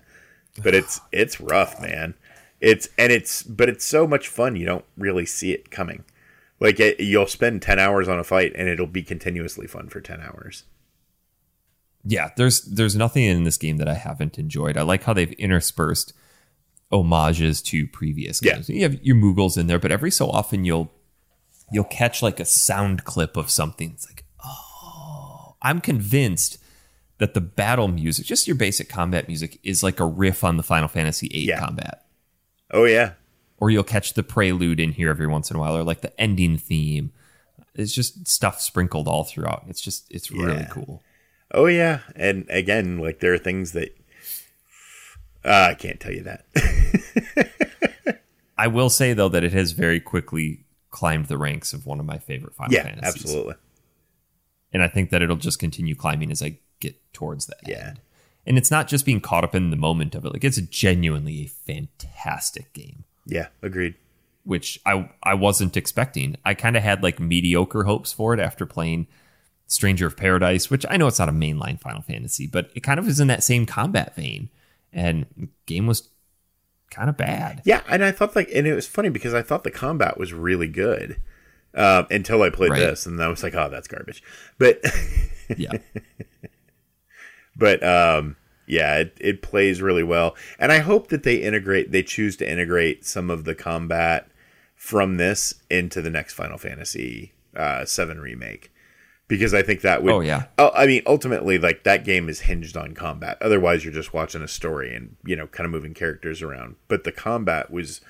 [0.62, 2.14] But it's it's rough, man.
[2.60, 4.56] It's and it's but it's so much fun.
[4.56, 6.04] You don't really see it coming.
[6.60, 10.00] Like it, you'll spend ten hours on a fight, and it'll be continuously fun for
[10.00, 10.64] ten hours.
[12.04, 14.76] Yeah, there's there's nothing in this game that I haven't enjoyed.
[14.76, 16.12] I like how they've interspersed
[16.90, 18.54] homages to previous Yeah.
[18.54, 18.68] games.
[18.68, 20.92] You have your Moogles in there, but every so often you'll
[21.70, 23.90] you'll catch like a sound clip of something.
[23.92, 26.58] It's like, oh, I'm convinced
[27.18, 30.62] that the battle music, just your basic combat music, is like a riff on the
[30.62, 31.58] Final Fantasy VIII Yeah.
[31.58, 32.06] combat.
[32.70, 33.12] Oh yeah,
[33.58, 36.18] Or you'll catch the prelude in here every once in a while, or like the
[36.20, 37.12] ending theme.
[37.74, 39.64] It's just stuff sprinkled all throughout.
[39.68, 40.68] It's just it's really Yeah.
[40.68, 41.02] cool.
[41.52, 42.00] Oh yeah.
[42.16, 43.96] And again, like there are things that
[45.44, 46.44] uh, I can't tell you that.
[48.58, 52.06] I will say though that it has very quickly climbed the ranks of one of
[52.06, 53.22] my favorite Final yeah, Fantasies.
[53.24, 53.54] absolutely.
[54.72, 57.88] And I think that it'll just continue climbing as I get towards that Yeah.
[57.88, 58.00] end.
[58.46, 60.32] And it's not just being caught up in the moment of it.
[60.32, 63.94] Like it's genuinely a fantastic game, Yeah, agreed.
[64.44, 66.36] which I I wasn't expecting.
[66.44, 69.06] I kind of had like mediocre hopes for it after playing
[69.68, 72.98] Stranger of Paradise, which I know it's not a mainline Final Fantasy, but it kind
[72.98, 74.48] of is in that same combat vein.
[74.92, 75.26] And
[75.66, 76.08] game was
[76.90, 77.60] kind of bad.
[77.64, 80.32] Yeah, and I thought like, and it was funny because I thought the combat was
[80.32, 81.20] really good
[81.74, 82.80] um, until I played Right.
[82.80, 84.22] this, and I was like, oh, that's garbage.
[84.58, 84.80] But
[85.56, 85.72] Yeah.
[87.56, 88.36] but um,
[88.66, 92.50] yeah, it, it plays really well, and I hope that they integrate, they choose to
[92.50, 94.28] integrate some of the combat
[94.74, 98.72] from this into the next Final Fantasy uh, Seven remake.
[99.28, 100.12] Because I think that would.
[100.12, 100.46] Oh, yeah.
[100.56, 103.36] Oh, I mean, ultimately, like that game is hinged on combat.
[103.42, 106.76] Otherwise, you're just watching a story and you know, kind of moving characters around.
[106.88, 108.00] But the combat was,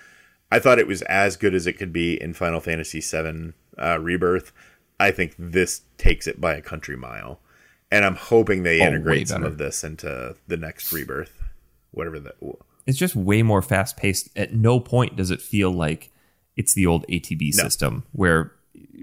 [0.52, 3.98] I thought it was as good as it could be in Final Fantasy VII uh,
[4.00, 4.52] Rebirth.
[5.00, 7.40] I think this takes it by a country mile,
[7.90, 11.42] and I'm hoping they Oh, integrate some of this into the next Rebirth,
[11.90, 12.34] whatever that.
[12.86, 14.28] it's just way more fast paced.
[14.36, 16.10] At no point does it feel like
[16.56, 17.62] it's the old ATB No.
[17.64, 18.52] system where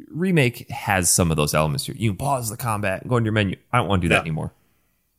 [0.10, 1.86] remake has some of those elements.
[1.86, 1.96] Here.
[1.98, 3.58] You can pause the combat and go into your menu.
[3.72, 4.54] I don't want to do that anymore.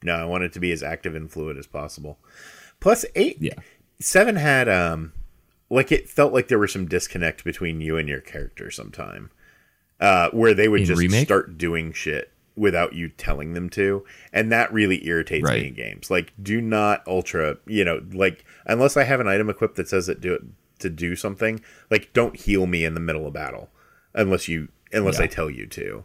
[0.02, 2.18] No, I want it to be as active and fluid as possible.
[2.80, 3.54] Plus, eight, Yeah.
[3.98, 5.12] seven had um,
[5.70, 9.30] like it felt like there was some disconnect between you and your character sometime,
[10.00, 11.26] uh, where they would In just Remake?
[11.26, 15.62] start doing shit without you telling them to, and that really irritates Right.
[15.62, 16.10] me in games.
[16.10, 20.08] Like, do not ultra, you know, like unless I have an item equipped that says
[20.08, 20.42] it do it
[20.78, 21.60] to do something.
[21.90, 23.70] Like, don't heal me in the middle of battle
[24.16, 25.24] unless you unless Yeah.
[25.24, 26.05] I tell you to.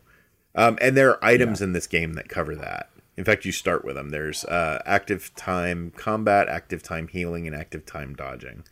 [0.54, 2.90] Um, and there are items in this game that cover that.
[3.18, 4.10] In fact, you start with them.
[4.10, 8.64] There's uh, active time combat, active time healing, and active time dodging.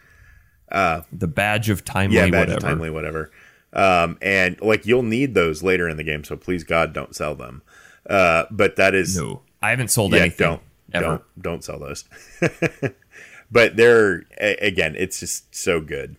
[0.72, 2.60] The badge of timely Yeah, badge of whatever.
[2.68, 3.32] timely, whatever.
[3.74, 7.36] Um, and like you'll need those later in the game, so please God don't sell
[7.36, 7.61] them.
[8.10, 10.61] Uh, but that is No, I haven't sold yeah, anything don't
[10.94, 11.06] ever.
[11.06, 12.06] don't don't sell those.
[13.52, 16.16] but they're again, it's just so good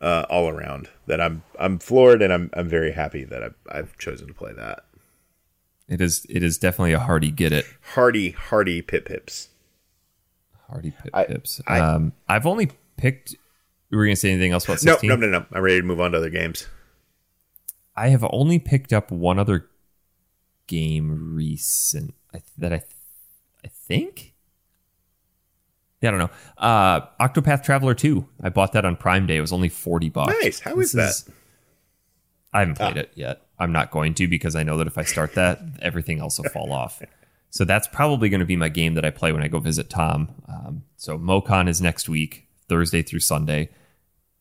[0.00, 3.98] uh, all around that I'm I'm floored and I'm I'm very happy that I've, I've
[3.98, 4.84] chosen to play that.
[5.88, 7.66] It is it is definitely a hardy get it.
[7.94, 9.48] Hardy, hardy pip pips.
[10.68, 11.60] Hardy pip I- pips.
[11.66, 13.34] I- um, I've only picked.
[13.90, 15.10] We were we gonna say anything else about No, sixteen?
[15.10, 15.38] no, no, no.
[15.40, 15.46] no.
[15.52, 16.66] I'm ready to move on to other games.
[17.96, 19.68] I have only picked up one other
[20.66, 22.82] game recent I, that I
[23.64, 24.33] I think.
[26.04, 26.30] Yeah, I don't know.
[26.58, 28.28] Uh, Octopath Traveler two.
[28.42, 29.38] I bought that on Prime Day.
[29.38, 30.34] It was only forty bucks.
[30.42, 30.60] Nice.
[30.60, 31.32] How is This that?
[32.52, 33.40] I haven't played it yet.
[33.58, 36.50] I'm not going to because I know that if I start that, everything else will
[36.50, 37.00] fall off.
[37.50, 39.88] So that's probably going to be my game that I play when I go visit
[39.88, 40.28] Tom.
[40.48, 43.70] Um, so MoCon is next week, Thursday through Sunday,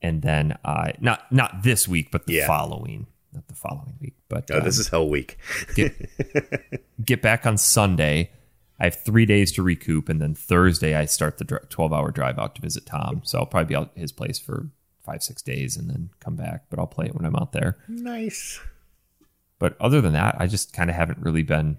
[0.01, 2.47] and then I not not this week, but the Yeah.
[2.47, 5.37] following, not the following week, but Oh, um, this is Hell Week.
[7.05, 8.31] get back on Sunday.
[8.83, 12.37] I have three days to recoup, and then Thursday I start the twelve hour drive
[12.37, 13.21] out to visit Tom.
[13.23, 14.67] So I'll probably be out at his place for
[15.05, 16.65] five six days, and then come back.
[16.69, 17.77] But I'll play it when I'm out there.
[17.87, 18.59] Nice.
[19.57, 21.77] But other than that, I just kind of haven't really been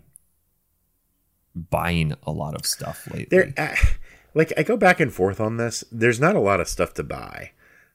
[1.55, 3.26] buying a lot of stuff lately.
[3.31, 3.76] there uh,
[4.35, 7.05] like i go back and forth on this there's not a lot of stuff to
[7.05, 7.52] buy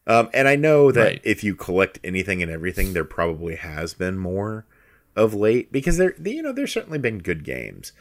[0.08, 1.22] um, and i know that Right.
[1.26, 4.66] if you collect anything and everything there probably has been more
[5.14, 7.92] of late because there you know there's certainly been good games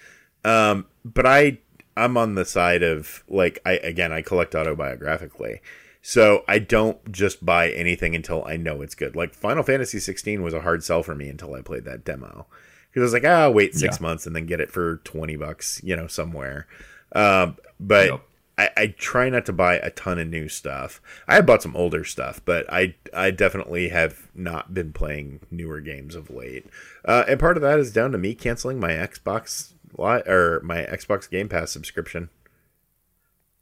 [0.44, 1.58] um, but i
[1.96, 5.60] i'm on the side of like i again i collect autobiographically
[6.02, 10.42] so i don't just buy anything until i know it's good like final fantasy 16
[10.42, 12.46] was a hard sell for me until i played that demo
[12.90, 14.02] because I was like, ah, I'll wait six Yeah.
[14.02, 16.66] months and then get it for twenty bucks, you know, somewhere.
[17.14, 18.20] Um, but Yep.
[18.56, 21.02] I, I try not to buy a ton of new stuff.
[21.28, 25.80] I have bought some older stuff, but I I definitely have not been playing newer
[25.82, 26.64] games of late.
[27.04, 31.28] Uh, and part of that is down to me canceling my Xbox or my Xbox
[31.30, 32.30] Game Pass subscription.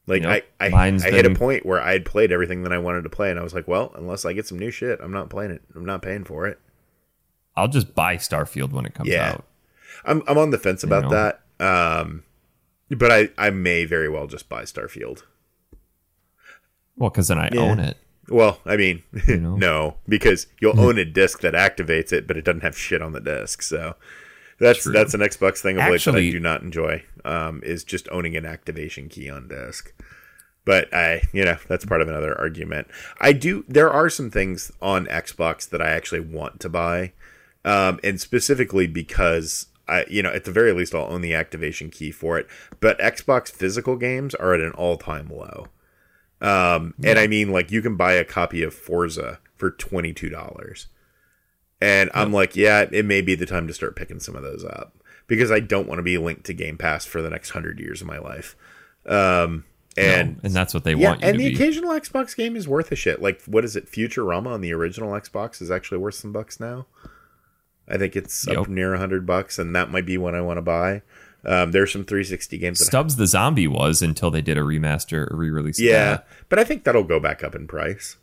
[0.07, 0.25] Like.
[0.25, 3.11] I I, I hit a point where I had played everything that I wanted to
[3.11, 5.51] play, and I was like, well, unless I get some new shit, I'm not playing
[5.51, 5.63] it.
[5.75, 6.59] I'm not paying for it.
[7.57, 9.31] I'll just buy Starfield when it comes Yeah.
[9.33, 9.45] out.
[10.05, 11.11] I'm I'm on the fence about know?
[11.11, 11.41] that.
[11.59, 12.25] Um,
[12.91, 15.23] but I I may very well just buy Starfield.
[16.97, 17.97] Well, because then I own it.
[18.29, 19.57] Well, I mean, know?
[19.57, 23.13] no, because you'll own a disc that activates it, but it doesn't have shit on
[23.13, 23.63] the disc.
[23.63, 23.97] So
[24.59, 24.93] that's True.
[24.93, 27.05] that's an Xbox thing of late that I do not enjoy.
[27.25, 29.93] Um, is just owning an activation key on disc.
[30.65, 32.89] But I, you know, that's part of another argument.
[33.21, 33.65] I do.
[33.69, 37.13] There are some things on Xbox that I actually want to buy,
[37.65, 41.91] um, and specifically because I, you know, at the very least, I'll own the activation
[41.91, 42.49] key for it.
[42.81, 45.69] But Xbox physical games are at an all-time low.
[46.41, 50.29] Um, and I mean, like, you can buy a copy of Forza for twenty two
[50.29, 50.89] dollars,
[51.81, 54.65] and I'm like, yeah, it may be the time to start picking some of those
[54.65, 54.95] up
[55.27, 58.01] because I don't want to be linked to Game Pass for the next hundred years
[58.01, 58.57] of my life.
[59.07, 59.65] Um,
[59.97, 61.55] and No, and that's what they yeah, want you and the be.
[61.55, 63.23] occasional Xbox game is worth a shit.
[63.23, 63.91] Like, what is it?
[63.91, 66.87] Futurama on the original Xbox is actually worth some bucks now.
[67.89, 70.59] I think it's up near a hundred bucks, and that might be one I want
[70.59, 71.03] to buy.
[71.45, 72.81] Um, there's some 360 games.
[72.81, 75.79] That Stubbs the Zombie was until they did a remaster, a re-release.
[75.79, 78.17] yeah, but I think that'll go back up in price.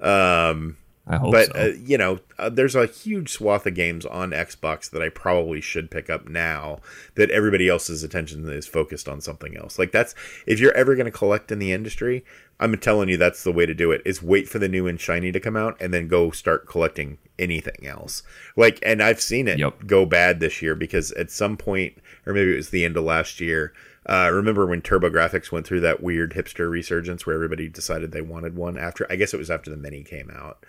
[0.00, 0.76] Um,
[1.06, 1.52] I hope but so.
[1.52, 5.60] uh, you know, uh, there's a huge swath of games on Xbox that I probably
[5.60, 6.78] should pick up now
[7.14, 9.78] that everybody else's attention is focused on something else.
[9.78, 10.14] Like that's
[10.46, 12.24] if you're ever going to collect in the industry,
[12.58, 14.00] I'm telling you that's the way to do it.
[14.06, 17.18] Is wait for the new and shiny to come out and then go start collecting
[17.38, 18.22] anything else.
[18.56, 19.86] Like, and I've seen it Yep.
[19.86, 23.04] go bad this year because at some point, or maybe it was the end of
[23.04, 23.74] last year.
[24.06, 28.54] Uh, remember when TurboGrafx went through that weird hipster resurgence where everybody decided they wanted
[28.56, 29.06] one after?
[29.10, 30.64] I guess it was after the Mini came out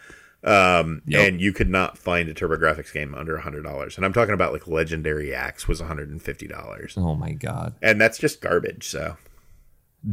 [0.46, 1.28] um, Yep.
[1.28, 3.98] and you could not find a TurboGrafx game under hundred dollars.
[3.98, 8.18] And I'm talking about like Legendary Axe was 150 dollars, oh my god, and that's
[8.18, 8.88] just garbage.
[8.88, 9.18] So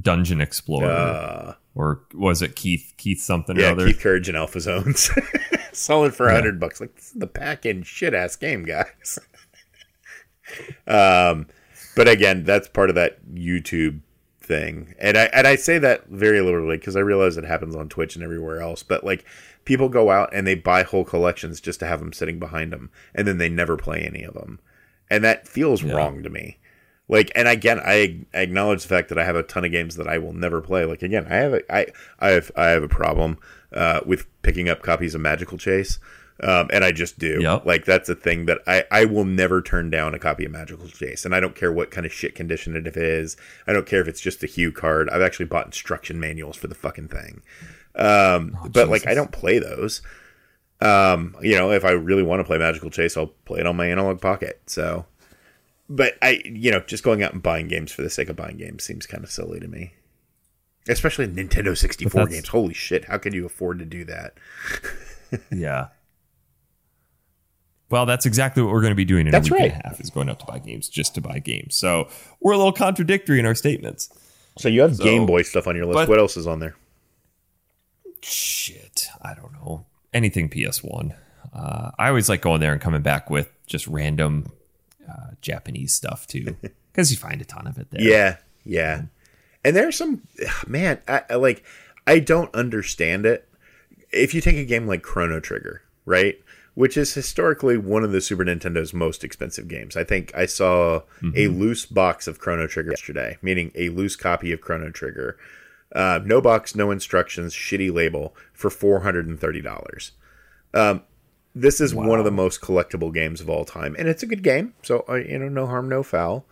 [0.00, 3.86] Dungeon Explorer, uh, or was it Keith Keith something or yeah, other?
[3.86, 5.10] Keith Courage and Alpha Zones,
[5.72, 6.80] solid for a hundred bucks.
[6.80, 9.18] Like this is the pack in shit ass game, guys.
[10.86, 11.46] um,
[11.94, 14.00] but again, that's part of that YouTube
[14.40, 17.88] thing, and I and I say that very literally because I realize it happens on
[17.88, 18.82] Twitch and everywhere else.
[18.82, 19.24] But like,
[19.64, 22.90] people go out and they buy whole collections just to have them sitting behind them,
[23.14, 24.60] and then they never play any of them.
[25.12, 25.92] and that feels yeah.
[25.92, 26.58] wrong to me.
[27.08, 30.08] Like, and again, I acknowledge the fact that I have a ton of games that
[30.08, 30.86] I will never play.
[30.86, 31.86] Like, again, I have a, I,
[32.18, 33.36] I have I have a problem
[33.74, 35.98] uh, with picking up copies of Magical Chase.
[36.42, 37.40] Um, and I just do.
[37.40, 37.66] Yep.
[37.66, 40.88] Like that's a thing that I, I will never turn down a copy of Magical
[40.88, 43.36] Chase, and I don't care what kind of shit condition it is.
[43.66, 45.12] I don't care if it's just a HuCard.
[45.12, 47.42] I've actually bought instruction manuals for the fucking thing.
[47.94, 48.88] Um, oh, but Jesus.
[48.88, 50.02] like I don't play those.
[50.80, 53.76] Um, you know, if I really want to play Magical Chase, I'll play it on
[53.76, 54.60] my Analogue Pocket.
[54.66, 55.06] So,
[55.88, 58.56] but I, you know, just going out and buying games for the sake of buying
[58.56, 59.92] games seems kind of silly to me.
[60.88, 62.48] Especially Nintendo 64 games.
[62.48, 64.34] Holy shit, how could you afford to do that?
[65.52, 65.88] yeah.
[67.88, 69.72] Well, that's exactly what we're going to be doing in that's a week right.
[69.72, 71.76] and a half is going out to buy games just to buy games.
[71.76, 72.08] So
[72.40, 74.08] we're a little contradictory in our statements.
[74.58, 75.94] So you have so, Game Boy stuff on your list.
[75.94, 76.74] But, what else is on there?
[78.22, 79.86] Shit, I don't know.
[80.12, 81.16] Anything PS1.
[81.52, 84.52] Uh, I always like going there and coming back with just random
[85.08, 86.56] uh, Japanese stuff too,
[86.92, 88.02] because you find a ton of it there.
[88.02, 89.02] Yeah, yeah.
[89.64, 90.22] And there's some
[90.66, 91.64] man, I, I like.
[92.06, 93.48] I don't understand it.
[94.10, 96.36] If you take a game like Chrono Trigger, right?
[96.74, 99.96] which is historically one of the Super Nintendo's most expensive games.
[99.96, 101.30] I think I saw mm-hmm.
[101.36, 105.36] a loose box of Chrono Trigger yesterday, meaning a loose copy of Chrono Trigger.
[105.94, 110.12] Uh, no box, no instructions, shitty label for four hundred and thirty dollars.
[110.74, 111.02] Um,
[111.54, 112.06] this is wow.
[112.06, 114.74] one of the most collectible games of all time, and it's a good game.
[114.82, 116.46] So uh, you know, no harm, no foul.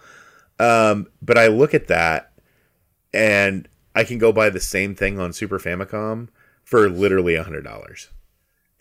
[0.59, 2.33] Um, but I look at that,
[3.15, 6.29] and I can go buy the same thing on Super Famicom
[6.63, 8.09] for literally a hundred dollars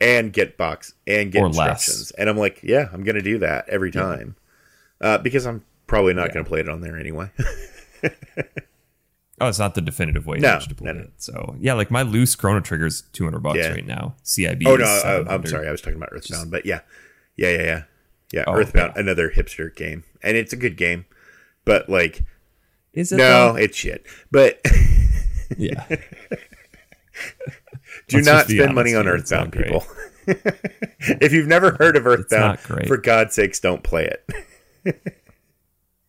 [0.01, 2.11] and get box and get or instructions.
[2.11, 2.11] Less.
[2.11, 4.35] And I'm like, yeah, I'm gonna do that every time
[5.01, 5.07] yeah.
[5.07, 6.33] uh, because I'm probably not yeah.
[6.35, 7.31] gonna play it on there anyway.
[9.41, 10.99] oh, it's not the definitive way no, to no, no.
[11.01, 11.11] it.
[11.17, 13.69] So yeah, like my loose Chrono Trigger's 200 bucks yeah.
[13.69, 14.15] right now.
[14.23, 14.63] CIB.
[14.65, 16.81] Oh no, uh, I, am sorry, I was talking about Earthbound, Just, but yeah,
[17.35, 17.83] yeah, yeah, yeah,
[18.31, 18.43] yeah.
[18.47, 21.05] Oh, Earthbound, another hipster game, and it's a good game,
[21.65, 22.23] but like,
[22.93, 23.17] is it?
[23.17, 24.05] No, it's shit.
[24.31, 24.59] But
[25.57, 25.85] yeah.
[28.07, 29.85] Do Let's not spend money on Earthbound, people.
[30.27, 34.05] if you've never heard of Earthbound, for God's sakes, don't play
[34.85, 35.05] it.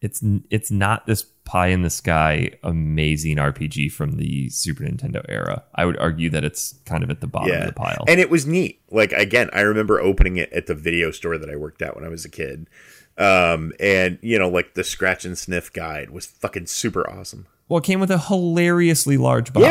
[0.00, 5.64] It's it's not this pie in the sky amazing RPG from the Super Nintendo era.
[5.74, 7.60] I would argue that it's kind of at the bottom yeah.
[7.62, 8.04] of the pile.
[8.08, 8.80] And it was neat.
[8.90, 12.04] Like again, I remember opening it at the video store that I worked at when
[12.04, 12.68] I was a kid.
[13.18, 17.46] Um, and you know, like the scratch and sniff guide was fucking super awesome.
[17.68, 19.62] Well, it came with a hilariously large box.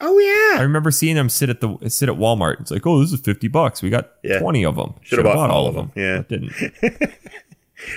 [0.00, 0.06] Yeah.
[0.06, 0.60] Oh yeah.
[0.60, 2.60] I remember seeing them sit at the sit at Walmart.
[2.60, 3.80] It's like, oh, this is fifty bucks.
[3.80, 4.38] We got yeah.
[4.38, 4.94] twenty of them.
[5.02, 5.92] Should have bought, bought, all of them.
[5.94, 6.02] them.
[6.02, 7.14] Yeah, didn't.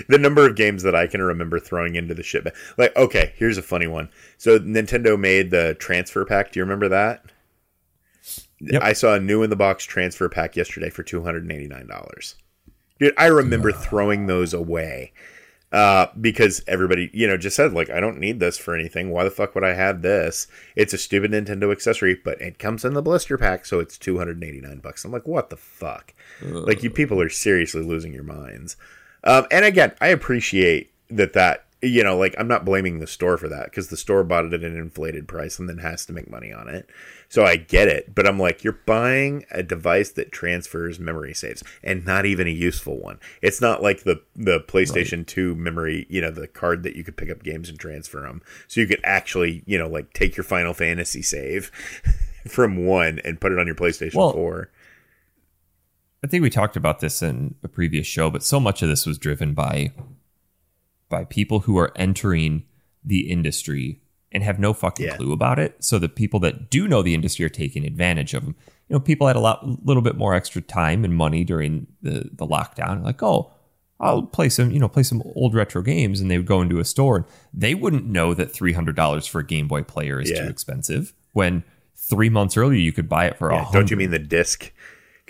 [0.08, 2.46] the number of games that I can remember throwing into the ship.
[2.78, 4.08] Like, okay, here's a funny one.
[4.38, 6.52] So Nintendo made the transfer pack.
[6.52, 7.24] Do you remember that?
[8.60, 8.82] Yep.
[8.82, 11.66] I saw a new in the box transfer pack yesterday for two hundred and eighty
[11.66, 12.36] nine dollars.
[13.00, 15.12] Dude, I remember throwing those away
[15.72, 19.10] uh, because everybody, you know, just said like, I don't need this for anything.
[19.10, 20.46] Why the fuck would I have this?
[20.76, 24.18] It's a stupid Nintendo accessory, but it comes in the blister pack, so it's two
[24.18, 25.04] hundred and eighty nine bucks.
[25.04, 26.14] I'm like, what the fuck?
[26.42, 26.68] Ugh.
[26.68, 28.76] Like, you people are seriously losing your minds.
[29.24, 33.36] Um, and again, I appreciate that that you know, like I'm not blaming the store
[33.36, 36.12] for that because the store bought it at an inflated price and then has to
[36.12, 36.88] make money on it.
[37.28, 41.64] So I get it, but I'm like, you're buying a device that transfers memory saves
[41.82, 43.18] and not even a useful one.
[43.42, 45.26] It's not like the the PlayStation right.
[45.26, 48.42] 2 memory, you know, the card that you could pick up games and transfer them.
[48.68, 51.72] So you could actually, you know, like take your Final Fantasy save
[52.46, 54.70] from one and put it on your PlayStation well, 4.
[56.24, 59.06] I think we talked about this in a previous show, but so much of this
[59.06, 59.92] was driven by
[61.08, 62.64] by people who are entering
[63.04, 64.00] the industry
[64.30, 65.16] and have no fucking yeah.
[65.16, 65.76] clue about it.
[65.84, 68.56] So the people that do know the industry are taking advantage of them.
[68.88, 72.30] You know, people had a lot, little bit more extra time and money during the
[72.32, 73.02] the lockdown.
[73.04, 73.52] Like, oh,
[74.00, 76.80] I'll play some, you know, play some old retro games, and they would go into
[76.80, 80.20] a store and they wouldn't know that three hundred dollars for a Game Boy player
[80.20, 80.42] is yeah.
[80.42, 81.12] too expensive.
[81.32, 81.64] When
[81.96, 84.72] three months earlier you could buy it for a yeah, don't you mean the disc?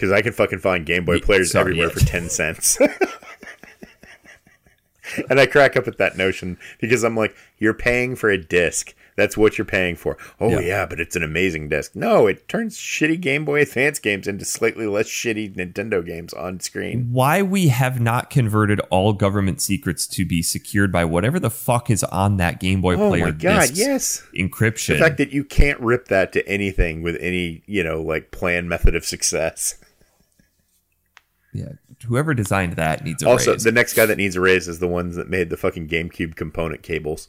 [0.02, 2.76] Because I can fucking find Game Boy players Sorry, everywhere for ten cents.
[5.30, 8.96] and I crack up at that notion because I'm like, you're paying for a disc.
[9.14, 10.18] That's what you're paying for.
[10.40, 10.58] Oh yeah.
[10.58, 11.94] yeah, but it's an amazing disc.
[11.94, 16.58] No, it turns shitty Game Boy Advance games into slightly less shitty Nintendo games on
[16.58, 17.12] screen.
[17.12, 21.90] Why we have not converted all government secrets to be secured by whatever the fuck
[21.90, 23.26] is on that Game Boy oh player?
[23.26, 24.26] Oh my god, yes.
[24.36, 24.94] Encryption.
[24.94, 28.68] The fact that you can't rip that to anything with any, you know, like planned
[28.68, 29.78] method of success.
[31.52, 31.72] Yeah,
[32.06, 33.64] whoever designed that needs a also, raise.
[33.64, 36.34] the next guy that needs a raise is the ones that made the fucking GameCube
[36.34, 37.28] component cables.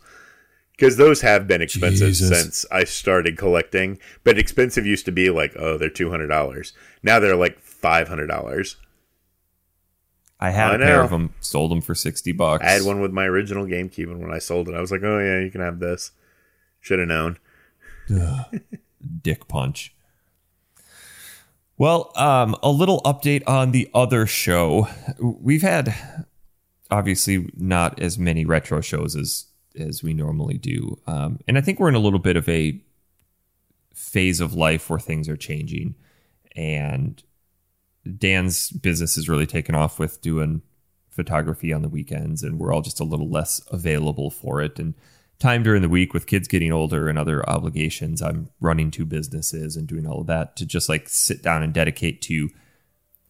[0.71, 2.29] Because those have been expensive Jesus.
[2.29, 3.99] since I started collecting.
[4.23, 6.71] But expensive used to be like, oh, they're $200.
[7.03, 8.75] Now they're like $500.
[10.39, 12.65] I had I a pair of them, sold them for sixty bucks.
[12.65, 15.01] I had one with my original GameCube, and when I sold it, I was like,
[15.01, 16.11] "Oh yeah, you can have this."
[16.81, 17.37] Should have known.
[19.21, 19.95] dick punch.
[21.77, 24.87] Well, um, a little update on the other show.
[25.19, 25.95] We've had
[26.91, 29.45] obviously not as many retro shows as
[29.75, 32.79] as we normally do, um, and I think we're in a little bit of a
[33.91, 35.95] phase of life where things are changing,
[36.55, 37.23] and
[38.17, 40.61] Dan's business is really taken off with doing
[41.09, 44.93] photography on the weekends, and we're all just a little less available for it, and
[45.39, 49.75] time during the week with kids getting older and other obligations i'm running two businesses
[49.75, 52.49] and doing all of that to just like sit down and dedicate to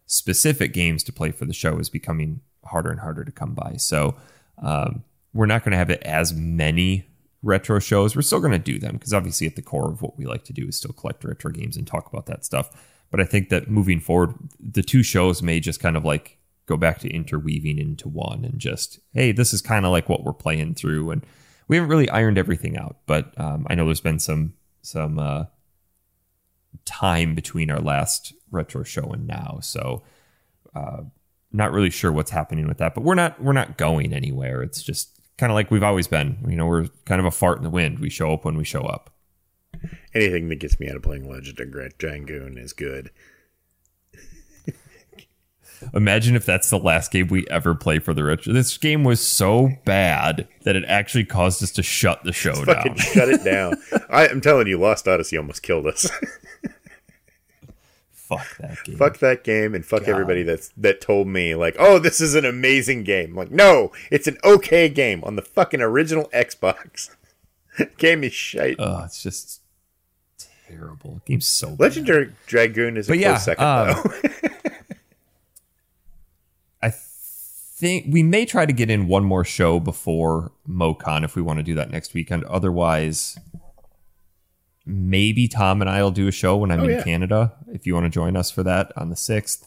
[0.05, 3.75] specific games to play for the show is becoming harder and harder to come by.
[3.77, 4.15] So
[4.59, 5.03] um,
[5.33, 7.07] we're not going to have it as many
[7.41, 8.15] retro shows.
[8.15, 10.43] We're still going to do them because obviously at the core of what we like
[10.45, 12.69] to do is still collect retro games and talk about that stuff.
[13.11, 16.75] But i think that moving forward the two shows may just kind of like go
[16.75, 20.33] back to interweaving into one and just hey this is kind of like what we're
[20.33, 21.23] playing through and
[21.67, 25.45] we haven't really ironed everything out, but um, I know there's been some some uh,
[26.85, 30.03] time between our last retro show and now, so
[30.75, 31.03] uh,
[31.51, 32.93] not really sure what's happening with that.
[32.95, 34.61] But we're not we're not going anywhere.
[34.61, 36.37] It's just kind of like we've always been.
[36.47, 37.99] You know, we're kind of a fart in the wind.
[37.99, 39.11] We show up when we show up.
[40.13, 43.11] Anything that gets me out of playing Legend of Grand Jangoon is good.
[45.93, 48.53] Imagine if that's the last game we ever play for the retro.
[48.53, 52.95] This game was so bad that it actually caused us to shut the show down.
[52.97, 53.75] shut it down.
[54.09, 56.09] I, I'm telling you, Lost Odyssey almost killed us.
[58.11, 58.95] Fuck that game.
[58.97, 62.45] fuck that game and fuck everybody that's that told me like, oh, this is an
[62.45, 63.35] amazing game.
[63.35, 67.09] like, no, it's an okay game on the fucking original Xbox.
[67.97, 68.77] game is shite.
[68.79, 69.61] Oh, it's just
[70.67, 71.21] terrible.
[71.25, 71.79] Game's so bad.
[71.81, 74.29] Legendary Dragoon is a But close second um, though.
[76.81, 76.89] I
[77.83, 81.59] think we may try to get in one more show before MoCon if we want
[81.59, 82.45] to do that next weekend.
[82.45, 83.37] Otherwise,
[84.85, 87.03] maybe Tom and I will do a show when I'm Oh, in yeah.
[87.03, 89.65] Canada if you want to join us for that on the 6th.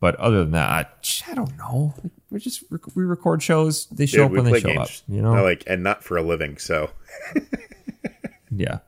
[0.00, 1.94] But other than that, I, I don't know.
[2.30, 2.62] We just
[2.94, 3.86] we record shows.
[3.86, 4.78] They show Dude, up when they show games.
[4.78, 4.90] up.
[5.14, 6.90] You know, I like and not for a living, so
[8.54, 8.78] yeah.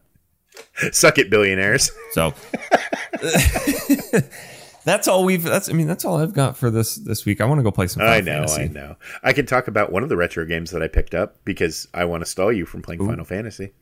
[0.93, 1.91] suck it, billionaires.
[2.13, 2.35] So
[4.85, 5.43] that's all we've.
[5.43, 7.41] That's I mean that's all I've got for this this week.
[7.41, 8.01] I want to go play some.
[8.01, 8.63] Final I know, Fantasy.
[8.63, 8.97] I know.
[9.23, 12.05] I can talk about one of the retro games that I picked up because I
[12.05, 13.73] want to stall you from playing Final Fantasy.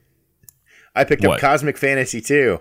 [0.94, 1.34] I picked What?
[1.36, 2.60] up Cosmic Fantasy 2.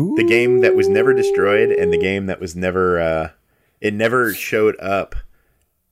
[0.00, 0.14] Ooh.
[0.16, 3.30] the game that was never destroyed and the game that was never uh
[3.82, 5.14] it never showed up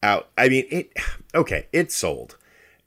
[0.03, 0.91] out i mean it
[1.35, 2.39] okay it sold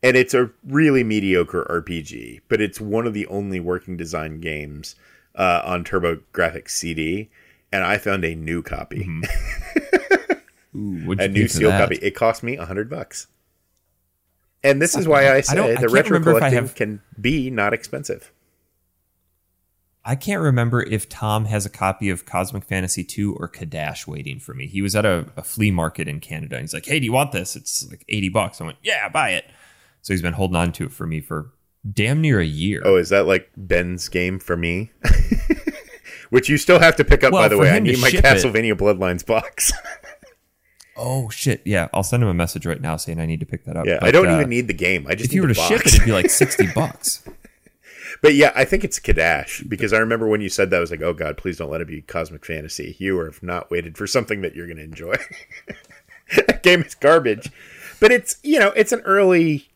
[0.02, 4.96] and it's a really mediocre rpg but it's one of the only Working Designs games
[5.36, 7.30] uh, on TurboGrafx CD,
[7.74, 10.78] and I found a new copy, mm-hmm.
[10.78, 11.82] Ooh, what'd you a new pay for seal that?
[11.82, 11.96] copy.
[11.96, 13.28] It cost me a hundred bucks,
[14.64, 18.32] and this is why I say I can't retro collecting have- can be not expensive.
[20.06, 24.38] I can't remember if Tom has a copy of Cosmic Fantasy 2 or Cadash waiting
[24.38, 24.68] for me.
[24.68, 26.58] He was at a, a flea market in Canada.
[26.58, 27.56] And he's like, hey, do you want this?
[27.56, 28.60] It's like 80 bucks.
[28.60, 29.46] I went, yeah, buy it.
[30.02, 31.54] So he's been holding on to it for me for
[31.90, 32.82] damn near a year.
[32.84, 34.92] Oh, is that like Ben's game for me?
[36.34, 37.70] Which you still have to pick up, Well, by the way.
[37.70, 39.72] I need my ship it- Castlevania Bloodlines box.
[40.96, 41.62] Oh, shit.
[41.66, 43.88] Yeah, I'll send him a message right now saying I need to pick that up.
[43.88, 45.08] yeah, But, I don't uh, even need the game.
[45.08, 47.24] I just If you need were the to ship it, it'd be like 60 bucks.
[48.22, 50.92] But yeah, I think it's Cadash because I remember when you said that, I was
[50.92, 52.96] like, oh god, please don't let it be Cosmic Fantasy.
[53.00, 55.16] You have not waited for something that you're going to enjoy.
[56.48, 57.52] that game is garbage,
[58.00, 59.68] but it's you know it's an early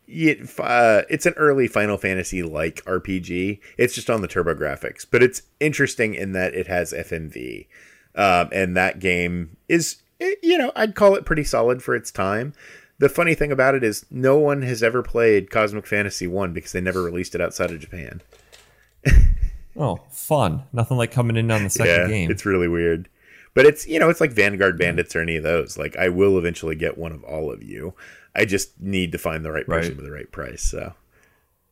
[0.59, 3.59] uh, it's an early Final Fantasy like RPG.
[3.77, 7.67] It's just on the TurboGrafx, but it's interesting in that it has FMV,
[8.15, 12.53] um, and that game is you know I'd call it pretty solid for its time.
[12.99, 16.71] The funny thing about it is no one has ever played Cosmic Fantasy 1 because
[16.71, 18.21] they never released it outside of Japan.
[19.79, 20.63] Oh, fun.
[20.73, 22.31] Nothing like coming in on the second yeah, game.
[22.31, 23.09] it's really weird.
[23.53, 25.77] But it's, you know, it's like Vanguard Bandits or any of those.
[25.77, 27.93] Like I will eventually get one of all of you.
[28.37, 29.97] I just need to find the right person Right.
[29.97, 30.61] with the right price.
[30.61, 30.93] So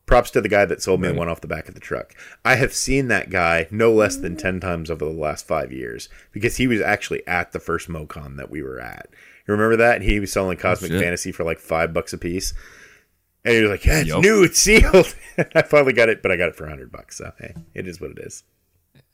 [0.04, 1.16] props to the guy that sold me Right.
[1.16, 2.14] one off the back of the truck.
[2.44, 6.08] I have seen that guy no less than 10 times over the last 5 years
[6.32, 9.08] because he was actually at the first MoCon that we were at.
[9.46, 10.02] You remember that?
[10.02, 11.00] He was selling Cosmic shit.
[11.00, 12.52] Fantasy for like 5 bucks a piece.
[13.44, 14.22] And he was like, "Yeah, it's Yup.
[14.22, 15.14] new, it's sealed."
[15.54, 17.16] I finally got it, but I got it for 100 bucks.
[17.18, 18.42] So, hey, it is what it is.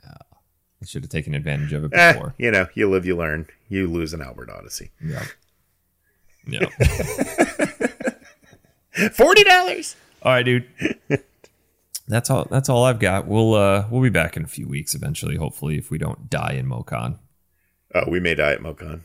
[0.03, 2.35] I should have taken advantage of it Eh, before.
[2.39, 3.47] you know, you live, you learn.
[3.69, 4.91] You lose an Albert Odyssey.
[5.01, 5.25] Yeah.
[6.47, 6.67] Yeah.
[9.13, 9.97] Forty dollars.
[10.23, 10.67] All right, dude.
[12.09, 12.47] That's all.
[12.51, 13.27] That's all I've got.
[13.27, 15.37] We'll uh we'll be back in a few weeks eventually.
[15.37, 17.19] Hopefully, if we don't die in MoCon.
[17.95, 19.05] Oh, we may die at MoCon.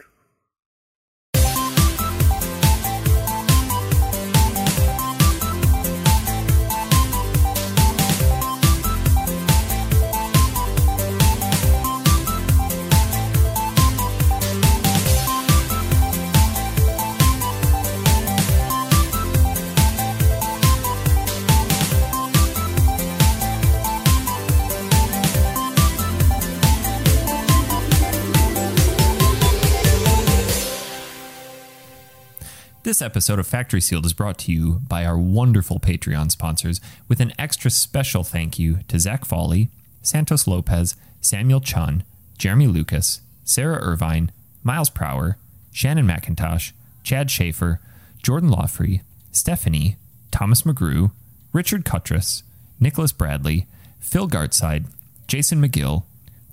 [32.87, 37.19] This episode of Factory Sealed is brought to you by our wonderful Patreon sponsors, with
[37.19, 39.69] an extra special thank you to Zach Foley,
[40.01, 42.05] Santos Lopez, Samuel Chun,
[42.37, 44.31] Jeremy Lucas, Sarah Irvine,
[44.63, 45.35] Miles Prower,
[45.73, 46.71] Shannon McIntosh,
[47.03, 47.81] Chad Schaefer,
[48.23, 49.01] Jordan Lawfree,
[49.33, 49.97] Stephanie,
[50.31, 51.11] Thomas McGrew,
[51.51, 52.43] Richard Cutress,
[52.79, 53.67] Nicholas Bradley,
[53.99, 54.85] Phil Gartside,
[55.27, 56.03] Jason McGill,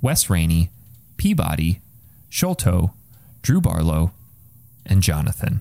[0.02, 0.70] Wes Rainey,
[1.16, 1.80] Peabody,
[2.28, 2.92] Sholto,
[3.42, 4.10] Drew Barlow,
[4.84, 5.60] and Jonathan.